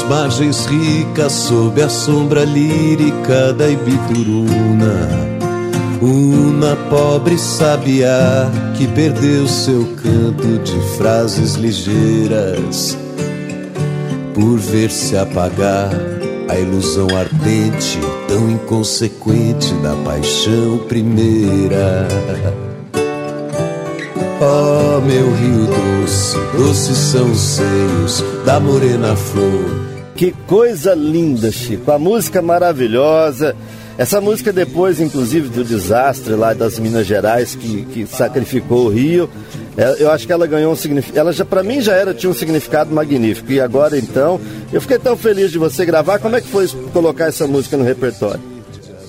Margens 0.09 0.67
ricas 0.67 1.33
sob 1.33 1.83
a 1.83 1.89
sombra 1.89 2.45
lírica 2.45 3.53
da 3.53 3.69
Ibituruna. 3.69 5.27
Uma 6.01 6.77
pobre 6.89 7.39
sabiá 7.39 8.51
que 8.77 8.87
perdeu 8.89 9.49
seu 9.49 9.85
canto 9.97 10.59
de 10.63 10.79
frases 10.97 11.55
ligeiras 11.55 12.97
por 14.35 14.59
ver 14.59 14.91
se 14.91 15.17
apagar 15.17 15.91
a 16.49 16.59
ilusão 16.59 17.09
ardente, 17.17 17.99
tão 18.29 18.51
inconsequente 18.51 19.73
da 19.77 19.95
paixão 20.05 20.79
primeira. 20.87 22.07
Oh, 24.39 25.01
meu 25.01 25.35
rio 25.35 25.67
doce, 25.67 26.37
doces 26.55 26.99
são 26.99 27.31
os 27.33 27.39
seios 27.39 28.23
da 28.45 28.61
morena 28.61 29.17
flor. 29.17 29.96
Que 30.17 30.33
coisa 30.47 30.95
linda, 30.95 31.53
Chico. 31.53 31.93
A 31.93 31.99
música 31.99 32.41
maravilhosa. 32.41 33.55
Essa 33.99 34.19
música 34.19 34.51
depois, 34.51 34.99
inclusive, 34.99 35.49
do 35.49 35.63
desastre 35.63 36.35
lá 36.35 36.55
das 36.55 36.79
Minas 36.79 37.07
Gerais 37.07 37.55
que, 37.55 37.83
que 37.85 38.07
sacrificou 38.07 38.87
o 38.87 38.89
Rio, 38.89 39.29
é, 39.77 40.03
eu 40.03 40.11
acho 40.11 40.27
que 40.27 40.33
ela 40.33 40.47
ganhou 40.47 40.73
um 40.73 40.77
significado. 40.77 41.19
Ela 41.19 41.33
já, 41.33 41.45
para 41.45 41.63
mim, 41.63 41.83
já 41.83 41.95
era 41.95 42.15
tinha 42.15 42.31
um 42.31 42.35
significado 42.35 42.95
magnífico. 42.95 43.53
E 43.53 43.61
agora, 43.61 43.99
então, 43.99 44.41
eu 44.73 44.81
fiquei 44.81 44.99
tão 44.99 45.17
feliz 45.17 45.51
de 45.51 45.59
você 45.59 45.85
gravar. 45.85 46.19
Como 46.19 46.35
é 46.35 46.41
que 46.41 46.49
foi 46.49 46.67
colocar 46.93 47.27
essa 47.27 47.47
música 47.47 47.77
no 47.77 47.85
repertório? 47.85 48.41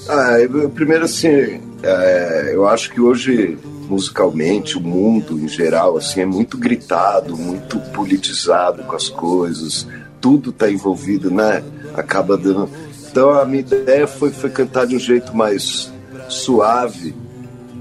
Ah, 0.09 0.39
eu, 0.39 0.69
primeiro 0.69 1.05
assim, 1.05 1.61
é, 1.83 2.51
eu 2.53 2.67
acho 2.67 2.91
que 2.91 2.99
hoje 2.99 3.57
musicalmente, 3.89 4.77
o 4.77 4.81
mundo 4.81 5.39
em 5.39 5.47
geral, 5.47 5.97
assim, 5.97 6.21
é 6.21 6.25
muito 6.25 6.57
gritado, 6.57 7.37
muito 7.37 7.79
politizado 7.93 8.83
com 8.83 8.95
as 8.95 9.09
coisas, 9.09 9.87
tudo 10.21 10.49
está 10.49 10.69
envolvido, 10.69 11.31
né? 11.31 11.63
Acaba 11.95 12.37
dando. 12.37 12.69
Então 13.09 13.31
a 13.31 13.45
minha 13.45 13.61
ideia 13.61 14.07
foi, 14.07 14.31
foi 14.31 14.49
cantar 14.49 14.85
de 14.85 14.95
um 14.95 14.99
jeito 14.99 15.35
mais 15.35 15.91
suave 16.29 17.15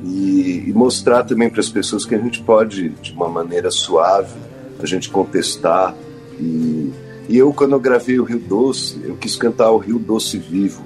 e, 0.05 0.65
e 0.69 0.73
mostrar 0.73 1.25
também 1.25 1.51
para 1.51 1.61
as 1.61 1.69
pessoas 1.69 2.05
que 2.05 2.15
a 2.15 2.19
gente 2.19 2.43
pode, 2.43 2.91
de 2.91 3.13
uma 3.13 3.29
maneira 3.29 3.71
suave, 3.71 4.35
a 4.81 4.87
gente 4.87 5.11
contestar. 5.11 5.95
E, 6.39 6.93
e 7.29 7.37
eu, 7.37 7.53
quando 7.53 7.73
eu 7.73 7.81
gravei 7.81 8.19
o 8.19 8.25
Rio 8.25 8.39
Doce, 8.39 9.01
eu 9.05 9.17
quis 9.17 9.37
cantar 9.37 9.71
o 9.71 9.79
Rio 9.79 9.99
Doce 9.99 10.39
vivo, 10.39 10.85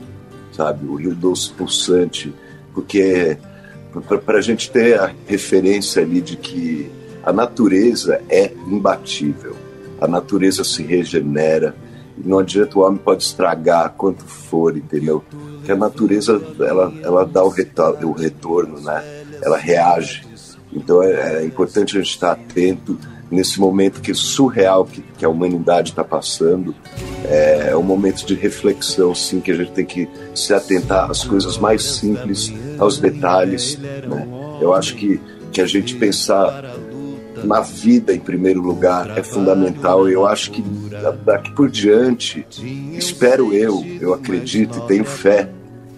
sabe? 0.52 0.86
O 0.86 0.94
Rio 0.94 1.14
Doce 1.14 1.50
pulsante, 1.52 2.32
porque 2.72 3.36
para 4.24 4.38
a 4.38 4.40
gente 4.40 4.70
ter 4.70 4.98
a 4.98 5.12
referência 5.26 6.02
ali 6.02 6.20
de 6.20 6.36
que 6.36 6.90
a 7.22 7.32
natureza 7.32 8.22
é 8.28 8.52
imbatível, 8.66 9.56
a 10.00 10.08
natureza 10.08 10.64
se 10.64 10.82
regenera, 10.82 11.74
não 12.16 12.38
adianta 12.38 12.78
o 12.78 12.82
homem 12.82 12.98
pode 12.98 13.22
estragar 13.22 13.94
quanto 13.96 14.24
for, 14.24 14.76
entendeu? 14.76 15.24
Que 15.64 15.72
a 15.72 15.76
natureza 15.76 16.40
ela, 16.58 16.92
ela 17.02 17.24
dá 17.24 17.42
o, 17.42 17.48
retorno, 17.48 18.08
o 18.08 18.12
retorno, 18.12 18.80
né? 18.80 19.02
Ela 19.42 19.56
reage. 19.56 20.26
Então 20.72 21.02
é, 21.02 21.42
é 21.42 21.44
importante 21.44 21.96
a 21.96 22.00
gente 22.00 22.10
estar 22.10 22.32
atento 22.32 22.98
nesse 23.30 23.60
momento 23.60 24.00
que 24.00 24.12
surreal 24.12 24.84
que, 24.84 25.02
que 25.16 25.24
a 25.24 25.28
humanidade 25.28 25.90
está 25.90 26.02
passando, 26.02 26.74
é, 27.24 27.76
um 27.76 27.82
momento 27.82 28.26
de 28.26 28.34
reflexão, 28.34 29.14
sim, 29.14 29.40
que 29.40 29.52
a 29.52 29.54
gente 29.54 29.70
tem 29.70 29.86
que 29.86 30.08
se 30.34 30.52
atentar 30.52 31.08
às 31.08 31.22
coisas 31.22 31.56
mais 31.56 31.82
simples, 31.82 32.52
aos 32.78 32.98
detalhes. 32.98 33.78
Né? 33.78 34.58
Eu 34.60 34.74
acho 34.74 34.96
que, 34.96 35.20
que 35.52 35.60
a 35.60 35.66
gente 35.66 35.94
pensar 35.94 36.74
na 37.44 37.60
vida 37.60 38.14
em 38.14 38.18
primeiro 38.18 38.60
lugar 38.60 39.18
é 39.18 39.22
fundamental. 39.22 40.08
Eu 40.08 40.26
acho 40.26 40.50
que 40.50 40.62
daqui 41.24 41.52
por 41.52 41.70
diante, 41.70 42.46
espero 42.96 43.52
eu, 43.54 43.84
eu 44.00 44.14
acredito 44.14 44.78
e 44.78 44.86
tenho 44.86 45.04
fé 45.04 45.50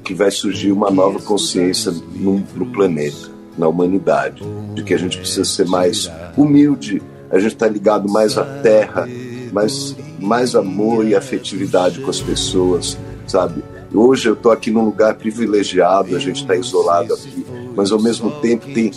que 0.03 0.14
vai 0.14 0.30
surgir 0.30 0.72
uma 0.72 0.90
nova 0.90 1.20
consciência 1.20 1.93
no, 1.93 2.43
no 2.55 2.66
planeta, 2.66 3.30
na 3.57 3.68
humanidade, 3.68 4.43
de 4.74 4.82
que 4.82 4.95
a 4.95 4.99
gente 4.99 5.18
precisa 5.18 5.45
ser 5.45 5.66
mais 5.66 6.11
humilde, 6.36 7.03
a 7.30 7.38
gente 7.38 7.55
está 7.55 7.68
ligado 7.68 8.09
mais 8.09 8.36
à 8.36 8.45
terra, 8.45 9.09
mais, 9.53 9.97
mais 10.18 10.55
amor 10.55 11.07
e 11.07 11.14
afetividade 11.14 12.01
com 12.01 12.11
as 12.11 12.20
pessoas, 12.20 12.99
sabe? 13.26 13.62
Hoje 13.95 14.28
eu 14.28 14.34
estou 14.34 14.51
aqui 14.51 14.70
num 14.70 14.84
lugar 14.84 15.14
privilegiado, 15.14 16.16
a 16.16 16.18
gente 16.18 16.43
está 16.43 16.57
isolado 16.57 17.12
aqui, 17.12 17.45
mas 17.75 17.93
ao 17.93 18.01
mesmo 18.01 18.31
tempo 18.41 18.66
tem 18.73 18.91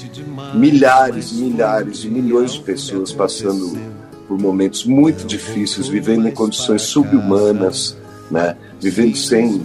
milhares, 0.53 1.31
milhares 1.31 2.03
e 2.03 2.07
milhões 2.07 2.53
de 2.53 2.61
pessoas 2.61 3.11
passando 3.11 3.77
por 4.27 4.39
momentos 4.39 4.85
muito 4.85 5.25
difíceis, 5.25 5.87
vivendo 5.87 6.27
em 6.27 6.31
condições 6.31 6.81
subhumanas, 6.83 7.97
né? 8.29 8.57
vivendo 8.79 9.15
sem, 9.15 9.61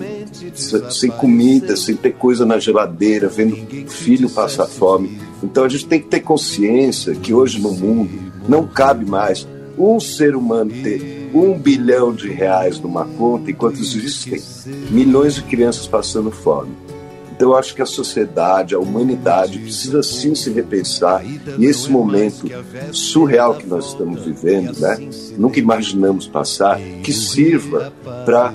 sem 0.91 1.11
comida, 1.11 1.77
sem 1.77 1.97
ter 1.97 2.13
coisa 2.13 2.45
na 2.45 2.59
geladeira, 2.59 3.29
vendo 3.29 3.57
filho 3.89 4.29
passar 4.31 4.67
fome. 4.67 5.19
Então 5.43 5.65
a 5.65 5.69
gente 5.69 5.87
tem 5.87 6.01
que 6.01 6.09
ter 6.09 6.21
consciência 6.21 7.15
que 7.15 7.33
hoje 7.33 7.61
no 7.61 7.73
mundo 7.73 8.11
não 8.49 8.67
cabe 8.67 9.05
mais 9.05 9.47
um 9.79 9.99
ser 9.99 10.37
humano 10.37 10.71
ter 10.83 11.31
um 11.33 11.59
bilhão 11.59 12.13
de 12.13 12.29
reais 12.29 12.79
numa 12.81 13.05
conta 13.05 13.51
enquanto 13.51 13.81
existem 13.81 14.41
milhões 14.91 15.37
de 15.37 15.43
crianças 15.43 15.87
passando 15.87 16.31
fome. 16.31 16.71
Então 17.41 17.53
eu 17.53 17.57
acho 17.57 17.75
que 17.75 17.81
a 17.81 17.87
sociedade, 17.87 18.75
a 18.75 18.79
humanidade 18.79 19.59
precisa 19.59 20.03
sim 20.03 20.35
se 20.35 20.51
repensar 20.51 21.25
e 21.25 21.65
esse 21.65 21.91
momento 21.91 22.47
surreal 22.93 23.55
que 23.55 23.67
nós 23.67 23.87
estamos 23.87 24.27
vivendo, 24.27 24.79
né? 24.79 25.09
Nunca 25.39 25.59
imaginamos 25.59 26.29
passar, 26.29 26.79
que 27.03 27.15
sirva 27.15 27.95
para 28.27 28.53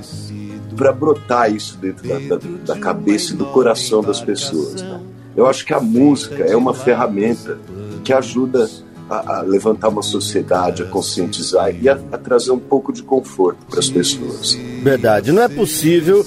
para 0.76 0.92
brotar 0.92 1.52
isso 1.52 1.78
dentro 1.78 2.08
da, 2.08 2.20
da, 2.20 2.42
da, 2.74 2.78
cabeça 2.80 3.34
e 3.34 3.36
do 3.36 3.46
coração 3.46 4.04
das 4.04 4.22
pessoas. 4.22 4.82
Né? 4.82 5.02
Eu 5.36 5.48
acho 5.48 5.66
que 5.66 5.74
a 5.74 5.80
música 5.80 6.44
é 6.44 6.56
uma 6.56 6.74
ferramenta 6.74 7.58
que 8.04 8.12
ajuda 8.12 8.70
a, 9.10 9.38
a 9.38 9.42
levantar 9.42 9.90
uma 9.90 10.02
sociedade, 10.02 10.84
a 10.84 10.86
conscientizar 10.86 11.74
e 11.74 11.88
a, 11.88 11.98
a 12.12 12.18
trazer 12.18 12.52
um 12.52 12.60
pouco 12.60 12.92
de 12.92 13.02
conforto 13.02 13.66
para 13.70 13.80
as 13.80 13.90
pessoas. 13.90 14.54
Verdade. 14.84 15.32
Não 15.32 15.42
é 15.42 15.48
possível 15.48 16.26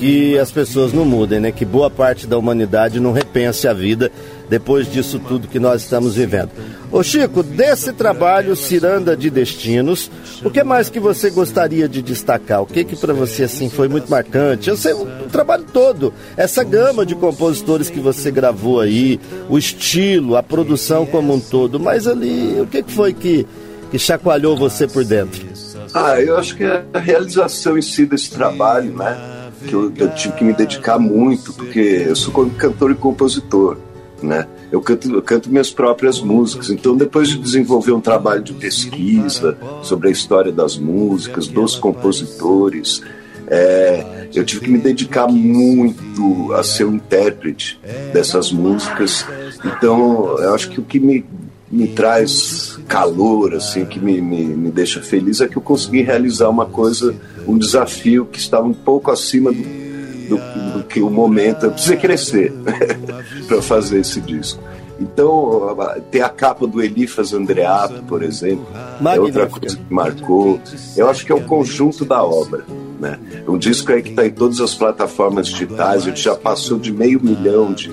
que 0.00 0.38
as 0.38 0.50
pessoas 0.50 0.94
não 0.94 1.04
mudem, 1.04 1.40
né? 1.40 1.52
Que 1.52 1.62
boa 1.62 1.90
parte 1.90 2.26
da 2.26 2.38
humanidade 2.38 2.98
não 2.98 3.12
repense 3.12 3.68
a 3.68 3.74
vida 3.74 4.10
depois 4.48 4.90
disso 4.90 5.20
tudo 5.28 5.46
que 5.46 5.58
nós 5.58 5.82
estamos 5.82 6.14
vivendo. 6.16 6.48
Ô 6.90 7.02
Chico, 7.02 7.42
desse 7.42 7.92
trabalho 7.92 8.56
Ciranda 8.56 9.14
de 9.14 9.28
Destinos, 9.28 10.10
o 10.42 10.50
que 10.50 10.64
mais 10.64 10.88
que 10.88 10.98
você 10.98 11.28
gostaria 11.28 11.86
de 11.86 12.00
destacar? 12.00 12.62
O 12.62 12.66
que 12.66 12.82
que 12.82 12.96
para 12.96 13.12
você 13.12 13.44
assim 13.44 13.68
foi 13.68 13.88
muito 13.88 14.10
marcante? 14.10 14.70
Eu 14.70 14.76
sei 14.76 14.94
o, 14.94 15.06
trabalho 15.30 15.66
todo, 15.70 16.14
essa 16.34 16.64
gama 16.64 17.04
de 17.04 17.14
compositores 17.14 17.90
que 17.90 18.00
você 18.00 18.30
gravou 18.30 18.80
aí, 18.80 19.20
o 19.50 19.58
estilo, 19.58 20.34
a 20.34 20.42
produção 20.42 21.04
como 21.04 21.34
um 21.34 21.40
todo, 21.40 21.78
mas 21.78 22.06
ali, 22.06 22.58
o 22.58 22.66
que 22.66 22.82
que 22.82 22.92
foi 22.92 23.12
que 23.12 23.46
que 23.90 23.98
chacoalhou 23.98 24.56
você 24.56 24.86
por 24.86 25.04
dentro? 25.04 25.44
Ah, 25.92 26.20
eu 26.20 26.38
acho 26.38 26.56
que 26.56 26.64
a 26.64 26.98
realização 26.98 27.76
em 27.76 27.82
si 27.82 28.06
desse 28.06 28.30
trabalho, 28.30 28.96
né? 28.96 29.29
Que 29.66 29.72
eu, 29.72 29.92
eu, 29.96 30.14
tive 30.14 30.34
que 30.34 30.44
me 30.44 30.52
dedicar 30.52 30.98
muito, 30.98 31.52
porque 31.52 32.04
eu 32.08 32.16
sou 32.16 32.32
cantor 32.50 32.90
e 32.90 32.94
compositor, 32.94 33.76
né? 34.22 34.46
Eu 34.70 34.80
canto, 34.80 35.12
eu 35.12 35.22
canto 35.22 35.50
minhas 35.50 35.70
próprias 35.70 36.20
músicas. 36.20 36.70
Então, 36.70 36.96
depois 36.96 37.28
de 37.28 37.38
desenvolver 37.38 37.92
um 37.92 38.00
trabalho 38.00 38.42
de 38.42 38.52
pesquisa 38.52 39.56
sobre 39.82 40.08
a 40.08 40.10
história 40.10 40.52
das 40.52 40.76
músicas, 40.76 41.48
dos 41.48 41.74
compositores, 41.74 43.02
é, 43.48 44.28
eu 44.32 44.44
tive 44.44 44.62
que 44.62 44.70
me 44.70 44.78
dedicar 44.78 45.26
muito 45.26 46.52
a 46.52 46.62
ser 46.62 46.84
um 46.84 46.94
intérprete 46.94 47.80
dessas 48.12 48.52
músicas. 48.52 49.26
Então, 49.64 50.38
eu 50.38 50.54
acho 50.54 50.70
que 50.70 50.80
o 50.80 50.84
que 50.84 51.00
me, 51.00 51.24
me 51.70 51.88
traz 51.88 52.78
calor, 52.90 53.54
assim, 53.54 53.84
que 53.86 54.00
me, 54.00 54.20
me, 54.20 54.44
me 54.46 54.68
deixa 54.68 55.00
feliz 55.00 55.40
é 55.40 55.46
que 55.46 55.56
eu 55.56 55.62
consegui 55.62 56.02
realizar 56.02 56.48
uma 56.48 56.66
coisa 56.66 57.14
um 57.46 57.56
desafio 57.56 58.26
que 58.26 58.40
estava 58.40 58.66
um 58.66 58.74
pouco 58.74 59.12
acima 59.12 59.52
do, 59.52 59.62
do, 59.62 60.78
do 60.78 60.84
que 60.84 61.00
o 61.00 61.08
momento. 61.08 61.66
Eu 61.66 61.70
precisei 61.70 61.96
crescer 61.96 62.52
para 63.46 63.62
fazer 63.62 64.00
esse 64.00 64.20
disco. 64.20 64.60
Então, 64.98 65.74
tem 66.10 66.20
a 66.20 66.28
capa 66.28 66.66
do 66.66 66.82
Elifas 66.82 67.32
Andreato, 67.32 68.02
por 68.02 68.24
exemplo, 68.24 68.66
é 69.06 69.20
outra 69.20 69.46
coisa 69.46 69.76
que 69.76 69.94
marcou. 69.94 70.60
Eu 70.96 71.08
acho 71.08 71.24
que 71.24 71.30
é 71.30 71.34
o 71.34 71.44
conjunto 71.44 72.04
da 72.04 72.22
obra. 72.22 72.64
Né? 72.98 73.18
Um 73.48 73.56
disco 73.56 73.92
aí 73.92 74.02
que 74.02 74.10
está 74.10 74.26
em 74.26 74.30
todas 74.30 74.60
as 74.60 74.74
plataformas 74.74 75.46
digitais, 75.46 76.02
a 76.02 76.06
gente 76.06 76.20
já 76.20 76.34
passou 76.34 76.76
de 76.76 76.92
meio 76.92 77.22
milhão 77.22 77.72
de, 77.72 77.90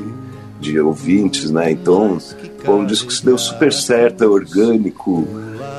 de 0.59 0.77
ouvintes, 0.81 1.49
né? 1.49 1.71
Então, 1.71 2.17
foi 2.67 2.75
um 2.75 2.85
disco 2.85 3.07
que 3.07 3.13
se 3.13 3.23
deu 3.23 3.37
super 3.37 3.71
certo, 3.71 4.25
é 4.25 4.27
orgânico, 4.27 5.25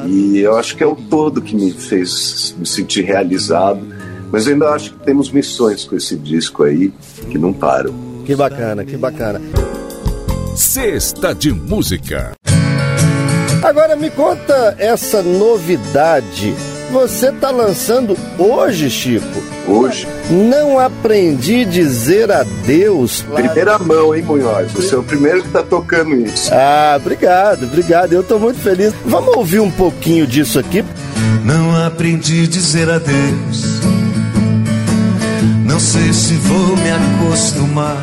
e 0.07 0.39
eu 0.39 0.57
acho 0.57 0.75
que 0.75 0.83
é 0.83 0.87
o 0.87 0.97
todo 0.97 1.43
que 1.43 1.55
me 1.55 1.71
fez 1.71 2.55
me 2.59 2.67
sentir 2.67 3.03
realizado. 3.03 3.87
Mas 4.33 4.47
eu 4.47 4.55
ainda 4.55 4.71
acho 4.71 4.95
que 4.95 5.05
temos 5.05 5.31
missões 5.31 5.85
com 5.85 5.95
esse 5.97 6.17
disco 6.17 6.63
aí 6.63 6.91
que 7.31 7.37
não 7.37 7.53
param. 7.53 7.93
Que 8.25 8.35
bacana, 8.35 8.87
que 8.87 8.97
bacana. 8.97 9.39
Sexta 10.57 11.35
de 11.35 11.53
música. 11.53 12.33
Agora 13.63 13.95
me 13.95 14.09
conta 14.09 14.75
essa 14.79 15.23
novidade. 15.23 16.55
Você 16.91 17.29
está 17.29 17.51
lançando 17.51 18.17
hoje, 18.39 18.89
Chico? 18.89 19.43
Hoje. 19.67 20.09
Não 20.31 20.79
aprendi 20.79 21.63
a 21.63 21.65
dizer 21.65 22.33
adeus. 22.33 23.23
Primeira 23.35 23.79
mão, 23.79 24.15
hein, 24.15 24.23
Munhoz? 24.23 24.73
Você 24.73 24.95
é 24.95 24.99
o 24.99 25.03
primeiro 25.03 25.43
que 25.43 25.49
está 25.49 25.63
tocando 25.63 26.15
isso. 26.15 26.51
Ah, 26.53 26.97
obrigado, 26.99 27.65
obrigado. 27.65 28.13
Eu 28.15 28.23
estou 28.23 28.41
muito 28.41 28.59
feliz. 28.61 28.95
Vamos 29.05 29.37
ouvir 29.37 29.61
um 29.61 29.71
pouquinho 29.71 30.27
disso 30.27 30.59
aqui. 30.59 30.83
Não 31.45 31.77
aprendi 31.85 32.45
a 32.45 32.49
dizer 32.49 32.89
adeus. 32.89 33.81
Não 35.67 35.79
sei 35.79 36.13
se 36.15 36.35
vou 36.35 36.77
me 36.77 36.91
acostumar. 36.91 38.03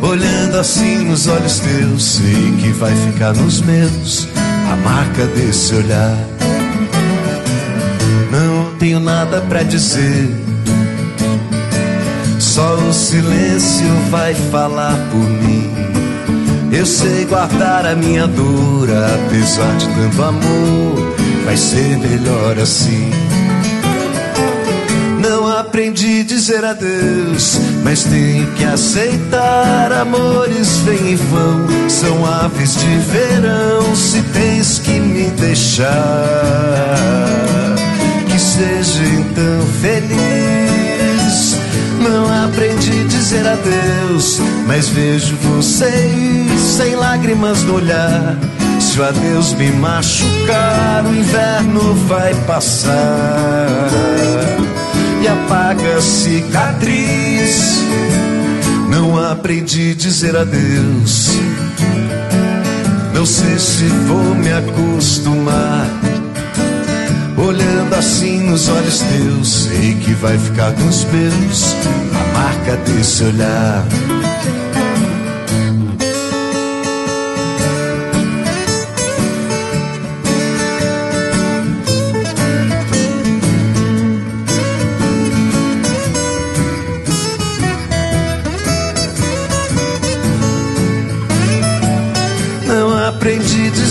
Olhando 0.00 0.58
assim 0.58 1.04
nos 1.04 1.26
olhos 1.26 1.60
teus, 1.60 2.04
sei 2.04 2.54
que 2.58 2.68
vai 2.70 2.92
ficar 2.94 3.34
nos 3.34 3.60
meus 3.60 4.28
a 4.72 4.76
marca 4.76 5.26
desse 5.26 5.74
olhar 5.74 6.35
tenho 8.78 9.00
nada 9.00 9.40
para 9.42 9.62
dizer. 9.62 10.28
Só 12.38 12.74
o 12.76 12.92
silêncio 12.92 13.86
vai 14.10 14.34
falar 14.34 14.96
por 15.10 15.28
mim. 15.28 15.70
Eu 16.72 16.84
sei 16.84 17.24
guardar 17.24 17.86
a 17.86 17.94
minha 17.94 18.26
dor, 18.26 18.88
apesar 18.90 19.76
de 19.76 19.86
tanto 19.88 20.22
amor, 20.22 21.16
vai 21.44 21.56
ser 21.56 21.98
melhor 21.98 22.58
assim. 22.58 23.10
Não 25.20 25.48
aprendi 25.48 26.20
a 26.20 26.24
dizer 26.24 26.64
adeus, 26.64 27.58
mas 27.82 28.04
tenho 28.04 28.46
que 28.52 28.64
aceitar. 28.64 29.92
Amores 29.92 30.78
vêm 30.78 31.12
e 31.12 31.16
vão, 31.16 31.66
são 31.88 32.26
aves 32.26 32.76
de 32.76 32.96
verão. 32.98 33.94
Se 33.94 34.20
tens 34.32 34.78
que 34.78 35.00
me 35.00 35.30
deixar 35.30 35.86
seja 38.56 39.04
então 39.04 39.66
feliz. 39.82 41.56
Não 42.00 42.44
aprendi 42.44 43.02
a 43.02 43.04
dizer 43.04 43.46
adeus, 43.46 44.40
mas 44.66 44.88
vejo 44.88 45.36
vocês 45.36 46.60
sem 46.60 46.94
lágrimas 46.96 47.62
no 47.64 47.74
olhar. 47.74 48.38
Se 48.80 48.98
o 48.98 49.04
adeus 49.04 49.52
me 49.54 49.70
machucar, 49.72 51.04
o 51.04 51.14
inverno 51.14 51.94
vai 52.06 52.34
passar 52.46 53.88
e 55.22 55.28
apaga 55.28 55.98
a 55.98 56.00
cicatriz. 56.00 57.84
Não 58.88 59.18
aprendi 59.18 59.92
a 59.92 59.94
dizer 59.94 60.34
adeus. 60.34 61.30
Não 63.12 63.26
sei 63.26 63.58
se 63.58 63.84
vou 64.06 64.34
me 64.34 64.52
acostumar 64.52 66.05
Olhando 67.36 67.94
assim 67.94 68.40
nos 68.44 68.68
olhos 68.68 69.00
teus, 69.00 69.64
sei 69.64 69.94
que 69.94 70.14
vai 70.14 70.38
ficar 70.38 70.70
nos 70.72 71.04
meus 71.04 71.74
a 72.14 72.38
marca 72.38 72.76
desse 72.78 73.24
olhar. 73.24 73.86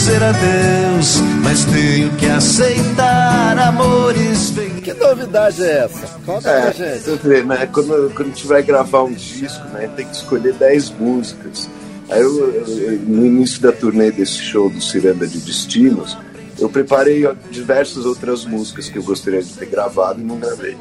Dizer 0.05 0.21
adeus, 0.21 1.19
mas 1.43 1.65
tenho 1.65 2.11
que 2.15 2.27
aceitar 2.27 3.57
amores 3.57 4.51
bem. 4.51 4.69
Que 4.75 4.93
novidade 4.93 5.63
é 5.63 5.79
essa? 5.85 6.19
Conta 6.23 6.47
É, 6.47 6.61
pra 6.61 6.71
gente. 6.73 7.43
né? 7.47 7.65
Quando, 7.73 8.13
quando 8.13 8.21
a 8.27 8.29
gente 8.29 8.45
vai 8.45 8.61
gravar 8.61 9.01
um 9.01 9.11
disco, 9.13 9.67
né? 9.73 9.89
Tem 9.95 10.05
que 10.05 10.15
escolher 10.15 10.53
10 10.53 10.91
músicas. 10.91 11.67
Aí 12.07 12.21
eu, 12.21 12.51
eu- 12.53 12.99
no 12.99 13.25
início 13.25 13.59
da 13.63 13.71
turnê 13.71 14.11
desse 14.11 14.37
show 14.37 14.69
do 14.69 14.79
Ciranda 14.79 15.25
de 15.25 15.39
Destinos, 15.39 16.15
eu 16.59 16.69
preparei 16.69 17.27
diversas 17.49 18.05
outras 18.05 18.45
músicas 18.45 18.87
que 18.87 18.99
eu 18.99 19.03
gostaria 19.03 19.41
de 19.41 19.53
ter 19.53 19.65
gravado 19.65 20.21
e 20.21 20.23
não 20.23 20.37
gravei. 20.37 20.77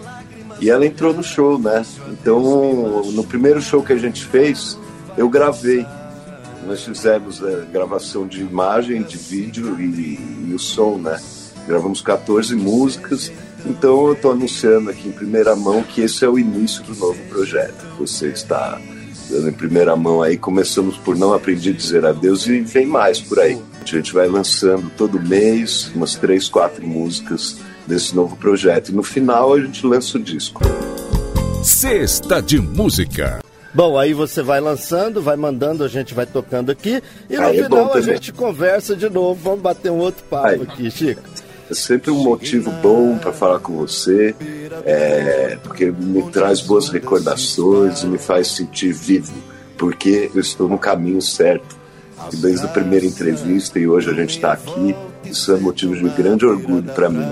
E 0.61 0.69
ela 0.69 0.85
entrou 0.85 1.15
no 1.15 1.23
show, 1.23 1.59
né? 1.59 1.83
Então, 2.11 3.03
no 3.11 3.25
primeiro 3.25 3.63
show 3.63 3.83
que 3.83 3.95
a 3.95 3.99
gente 3.99 4.23
fez, 4.27 4.77
eu 5.17 5.31
gravei. 5.31 5.87
Nós 6.67 6.83
fizemos 6.83 7.43
a 7.45 7.65
gravação 7.71 8.27
de 8.27 8.41
imagem, 8.41 9.03
de 9.03 9.17
vídeo 9.17 9.79
e, 9.79 10.19
e 10.49 10.55
o 10.55 10.59
som, 10.59 10.99
né? 10.99 11.21
Gravamos 11.67 12.01
14 12.01 12.55
músicas. 12.55 13.31
Então 13.67 14.09
eu 14.09 14.13
estou 14.15 14.33
anunciando 14.33 14.91
aqui 14.91 15.09
em 15.09 15.13
primeira 15.13 15.55
mão 15.55 15.83
que 15.83 16.01
esse 16.03 16.25
é 16.25 16.29
o 16.29 16.39
início 16.39 16.83
do 16.85 16.95
novo 16.95 17.19
projeto. 17.29 17.85
Você 17.99 18.29
está 18.29 18.81
dando 19.31 19.49
em 19.49 19.53
primeira 19.53 19.95
mão 19.97 20.23
aí. 20.23 20.37
Começamos 20.37 20.97
por 20.97 21.17
Não 21.17 21.33
Aprendi 21.33 21.71
a 21.71 21.73
Dizer 21.73 22.05
Adeus 22.05 22.47
e 22.47 22.61
vem 22.61 22.87
mais 22.87 23.21
por 23.21 23.39
aí. 23.39 23.61
A 23.83 23.85
gente 23.87 24.13
vai 24.13 24.27
lançando 24.29 24.91
todo 24.97 25.21
mês 25.21 25.91
umas 25.95 26.15
três, 26.15 26.49
quatro 26.49 26.87
músicas 26.87 27.59
desse 27.87 28.15
novo 28.15 28.37
projeto. 28.37 28.89
E 28.91 28.95
no 28.95 29.03
final 29.03 29.53
a 29.53 29.61
gente 29.61 29.87
lança 29.87 30.19
o 30.19 30.21
disco. 30.21 30.63
Cesta 31.63 32.43
de 32.43 32.59
música. 32.59 33.44
Bom, 33.75 33.99
aí 33.99 34.15
você 34.15 34.41
vai 34.41 34.61
lançando, 34.61 35.21
vai 35.21 35.37
mandando, 35.37 35.83
a 35.83 35.89
gente 35.89 36.15
vai 36.15 36.27
tocando 36.27 36.71
aqui. 36.71 37.03
E 37.29 37.37
no 37.37 37.43
Ah, 37.43 37.55
é 37.55 37.63
final 37.65 37.87
a 37.87 37.89
também. 37.89 38.03
gente 38.05 38.33
conversa 38.33 38.95
de 38.95 39.09
novo. 39.11 39.41
Vamos 39.43 39.61
bater 39.61 39.91
um 39.91 39.99
outro 39.99 40.23
papo 40.31 40.47
Aí. 40.47 40.63
aqui, 40.63 40.91
Chico. 40.91 41.21
É 41.71 41.75
sempre 41.75 42.11
um 42.11 42.23
motivo 42.23 42.71
bom 42.71 43.17
para 43.19 43.33
falar 43.33 43.59
com 43.59 43.73
você, 43.75 44.35
é, 44.85 45.57
porque 45.63 45.91
me 45.91 46.23
traz 46.31 46.61
boas 46.61 46.89
recordações 46.91 48.03
e 48.03 48.07
me 48.07 48.19
faz 48.19 48.49
sentir 48.49 48.93
vivo, 48.93 49.33
porque 49.79 50.31
eu 50.35 50.41
estou 50.41 50.69
no 50.69 50.79
caminho 50.79 51.21
certo. 51.23 51.77
E 52.33 52.37
desde 52.37 52.65
a 52.67 52.69
primeira 52.69 53.05
entrevista 53.05 53.79
e 53.79 53.89
hoje 53.89 54.09
a 54.11 54.13
gente 54.15 54.37
está 54.37 54.53
aqui, 54.53 54.95
isso 55.25 55.53
é 55.53 55.57
motivo 55.59 55.97
de 55.97 56.09
grande 56.11 56.45
orgulho 56.47 56.85
para 56.95 57.09
mim. 57.09 57.25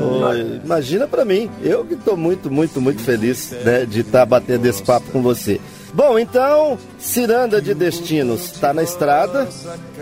Imagina 0.64 1.07
pra 1.07 1.24
mim, 1.24 1.49
eu 1.62 1.84
que 1.84 1.95
tô 1.97 2.16
muito, 2.16 2.51
muito, 2.51 2.80
muito 2.80 3.01
feliz 3.03 3.51
né, 3.64 3.84
de 3.84 4.01
estar 4.01 4.24
batendo 4.26 4.66
esse 4.66 4.82
papo 4.82 5.07
com 5.12 5.22
você. 5.22 5.61
Bom, 5.93 6.18
então, 6.18 6.78
Ciranda 6.99 7.61
de 7.61 7.74
Destinos 7.74 8.53
está 8.53 8.72
na 8.72 8.82
estrada, 8.82 9.47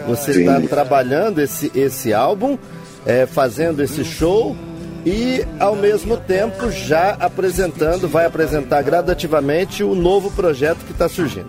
você 0.06 0.30
está 0.42 0.60
trabalhando 0.68 1.40
esse, 1.40 1.70
esse 1.74 2.14
álbum, 2.14 2.56
é, 3.04 3.26
fazendo 3.26 3.82
esse 3.82 4.04
show 4.04 4.56
e, 5.04 5.44
ao 5.58 5.74
mesmo 5.74 6.16
tempo, 6.16 6.70
já 6.70 7.16
apresentando, 7.18 8.06
vai 8.08 8.24
apresentar 8.24 8.82
gradativamente 8.82 9.82
o 9.82 9.94
novo 9.96 10.30
projeto 10.30 10.78
que 10.86 10.92
está 10.92 11.08
surgindo. 11.08 11.48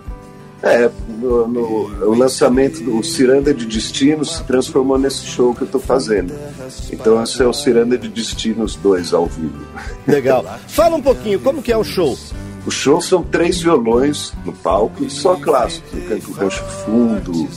É, 0.60 0.88
no, 1.20 1.46
no- 1.48 2.08
o 2.08 2.14
lançamento 2.14 2.82
do 2.82 3.02
Ciranda 3.02 3.52
de 3.52 3.64
Destinos 3.66 4.36
se 4.36 4.44
transformou 4.44 4.96
nesse 4.98 5.24
show 5.24 5.54
que 5.54 5.62
eu 5.62 5.66
estou 5.66 5.80
fazendo. 5.80 6.32
Então 6.92 7.20
esse 7.22 7.42
é 7.42 7.46
o 7.46 7.52
Ciranda 7.52 7.98
de 7.98 8.08
Destinos 8.08 8.76
2 8.76 9.12
ao 9.12 9.26
vivo. 9.26 9.58
Legal. 10.06 10.44
Fala 10.68 10.96
um 10.96 11.02
pouquinho, 11.02 11.38
como 11.40 11.60
que 11.62 11.72
é 11.72 11.76
o 11.76 11.82
show? 11.82 12.16
O 12.64 12.70
show 12.70 13.00
são 13.00 13.24
três 13.24 13.60
violões 13.60 14.32
no 14.44 14.52
palco 14.52 15.02
e 15.02 15.10
só 15.10 15.34
clássicos. 15.34 15.92
Eu 15.94 16.08
canto 16.08 16.32
Rancho 16.32 16.64
Fundo, 16.64 17.48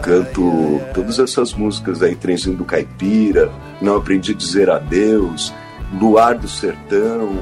canto 0.00 0.80
todas 0.94 1.18
essas 1.18 1.52
músicas 1.54 2.02
aí, 2.02 2.14
Trenzinho 2.14 2.56
do 2.56 2.64
Caipira, 2.64 3.50
Não 3.82 3.96
Aprendi 3.96 4.32
a 4.32 4.34
Dizer 4.36 4.70
Adeus, 4.70 5.52
Luar 6.00 6.38
do 6.38 6.46
Sertão, 6.46 7.36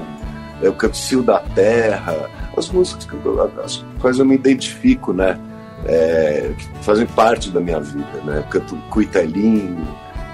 eu 0.63 0.73
canto 0.73 0.97
Cio 0.97 1.23
da 1.23 1.41
Terra, 1.41 2.31
as 2.57 2.71
músicas 2.71 3.09
as 3.63 3.85
quais 4.01 4.19
eu 4.19 4.25
me 4.25 4.35
identifico, 4.35 5.13
né? 5.13 5.39
É, 5.85 6.53
fazem 6.83 7.07
parte 7.07 7.51
da 7.51 7.61
minha 7.61 7.81
vida, 7.81 8.23
né? 8.25 8.39
Eu 8.39 8.45
canto 8.45 8.77
Cuitelinho, 8.89 9.87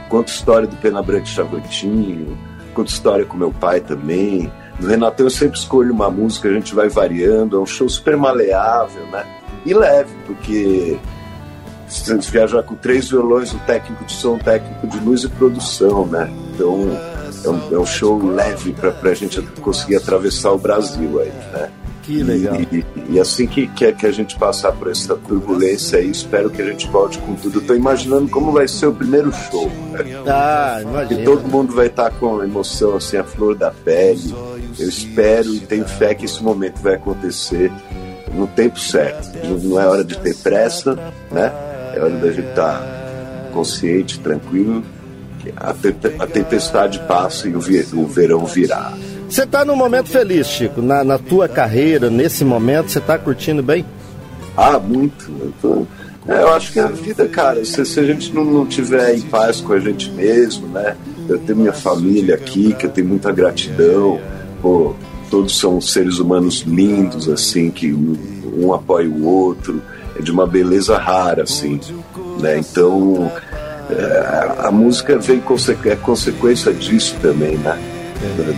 conto 0.08 0.28
história 0.28 0.68
do 0.68 0.76
Pena 0.76 1.02
Branca 1.02 1.24
e 1.24 1.28
Chavantinho, 1.28 2.38
conto 2.74 2.88
história 2.88 3.24
com 3.24 3.36
meu 3.36 3.50
pai 3.50 3.80
também. 3.80 4.52
Do 4.78 4.86
Renatão 4.86 5.26
eu 5.26 5.30
sempre 5.30 5.58
escolho 5.58 5.92
uma 5.92 6.10
música, 6.10 6.48
a 6.48 6.52
gente 6.52 6.74
vai 6.74 6.88
variando, 6.88 7.56
é 7.56 7.60
um 7.60 7.66
show 7.66 7.88
super 7.88 8.16
maleável, 8.16 9.04
né? 9.06 9.26
E 9.66 9.74
leve, 9.74 10.14
porque 10.26 10.98
você 11.88 12.16
viajar 12.30 12.62
com 12.62 12.74
três 12.74 13.08
violões, 13.08 13.52
um 13.52 13.58
técnico 13.60 14.04
de 14.04 14.12
som, 14.12 14.34
um 14.34 14.38
técnico 14.38 14.86
de 14.86 14.98
luz 15.00 15.24
e 15.24 15.28
produção, 15.28 16.06
né? 16.06 16.30
Então 16.54 16.86
é 17.44 17.48
um, 17.48 17.74
é 17.74 17.78
um 17.78 17.86
show 17.86 18.22
leve 18.22 18.72
para 18.72 19.10
a 19.10 19.14
gente 19.14 19.40
conseguir 19.60 19.96
atravessar 19.96 20.52
o 20.52 20.58
Brasil 20.58 21.20
aí, 21.20 21.32
né? 21.52 21.70
Que 22.08 22.22
legal. 22.22 22.56
E, 22.58 22.78
e- 22.78 22.84
e 23.10 23.20
assim 23.20 23.46
que, 23.46 23.66
que, 23.68 23.92
que 23.92 24.06
a 24.06 24.10
gente 24.10 24.34
passar 24.38 24.72
por 24.72 24.90
essa 24.90 25.14
turbulência 25.14 25.98
aí, 25.98 26.10
espero 26.10 26.48
que 26.48 26.62
a 26.62 26.64
gente 26.64 26.88
volte 26.88 27.18
com 27.18 27.34
tudo. 27.34 27.60
Tô 27.60 27.74
imaginando 27.74 28.28
como 28.30 28.50
vai 28.50 28.66
ser 28.66 28.86
o 28.86 28.94
primeiro 28.94 29.30
show. 29.30 29.68
Né? 29.92 30.22
Ah, 30.26 30.78
E 30.80 30.82
imagina. 30.84 31.24
todo 31.24 31.46
mundo 31.46 31.74
vai 31.74 31.88
estar 31.88 32.10
com 32.12 32.42
emoção, 32.42 32.96
assim, 32.96 33.18
a 33.18 33.24
flor 33.24 33.54
da 33.54 33.70
pele. 33.70 34.34
Eu 34.78 34.88
espero 34.88 35.54
e 35.54 35.60
tenho 35.60 35.86
fé 35.86 36.14
que 36.14 36.24
esse 36.24 36.42
momento 36.42 36.80
vai 36.80 36.94
acontecer 36.94 37.70
no 38.32 38.46
tempo 38.46 38.80
certo. 38.80 39.28
Não 39.64 39.78
é 39.78 39.86
hora 39.86 40.02
de 40.04 40.18
ter 40.18 40.34
pressa, 40.36 40.94
né? 41.30 41.52
É 41.94 42.00
hora 42.00 42.16
da 42.16 42.30
gente 42.32 42.48
estar 42.48 43.50
consciente, 43.52 44.18
tranquilo. 44.20 44.82
A, 45.56 45.72
tempe- 45.74 46.14
a 46.18 46.26
tempestade 46.26 47.00
passa 47.00 47.48
e 47.48 47.54
o, 47.54 47.58
o 47.58 48.06
verão 48.06 48.44
virá. 48.46 48.92
Você 49.28 49.42
está 49.44 49.64
num 49.64 49.76
momento 49.76 50.08
feliz, 50.08 50.46
Chico, 50.46 50.80
na, 50.80 51.04
na 51.04 51.18
tua 51.18 51.48
carreira, 51.48 52.08
nesse 52.08 52.44
momento, 52.44 52.90
você 52.90 52.98
está 52.98 53.18
curtindo 53.18 53.62
bem? 53.62 53.84
Ah, 54.56 54.78
muito. 54.78 55.30
Eu, 55.40 55.52
tô- 55.60 55.86
é, 56.32 56.42
eu 56.42 56.52
acho 56.52 56.72
que 56.72 56.80
a 56.80 56.86
vida, 56.88 57.26
cara, 57.28 57.64
se, 57.64 57.84
se 57.84 58.00
a 58.00 58.04
gente 58.04 58.34
não, 58.34 58.44
não 58.44 58.66
tiver 58.66 59.14
em 59.14 59.20
paz 59.20 59.60
com 59.60 59.72
a 59.72 59.78
gente 59.80 60.10
mesmo, 60.10 60.66
né? 60.68 60.96
Eu 61.28 61.38
tenho 61.38 61.58
minha 61.58 61.72
família 61.72 62.34
aqui, 62.34 62.72
que 62.74 62.86
eu 62.86 62.90
tenho 62.90 63.06
muita 63.06 63.30
gratidão. 63.32 64.18
Pô, 64.60 64.94
todos 65.30 65.58
são 65.58 65.80
seres 65.80 66.18
humanos 66.18 66.62
lindos, 66.66 67.28
assim, 67.28 67.70
que 67.70 67.92
um, 67.92 68.16
um 68.56 68.72
apoia 68.74 69.08
o 69.08 69.24
outro. 69.26 69.82
É 70.18 70.22
de 70.22 70.30
uma 70.32 70.46
beleza 70.46 70.98
rara, 70.98 71.44
assim. 71.44 71.78
Né? 72.40 72.58
Então, 72.58 73.30
é, 73.90 74.66
a 74.66 74.70
música 74.70 75.18
vem 75.18 75.40
é 75.86 75.96
consequência 75.96 76.72
disso 76.72 77.14
também, 77.22 77.56
né? 77.58 77.78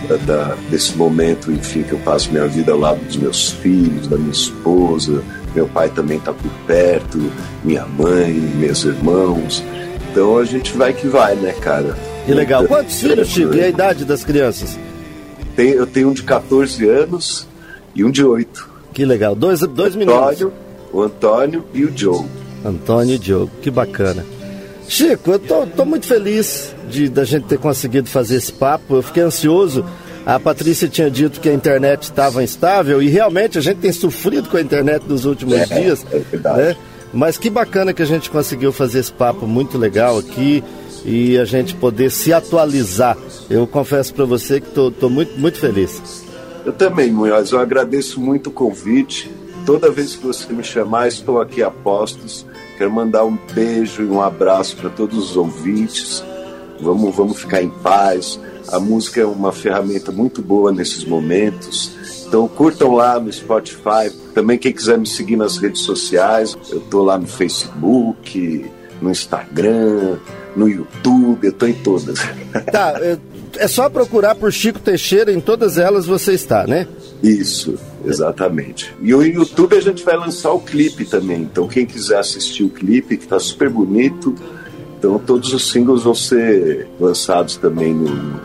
Da- 0.07 0.15
da- 0.17 0.55
desse 0.69 0.95
momento, 0.97 1.51
enfim, 1.51 1.83
que 1.83 1.91
eu 1.91 1.99
passo 1.99 2.31
minha 2.31 2.47
vida 2.47 2.71
ao 2.71 2.79
lado 2.79 2.99
dos 3.05 3.15
meus 3.17 3.51
filhos, 3.51 4.07
da 4.07 4.17
minha 4.17 4.31
esposa, 4.31 5.21
meu 5.53 5.67
pai 5.67 5.89
também 5.89 6.17
está 6.17 6.33
por 6.33 6.49
perto, 6.65 7.19
minha 7.63 7.85
mãe, 7.85 8.33
meus 8.33 8.83
irmãos. 8.83 9.63
Então 10.11 10.37
a 10.39 10.45
gente 10.45 10.73
vai 10.75 10.93
que 10.93 11.07
vai, 11.07 11.35
né, 11.35 11.53
cara? 11.53 11.95
Que 12.25 12.33
legal. 12.33 12.63
Então, 12.63 12.75
Quantos 12.77 12.99
filhos, 13.01 13.27
Chico? 13.27 13.53
E 13.53 13.61
a 13.61 13.67
idade 13.69 14.03
das 14.03 14.23
crianças? 14.23 14.77
Tem- 15.55 15.69
eu 15.71 15.85
tenho 15.85 16.09
um 16.09 16.13
de 16.13 16.23
14 16.23 16.87
anos 16.87 17.47
e 17.95 18.03
um 18.03 18.09
de 18.09 18.23
8. 18.23 18.67
Que 18.93 19.05
legal. 19.05 19.35
Dois, 19.35 19.59
dois 19.61 19.95
meninos. 19.95 20.21
Antônio, 20.21 20.53
o 20.91 21.01
Antônio 21.01 21.63
e 21.73 21.85
o 21.85 21.91
Joe. 21.95 22.25
Antônio 22.65 23.15
e 23.15 23.19
Diogo. 23.19 23.51
Que 23.61 23.69
bacana. 23.71 24.25
Chico, 24.91 25.31
eu 25.31 25.39
tô, 25.39 25.65
tô 25.67 25.85
muito 25.85 26.05
feliz 26.05 26.75
de 26.89 27.07
da 27.07 27.23
gente 27.23 27.45
ter 27.45 27.57
conseguido 27.57 28.09
fazer 28.09 28.35
esse 28.35 28.51
papo. 28.51 28.95
Eu 28.97 29.01
fiquei 29.01 29.23
ansioso. 29.23 29.85
A 30.25 30.37
Patrícia 30.37 30.85
tinha 30.89 31.09
dito 31.09 31.39
que 31.39 31.47
a 31.47 31.53
internet 31.53 32.03
estava 32.03 32.43
instável 32.43 33.01
e 33.01 33.07
realmente 33.07 33.57
a 33.57 33.61
gente 33.61 33.77
tem 33.77 33.91
sofrido 33.93 34.49
com 34.49 34.57
a 34.57 34.61
internet 34.61 35.03
nos 35.07 35.23
últimos 35.23 35.55
É, 35.55 35.65
dias. 35.65 36.05
é 36.11 36.19
verdade. 36.19 36.57
né? 36.57 36.75
Mas 37.13 37.37
que 37.37 37.49
bacana 37.49 37.93
que 37.93 38.01
a 38.01 38.05
gente 38.05 38.29
conseguiu 38.29 38.73
fazer 38.73 38.99
esse 38.99 39.13
papo 39.13 39.47
muito 39.47 39.77
legal 39.77 40.17
aqui 40.17 40.61
e 41.05 41.37
a 41.37 41.45
gente 41.45 41.73
poder 41.73 42.11
se 42.11 42.33
atualizar. 42.33 43.17
Eu 43.49 43.65
confesso 43.65 44.13
para 44.13 44.25
você 44.25 44.59
que 44.59 44.71
tô, 44.71 44.91
tô 44.91 45.09
muito, 45.09 45.39
muito 45.39 45.57
feliz. 45.57 46.01
Eu 46.65 46.73
também, 46.73 47.11
Munhoz. 47.13 47.51
Eu 47.51 47.59
agradeço 47.59 48.19
muito 48.19 48.47
o 48.47 48.51
convite. 48.51 49.31
Toda 49.65 49.91
vez 49.91 50.15
que 50.15 50.25
você 50.25 50.51
me 50.51 50.63
chamar, 50.63 51.07
estou 51.07 51.39
aqui 51.39 51.61
a 51.63 51.69
postos. 51.71 52.45
Quero 52.77 52.91
mandar 52.91 53.25
um 53.25 53.37
beijo 53.53 54.01
e 54.03 54.07
um 54.07 54.21
abraço 54.21 54.75
para 54.77 54.89
todos 54.89 55.17
os 55.31 55.37
ouvintes. 55.37 56.23
Vamos, 56.79 57.15
vamos 57.15 57.39
ficar 57.39 57.61
em 57.61 57.69
paz. 57.69 58.39
A 58.69 58.79
música 58.79 59.21
é 59.21 59.25
uma 59.25 59.51
ferramenta 59.51 60.11
muito 60.11 60.41
boa 60.41 60.71
nesses 60.71 61.05
momentos. 61.05 61.91
Então 62.27 62.47
curtam 62.47 62.93
lá 62.95 63.19
no 63.19 63.31
Spotify. 63.31 64.09
Também 64.33 64.57
quem 64.57 64.73
quiser 64.73 64.97
me 64.97 65.05
seguir 65.07 65.35
nas 65.35 65.57
redes 65.57 65.81
sociais, 65.81 66.57
eu 66.69 66.79
estou 66.79 67.03
lá 67.03 67.17
no 67.17 67.27
Facebook, 67.27 68.65
no 69.01 69.11
Instagram, 69.11 70.17
no 70.55 70.67
YouTube, 70.67 71.43
eu 71.45 71.51
estou 71.51 71.67
em 71.67 71.73
todas. 71.73 72.19
Tá, 72.71 72.93
é- 73.01 73.17
é 73.61 73.67
só 73.67 73.87
procurar 73.87 74.33
por 74.33 74.51
Chico 74.51 74.79
Teixeira, 74.79 75.31
em 75.31 75.39
todas 75.39 75.77
elas 75.77 76.07
você 76.07 76.33
está, 76.33 76.65
né? 76.65 76.87
Isso, 77.21 77.77
exatamente. 78.03 78.91
E 78.99 79.13
o 79.13 79.21
YouTube 79.21 79.77
a 79.77 79.79
gente 79.79 80.03
vai 80.03 80.17
lançar 80.17 80.51
o 80.51 80.59
clipe 80.59 81.05
também. 81.05 81.43
Então 81.43 81.67
quem 81.67 81.85
quiser 81.85 82.17
assistir 82.17 82.63
o 82.63 82.69
clipe, 82.69 83.17
que 83.17 83.27
tá 83.27 83.39
super 83.39 83.69
bonito, 83.69 84.35
Então 84.97 85.19
todos 85.19 85.53
os 85.53 85.71
singles 85.71 86.01
vão 86.01 86.15
ser 86.15 86.87
lançados 86.99 87.55
também 87.55 87.93
no, 87.93 88.09
no 88.09 88.41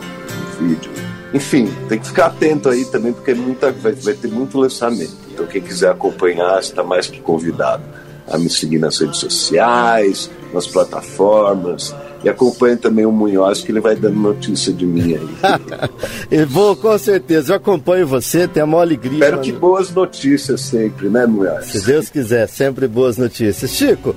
vídeo. 0.61 0.91
Enfim, 1.33 1.67
tem 1.89 1.99
que 1.99 2.09
ficar 2.09 2.27
atento 2.27 2.69
aí 2.69 2.85
também, 2.85 3.15
porque 3.15 3.33
muita, 3.33 3.73
vai, 3.73 3.93
vai 3.93 4.15
ter 4.15 4.29
muito 4.29 4.59
lançamento. 4.59 5.17
Então 5.33 5.47
quem 5.47 5.63
quiser 5.63 5.91
acompanhar 5.91 6.61
está 6.61 6.85
mais 6.85 7.07
que 7.07 7.21
convidado 7.21 7.83
a 8.29 8.37
me 8.37 8.51
seguir 8.51 8.79
nas 8.79 8.99
redes 8.99 9.19
sociais, 9.19 10.31
nas 10.53 10.67
plataformas. 10.67 11.95
E 12.27 12.29
acompanhe 12.29 12.77
também 12.77 13.07
o 13.07 13.13
Munhoz, 13.13 13.63
que 13.63 13.71
ele 13.71 13.79
vai 13.79 13.95
dando 13.95 14.17
notícia 14.17 14.73
de 14.73 14.85
mim 14.85 15.15
aí. 15.15 15.29
eu 16.29 16.45
vou, 16.45 16.75
com 16.75 16.99
certeza. 16.99 17.53
Eu 17.53 17.57
acompanho 17.59 18.05
você, 18.05 18.49
tenho 18.49 18.65
a 18.65 18.67
maior 18.67 18.83
alegria. 18.83 19.13
Espero 19.13 19.41
que 19.41 19.53
boas 19.53 19.93
notícias 19.93 20.61
sempre, 20.63 21.09
né, 21.09 21.25
Munhoz? 21.25 21.67
Se 21.67 21.87
Deus 21.87 22.11
quiser, 22.11 22.49
sempre 22.49 22.89
boas 22.89 23.17
notícias. 23.17 23.71
Chico, 23.71 24.13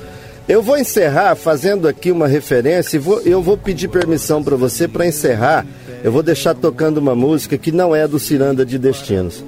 eu 0.47 0.63
vou 0.63 0.75
encerrar 0.75 1.35
fazendo 1.35 1.87
aqui 1.87 2.11
uma 2.11 2.27
referência 2.27 2.97
e 2.97 2.99
vou, 2.99 3.21
eu 3.21 3.43
vou 3.43 3.55
pedir 3.55 3.89
permissão 3.89 4.43
para 4.43 4.55
você 4.55 4.87
para 4.87 5.05
encerrar. 5.05 5.63
Eu 6.03 6.11
vou 6.11 6.23
deixar 6.23 6.55
tocando 6.55 6.97
uma 6.97 7.13
música 7.13 7.59
que 7.59 7.71
não 7.71 7.95
é 7.95 8.07
do 8.07 8.17
Ciranda 8.17 8.65
de 8.65 8.79
Destinos. 8.79 9.43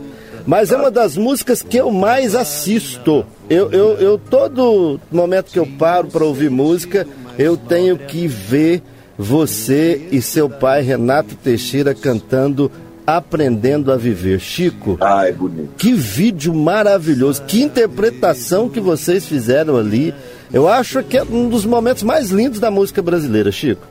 Mas 0.46 0.72
é 0.72 0.78
uma 0.78 0.92
das 0.92 1.18
músicas 1.18 1.64
que 1.64 1.78
eu 1.78 1.90
mais 1.90 2.36
assisto. 2.36 3.26
Eu, 3.50 3.72
eu, 3.72 3.98
eu 3.98 4.18
todo 4.20 5.00
momento 5.12 5.52
que 5.52 5.58
eu 5.58 5.66
paro 5.66 6.08
para 6.08 6.24
ouvir 6.24 6.52
música, 6.52 7.08
eu 7.42 7.58
tenho 7.58 7.98
que 7.98 8.28
ver 8.28 8.84
você 9.18 10.08
e 10.12 10.22
seu 10.22 10.50
pai 10.50 10.82
Renato 10.82 11.36
Teixeira 11.36 11.94
cantando 11.94 12.72
Aprendendo 13.06 13.92
a 13.92 13.98
Viver. 13.98 14.40
Chico, 14.40 14.98
Ai, 15.02 15.32
bonito. 15.32 15.72
que 15.78 15.92
vídeo 15.94 16.54
maravilhoso, 16.54 17.42
que 17.44 17.62
interpretação 17.62 18.70
que 18.70 18.80
vocês 18.80 19.26
fizeram 19.26 19.76
ali. 19.76 20.14
Eu 20.54 20.68
acho 20.68 21.02
que 21.04 21.18
é 21.18 21.24
um 21.24 21.50
dos 21.50 21.66
momentos 21.66 22.04
mais 22.04 22.30
lindos 22.30 22.60
da 22.60 22.70
música 22.70 23.02
brasileira, 23.02 23.52
Chico. 23.52 23.86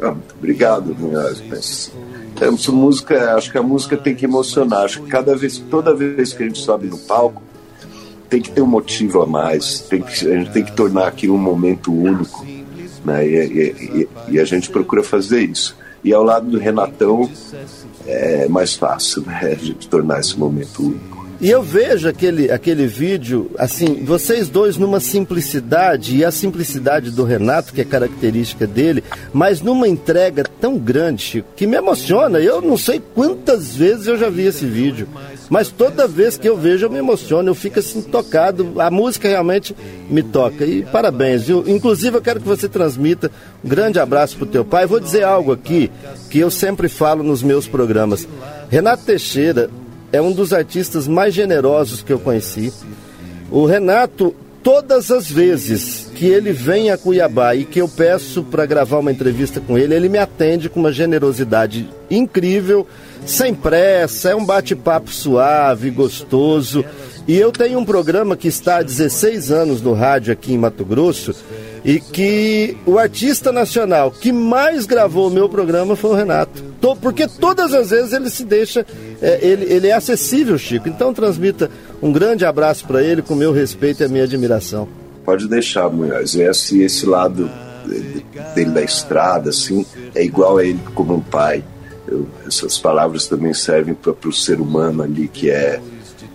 Ah, 0.00 0.14
obrigado, 0.36 0.94
Munhoz. 0.94 1.42
Mas, 1.48 1.90
música, 2.68 3.34
acho 3.36 3.50
que 3.50 3.58
a 3.58 3.62
música 3.62 3.96
tem 3.96 4.14
que 4.14 4.24
emocionar. 4.24 4.84
Acho 4.84 5.02
que 5.02 5.08
cada 5.08 5.34
vez, 5.36 5.58
toda 5.58 5.94
vez 5.94 6.32
que 6.32 6.42
a 6.42 6.46
gente 6.46 6.58
sobe 6.58 6.88
no 6.88 6.98
palco, 6.98 7.42
tem 8.28 8.42
que 8.42 8.50
ter 8.50 8.62
um 8.62 8.66
motivo 8.66 9.22
a 9.22 9.26
mais. 9.26 9.80
Tem 9.80 10.02
que, 10.02 10.26
a 10.28 10.36
gente 10.38 10.50
tem 10.50 10.64
que 10.64 10.72
tornar 10.72 11.06
aquilo 11.06 11.34
um 11.34 11.38
momento 11.38 11.92
único. 11.92 12.44
Né? 13.04 13.26
E, 13.26 13.36
e, 13.36 14.08
e, 14.28 14.40
a 14.40 14.44
gente 14.44 14.70
procura 14.70 15.02
fazer 15.02 15.40
isso. 15.40 15.76
E 16.04 16.12
ao 16.12 16.22
lado 16.22 16.50
do 16.50 16.58
Renatão 16.58 17.30
é 18.06 18.48
mais 18.48 18.74
fácil 18.74 19.22
né? 19.22 19.40
a 19.42 19.64
gente 19.64 19.88
tornar 19.88 20.20
esse 20.20 20.38
momento 20.38 20.82
único. 20.82 21.22
E 21.42 21.50
eu 21.50 21.60
vejo 21.60 22.08
aquele, 22.08 22.52
aquele 22.52 22.86
vídeo, 22.86 23.50
assim, 23.58 24.04
vocês 24.04 24.48
dois 24.48 24.76
numa 24.76 25.00
simplicidade, 25.00 26.16
e 26.16 26.24
a 26.24 26.30
simplicidade 26.30 27.10
do 27.10 27.24
Renato, 27.24 27.72
que 27.72 27.80
é 27.80 27.84
característica 27.84 28.64
dele, 28.64 29.02
mas 29.32 29.60
numa 29.60 29.88
entrega 29.88 30.44
tão 30.60 30.78
grande, 30.78 31.22
Chico, 31.22 31.48
que 31.56 31.66
me 31.66 31.76
emociona. 31.76 32.38
Eu 32.38 32.62
não 32.62 32.78
sei 32.78 33.02
quantas 33.12 33.74
vezes 33.74 34.06
eu 34.06 34.16
já 34.16 34.30
vi 34.30 34.42
esse 34.42 34.64
vídeo, 34.64 35.08
mas 35.52 35.68
toda 35.68 36.08
vez 36.08 36.38
que 36.38 36.48
eu 36.48 36.56
vejo 36.56 36.86
eu 36.86 36.90
me 36.90 36.96
emociono, 36.96 37.50
eu 37.50 37.54
fico 37.54 37.78
assim 37.78 38.00
tocado. 38.00 38.80
A 38.80 38.90
música 38.90 39.28
realmente 39.28 39.76
me 40.08 40.22
toca. 40.22 40.64
E 40.64 40.82
parabéns, 40.82 41.42
viu? 41.42 41.62
Inclusive 41.66 42.16
eu 42.16 42.22
quero 42.22 42.40
que 42.40 42.48
você 42.48 42.70
transmita 42.70 43.30
um 43.62 43.68
grande 43.68 44.00
abraço 44.00 44.34
pro 44.38 44.46
teu 44.46 44.64
pai. 44.64 44.86
Vou 44.86 44.98
dizer 44.98 45.24
algo 45.24 45.52
aqui 45.52 45.92
que 46.30 46.38
eu 46.38 46.50
sempre 46.50 46.88
falo 46.88 47.22
nos 47.22 47.42
meus 47.42 47.68
programas. 47.68 48.26
Renato 48.70 49.04
Teixeira 49.04 49.68
é 50.10 50.22
um 50.22 50.32
dos 50.32 50.54
artistas 50.54 51.06
mais 51.06 51.34
generosos 51.34 52.02
que 52.02 52.14
eu 52.14 52.18
conheci. 52.18 52.72
O 53.50 53.66
Renato, 53.66 54.34
todas 54.62 55.10
as 55.10 55.30
vezes 55.30 56.10
que 56.14 56.24
ele 56.24 56.52
vem 56.52 56.90
a 56.90 56.96
Cuiabá 56.96 57.54
e 57.54 57.66
que 57.66 57.78
eu 57.78 57.88
peço 57.90 58.42
para 58.42 58.64
gravar 58.64 59.00
uma 59.00 59.12
entrevista 59.12 59.60
com 59.60 59.76
ele, 59.76 59.94
ele 59.94 60.08
me 60.08 60.16
atende 60.16 60.70
com 60.70 60.80
uma 60.80 60.92
generosidade 60.92 61.90
incrível, 62.10 62.86
sem 63.26 63.54
pressa, 63.54 64.30
é 64.30 64.34
um 64.34 64.44
bate-papo 64.44 65.10
suave, 65.10 65.90
gostoso. 65.90 66.84
E 67.26 67.36
eu 67.38 67.52
tenho 67.52 67.78
um 67.78 67.84
programa 67.84 68.36
que 68.36 68.48
está 68.48 68.78
há 68.78 68.82
16 68.82 69.52
anos 69.52 69.80
no 69.80 69.92
rádio 69.92 70.32
aqui 70.32 70.52
em 70.52 70.58
Mato 70.58 70.84
Grosso 70.84 71.34
e 71.84 72.00
que 72.00 72.76
o 72.86 72.98
artista 72.98 73.52
nacional 73.52 74.10
que 74.10 74.32
mais 74.32 74.86
gravou 74.86 75.28
o 75.28 75.30
meu 75.30 75.48
programa 75.48 75.94
foi 75.94 76.10
o 76.10 76.14
Renato. 76.14 76.62
Porque 77.00 77.28
todas 77.28 77.72
as 77.72 77.90
vezes 77.90 78.12
ele 78.12 78.28
se 78.28 78.44
deixa, 78.44 78.84
é, 79.20 79.38
ele, 79.40 79.72
ele 79.72 79.86
é 79.86 79.92
acessível, 79.92 80.58
Chico. 80.58 80.88
Então 80.88 81.14
transmita 81.14 81.70
um 82.02 82.10
grande 82.10 82.44
abraço 82.44 82.84
para 82.86 83.02
ele 83.02 83.22
com 83.22 83.34
meu 83.34 83.52
respeito 83.52 84.02
e 84.02 84.04
a 84.04 84.08
minha 84.08 84.24
admiração. 84.24 84.88
Pode 85.24 85.48
deixar, 85.48 85.88
Munhoz. 85.88 86.34
Esse, 86.34 86.82
esse 86.82 87.06
lado 87.06 87.48
dele 88.54 88.70
da 88.70 88.82
estrada, 88.82 89.50
assim, 89.50 89.86
é 90.14 90.24
igual 90.24 90.58
a 90.58 90.64
ele 90.64 90.80
como 90.94 91.14
um 91.14 91.20
pai. 91.20 91.62
Eu, 92.06 92.26
essas 92.46 92.78
palavras 92.78 93.26
também 93.26 93.54
servem 93.54 93.94
para 93.94 94.14
o 94.28 94.32
ser 94.32 94.60
humano 94.60 95.02
ali, 95.02 95.28
que 95.28 95.50
é, 95.50 95.80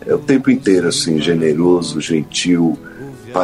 é 0.05 0.13
o 0.13 0.19
tempo 0.19 0.49
inteiro, 0.49 0.87
assim, 0.87 1.19
generoso, 1.19 1.99
gentil. 1.99 2.77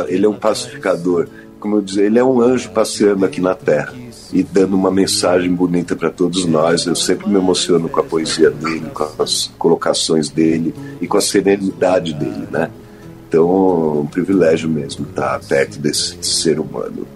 Ele 0.08 0.26
é 0.26 0.30
um 0.30 0.36
pacificador 0.36 1.28
como 1.64 1.78
eu 1.78 1.82
dizer, 1.82 2.08
ele 2.08 2.20
é 2.20 2.24
um 2.24 2.42
anjo 2.42 2.72
passeando 2.72 3.24
aqui 3.24 3.40
na 3.40 3.56
Terra 3.56 3.94
e 4.34 4.44
dando 4.44 4.76
uma 4.76 4.92
mensagem 4.92 5.50
bonita 5.50 5.96
para 5.96 6.10
todos 6.10 6.44
nós. 6.44 6.86
Eu 6.86 6.94
sempre 6.94 7.30
me 7.30 7.38
emociono 7.38 7.88
com 7.88 8.02
a 8.02 8.04
poesia 8.04 8.50
dele, 8.50 8.88
com 8.94 9.24
as 9.24 9.50
colocações 9.58 10.28
dele 10.28 10.76
e 11.00 11.08
com 11.08 11.16
a 11.16 11.22
serenidade 11.22 12.14
dele, 12.16 12.50
né? 12.52 12.70
Então, 13.30 13.46
é 13.50 14.00
um 14.02 14.06
privilégio 14.06 14.68
mesmo 14.68 15.06
estar 15.06 15.40
perto 15.40 15.80
desse 15.80 16.18
ser 16.22 16.60
humano. 16.60 17.08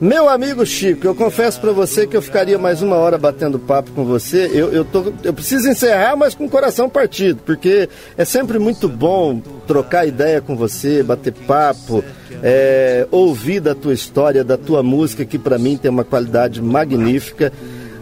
Meu 0.00 0.30
amigo 0.30 0.64
Chico, 0.64 1.06
eu 1.06 1.14
confesso 1.14 1.60
para 1.60 1.72
você 1.72 2.06
que 2.06 2.16
eu 2.16 2.22
ficaria 2.22 2.58
mais 2.58 2.80
uma 2.80 2.96
hora 2.96 3.18
batendo 3.18 3.58
papo 3.58 3.90
com 3.90 4.02
você. 4.02 4.50
Eu, 4.50 4.72
eu, 4.72 4.82
tô, 4.82 5.12
eu 5.22 5.34
preciso 5.34 5.68
encerrar, 5.68 6.16
mas 6.16 6.34
com 6.34 6.46
o 6.46 6.48
coração 6.48 6.88
partido, 6.88 7.42
porque 7.44 7.86
é 8.16 8.24
sempre 8.24 8.58
muito 8.58 8.88
bom 8.88 9.42
trocar 9.66 10.06
ideia 10.06 10.40
com 10.40 10.56
você, 10.56 11.02
bater 11.02 11.34
papo, 11.46 12.02
é, 12.42 13.06
ouvir 13.10 13.60
da 13.60 13.74
tua 13.74 13.92
história, 13.92 14.42
da 14.42 14.56
tua 14.56 14.82
música, 14.82 15.26
que 15.26 15.38
para 15.38 15.58
mim 15.58 15.76
tem 15.76 15.90
uma 15.90 16.04
qualidade 16.04 16.62
magnífica. 16.62 17.52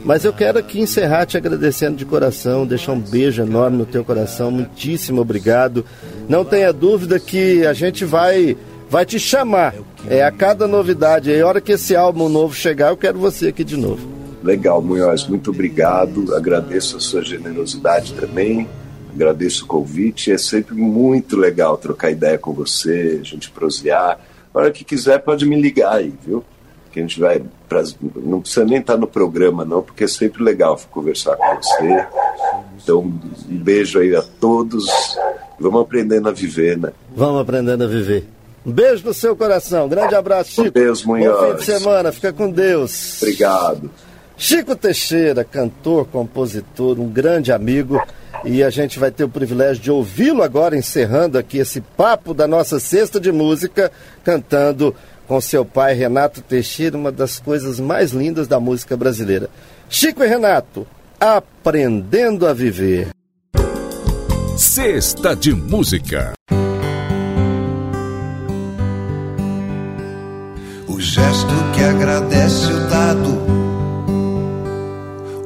Mas 0.05 0.24
eu 0.24 0.32
quero 0.32 0.57
aqui 0.57 0.80
encerrar 0.80 1.26
te 1.26 1.36
agradecendo 1.36 1.96
de 1.96 2.05
coração, 2.05 2.64
deixar 2.64 2.92
um 2.92 3.01
beijo 3.01 3.42
enorme 3.42 3.76
no 3.76 3.84
teu 3.84 4.05
coração. 4.05 4.53
Muitíssimo 4.53 5.20
obrigado. 5.20 5.84
Não 6.28 6.44
tenha 6.44 6.72
dúvida 6.72 7.18
que 7.18 7.66
a 7.66 7.72
gente 7.72 8.05
vai 8.05 8.57
vai 8.88 9.05
te 9.05 9.18
chamar. 9.18 9.74
É 10.11 10.23
a 10.23 10.31
cada 10.31 10.67
novidade. 10.67 11.31
Aí, 11.31 11.41
a 11.41 11.47
hora 11.47 11.61
que 11.61 11.73
esse 11.73 11.95
álbum 11.95 12.29
novo 12.29 12.55
chegar, 12.55 12.89
eu 12.89 12.97
quero 12.97 13.19
você 13.19 13.49
aqui 13.49 13.63
de 13.63 13.77
novo. 13.77 14.09
Legal, 14.43 14.81
Munhoz, 14.81 15.27
muito 15.27 15.51
obrigado. 15.51 16.35
Agradeço 16.35 16.97
a 16.97 17.01
sua 17.01 17.23
generosidade 17.23 18.15
também. 18.15 18.67
Agradeço 19.13 19.65
o 19.65 19.67
convite. 19.67 20.33
É 20.33 20.39
sempre 20.39 20.75
muito 20.75 21.37
legal 21.37 21.77
trocar 21.77 22.11
ideia 22.11 22.39
com 22.39 22.53
você, 22.53 23.19
a 23.21 23.25
gente 23.25 23.51
prosear. 23.51 24.19
A 24.55 24.59
hora 24.59 24.71
que 24.71 24.85
quiser, 24.85 25.19
pode 25.19 25.45
me 25.45 25.61
ligar 25.61 25.97
aí, 25.97 26.15
viu? 26.25 26.43
Que 26.91 27.01
a 27.01 27.03
gente 27.03 27.21
vai. 27.21 27.43
Pra... 27.69 27.83
Não 28.17 28.41
precisa 28.41 28.65
nem 28.65 28.79
estar 28.79 28.97
no 28.97 29.07
programa, 29.07 29.65
não, 29.65 29.83
porque 29.83 30.05
é 30.05 30.09
sempre 30.09 30.43
legal 30.43 30.81
conversar 30.91 31.37
com 31.37 31.57
você. 31.57 32.07
Então, 32.83 33.01
um 33.01 33.57
beijo 33.59 33.99
aí 33.99 34.17
a 34.17 34.23
todos. 34.23 34.87
Vamos 35.61 35.83
aprendendo 35.83 36.29
a 36.29 36.33
viver, 36.33 36.79
né? 36.79 36.93
Vamos 37.15 37.43
aprendendo 37.43 37.85
a 37.85 37.87
viver. 37.87 38.38
Um 38.69 38.73
beijo 38.73 39.03
no 39.07 39.14
seu 39.14 39.35
coração. 39.35 39.89
Grande 39.89 40.14
abraço, 40.14 40.51
Chico. 40.51 40.69
Um 40.69 40.71
beijo, 40.71 41.09
Munhoz. 41.09 41.41
Bom 41.41 41.51
fim 41.53 41.57
de 41.57 41.64
semana. 41.64 42.12
Fica 42.12 42.35
com 42.35 42.51
Deus. 42.51 43.23
Obrigado. 43.23 43.91
Chico 44.37 44.77
Teixeira, 44.77 45.43
cantor, 45.43 46.07
compositor, 46.07 47.01
um 47.01 47.09
grande 47.09 47.51
amigo. 47.51 47.99
E 48.45 48.62
a 48.62 48.69
gente 48.69 48.99
vai 48.99 49.11
ter 49.11 49.25
o 49.25 49.29
privilégio 49.29 49.83
de 49.83 49.91
ouvi-lo 49.91 50.43
agora, 50.43 50.77
encerrando 50.77 51.39
aqui 51.39 51.57
esse 51.57 51.81
papo 51.81 52.35
da 52.35 52.47
nossa 52.47 52.79
cesta 52.79 53.19
de 53.19 53.33
música, 53.33 53.91
cantando 54.23 54.95
com 55.27 55.41
seu 55.41 55.64
pai 55.64 55.95
Renato 55.95 56.43
Teixeira, 56.43 56.97
uma 56.97 57.11
das 57.11 57.41
coisas 57.41 57.81
mais 57.81 58.11
lindas 58.11 58.47
da 58.47 58.61
música 58.61 58.99
brasileira. 58.99 59.49
Chico 59.89 60.23
e 60.23 60.27
Renato, 60.27 60.87
aprendendo 61.19 62.47
a 62.47 62.53
viver. 62.53 63.09
Cesta 64.59 65.35
de 65.35 65.55
música. 65.55 66.35
Gesto 71.09 71.55
que 71.75 71.83
agradece 71.83 72.71
o 72.71 72.87
dado, 72.89 73.31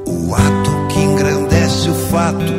o 0.05 0.35
ato 0.35 0.87
que 0.89 0.99
engrandece 0.99 1.89
o 1.89 1.93
fato, 1.93 2.53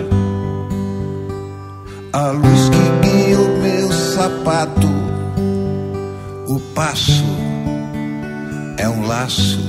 a 2.15 2.31
luz 2.31 2.71
que 2.71 3.07
guia 3.07 3.39
o 3.39 3.59
meu 3.63 3.93
sapato, 3.93 4.89
o 6.49 6.59
passo 6.75 7.25
é 8.79 8.89
um 8.89 9.07
laço, 9.07 9.61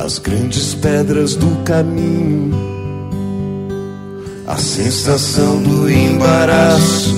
as 0.00 0.18
grandes 0.18 0.74
pedras 0.74 1.36
do 1.36 1.62
caminho, 1.62 2.56
a 4.48 4.56
sensação 4.56 5.62
do 5.62 5.88
embaraço 5.88 7.11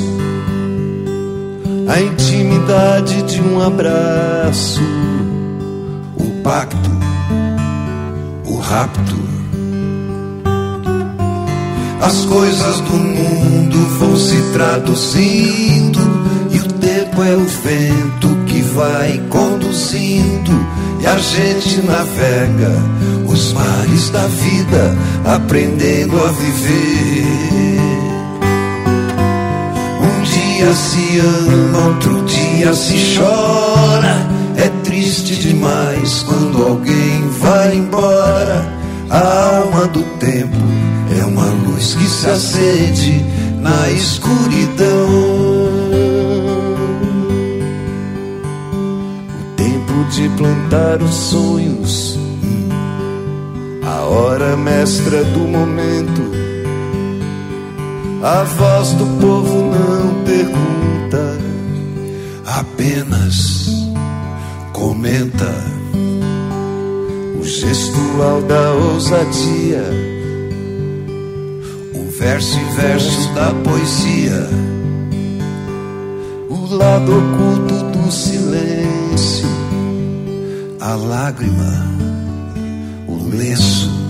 a 1.95 2.01
intimidade 2.01 3.23
de 3.23 3.41
um 3.41 3.63
abraço, 3.63 4.83
o 6.17 6.43
pacto, 6.43 6.91
o 8.45 8.57
rapto. 8.59 9.17
As 12.01 12.25
coisas 12.25 12.81
do 12.81 12.95
mundo 12.95 13.79
vão 14.01 14.17
se 14.17 14.43
traduzindo 14.53 16.01
e 16.51 16.59
o 16.59 16.73
tempo 16.81 17.23
é 17.23 17.37
o 17.37 17.45
vento 17.45 18.45
que 18.45 18.61
vai 18.61 19.23
conduzindo 19.31 20.51
e 21.01 21.07
a 21.07 21.17
gente 21.17 21.81
navega 21.87 22.73
os 23.25 23.53
mares 23.53 24.11
da 24.11 24.27
vida, 24.27 24.97
aprendendo 25.25 26.21
a 26.25 26.33
viver. 26.33 27.74
Dia 30.25 30.73
se 30.73 31.19
ama, 31.21 31.87
outro 31.89 32.23
dia 32.25 32.73
se 32.73 33.17
chora. 33.17 34.27
É 34.57 34.69
triste 34.83 35.37
demais 35.37 36.23
quando 36.23 36.63
alguém 36.63 37.29
vai 37.41 37.77
embora. 37.77 38.73
A 39.11 39.59
alma 39.59 39.87
do 39.89 40.03
tempo 40.19 40.57
é 41.21 41.25
uma 41.25 41.47
luz 41.47 41.95
que 41.95 42.07
se 42.07 42.29
acende 42.29 43.25
na 43.61 43.91
escuridão. 43.91 45.09
O 49.41 49.57
tempo 49.57 50.05
de 50.11 50.29
plantar 50.31 51.03
os 51.03 51.15
sonhos, 51.15 52.19
a 53.83 54.03
hora 54.05 54.57
mestra 54.57 55.23
do 55.25 55.41
momento. 55.41 56.54
A 58.25 58.43
voz 58.43 58.95
do 58.95 59.05
povo 59.21 59.65
não 59.65 60.25
pergunta, 60.25 61.39
apenas 62.47 63.67
comenta. 64.73 65.55
O 67.39 67.45
gestual 67.45 68.41
da 68.49 68.73
ousadia, 68.73 69.85
o 71.95 72.11
verso 72.19 72.59
e 72.59 72.65
verso 72.81 73.35
da 73.35 73.53
poesia, 73.63 74.49
o 76.49 76.75
lado 76.77 77.13
oculto 77.19 77.99
do 77.99 78.11
silêncio, 78.11 79.47
a 80.81 80.95
lágrima, 80.95 81.87
o 83.07 83.29
lenço. 83.29 84.04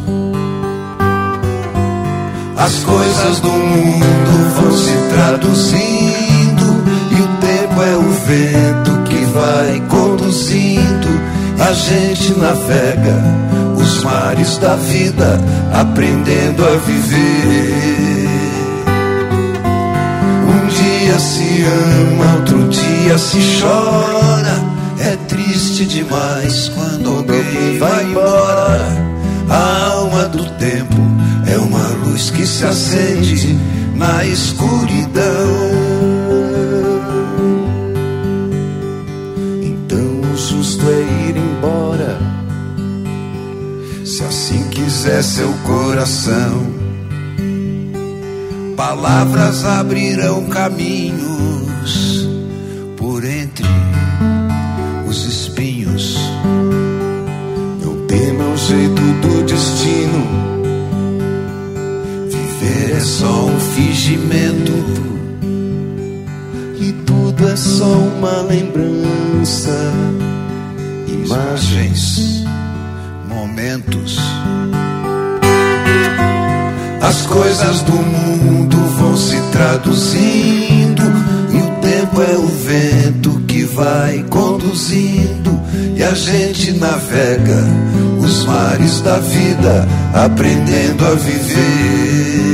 As 2.65 2.83
coisas 2.83 3.41
do 3.41 3.51
mundo 3.51 4.55
vão 4.57 4.73
se 4.73 4.97
traduzindo 5.11 6.83
e 7.11 7.21
o 7.21 7.27
tempo 7.37 7.83
é 7.83 7.95
o 7.95 8.11
vento 8.11 9.03
que 9.07 9.23
vai 9.27 9.83
conduzindo. 9.91 11.09
A 11.61 11.75
gente 11.75 12.33
navega 12.39 13.23
os 13.77 14.03
mares 14.03 14.57
da 14.57 14.77
vida, 14.77 15.39
aprendendo 15.75 16.65
a 16.65 16.77
viver. 16.79 18.29
Um 20.49 20.67
dia 20.67 21.19
se 21.19 21.65
ama, 21.65 22.37
outro 22.37 22.67
dia 22.71 23.19
se 23.19 23.61
chora. 23.61 24.65
É 25.01 25.17
triste 25.29 25.85
demais 25.85 26.71
quando 26.71 27.11
alguém 27.11 27.79
vai 27.79 28.05
embora. 28.05 29.15
A 29.51 29.91
alma 29.91 30.29
do 30.29 30.45
tempo 30.59 30.84
se 32.65 32.67
acende 32.67 33.59
na 33.95 34.25
escuridão. 34.25 35.23
Então 39.63 40.33
o 40.33 40.37
justo 40.37 40.85
é 40.87 41.29
ir 41.29 41.37
embora, 41.37 42.19
se 44.05 44.23
assim 44.25 44.69
quiser 44.71 45.23
seu 45.23 45.53
coração. 45.65 46.73
Palavras 48.77 49.65
abrirão 49.65 50.47
caminhos 50.47 52.29
por 52.97 53.25
entre 53.25 53.67
os 55.07 55.25
espinhos. 55.27 56.17
Não 57.85 58.07
tema 58.07 58.45
o 58.45 58.57
jeito 58.57 59.03
do 59.21 59.45
destino. 59.45 60.54
É 62.95 63.01
só 63.01 63.47
um 63.47 63.59
fingimento. 63.59 64.73
E 66.81 66.93
tudo 67.05 67.49
é 67.49 67.57
só 67.57 67.85
uma 67.87 68.43
lembrança. 68.43 69.77
Imagens, 71.09 72.45
momentos. 73.29 74.17
As 77.03 77.23
coisas 77.27 77.83
do 77.83 77.95
mundo 77.95 78.77
vão 78.97 79.17
se 79.17 79.41
traduzindo. 79.51 81.03
E 81.53 81.57
o 81.57 81.81
tempo 81.81 82.23
é 82.23 82.37
o 82.37 82.47
vento 82.47 83.41
que 83.49 83.65
vai 83.65 84.25
conduzindo. 84.31 85.61
E 85.97 86.03
a 86.05 86.15
gente 86.15 86.71
navega 86.73 87.65
os 88.21 88.45
mares 88.45 89.01
da 89.01 89.19
vida, 89.19 89.89
aprendendo 90.15 91.05
a 91.05 91.15
viver. 91.15 92.54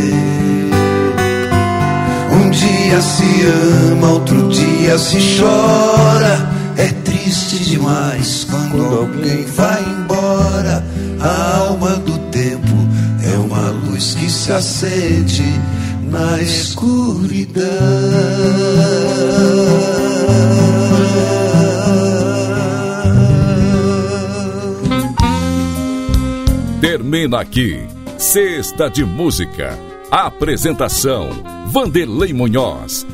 Um 2.51 2.53
dia 2.53 3.01
se 3.01 3.46
ama, 3.92 4.09
outro 4.09 4.48
dia 4.48 4.98
se 4.98 5.38
chora. 5.38 6.51
É 6.76 6.88
triste 7.05 7.62
demais 7.64 8.44
quando 8.51 8.82
alguém 8.86 9.44
vai 9.44 9.80
embora. 9.84 10.84
A 11.20 11.59
alma 11.59 11.90
do 11.90 12.18
tempo 12.32 12.74
é 13.22 13.38
uma 13.38 13.70
luz 13.70 14.16
que 14.16 14.28
se 14.28 14.51
acende 14.51 15.44
na 16.11 16.42
escuridão. 16.42 17.68
Termina 26.80 27.42
aqui. 27.42 27.80
Sexta 28.18 28.90
de 28.90 29.05
Música. 29.05 29.78
Apresentação: 30.11 31.59
Vanderlei 31.72 32.32
Munhoz. 32.32 33.06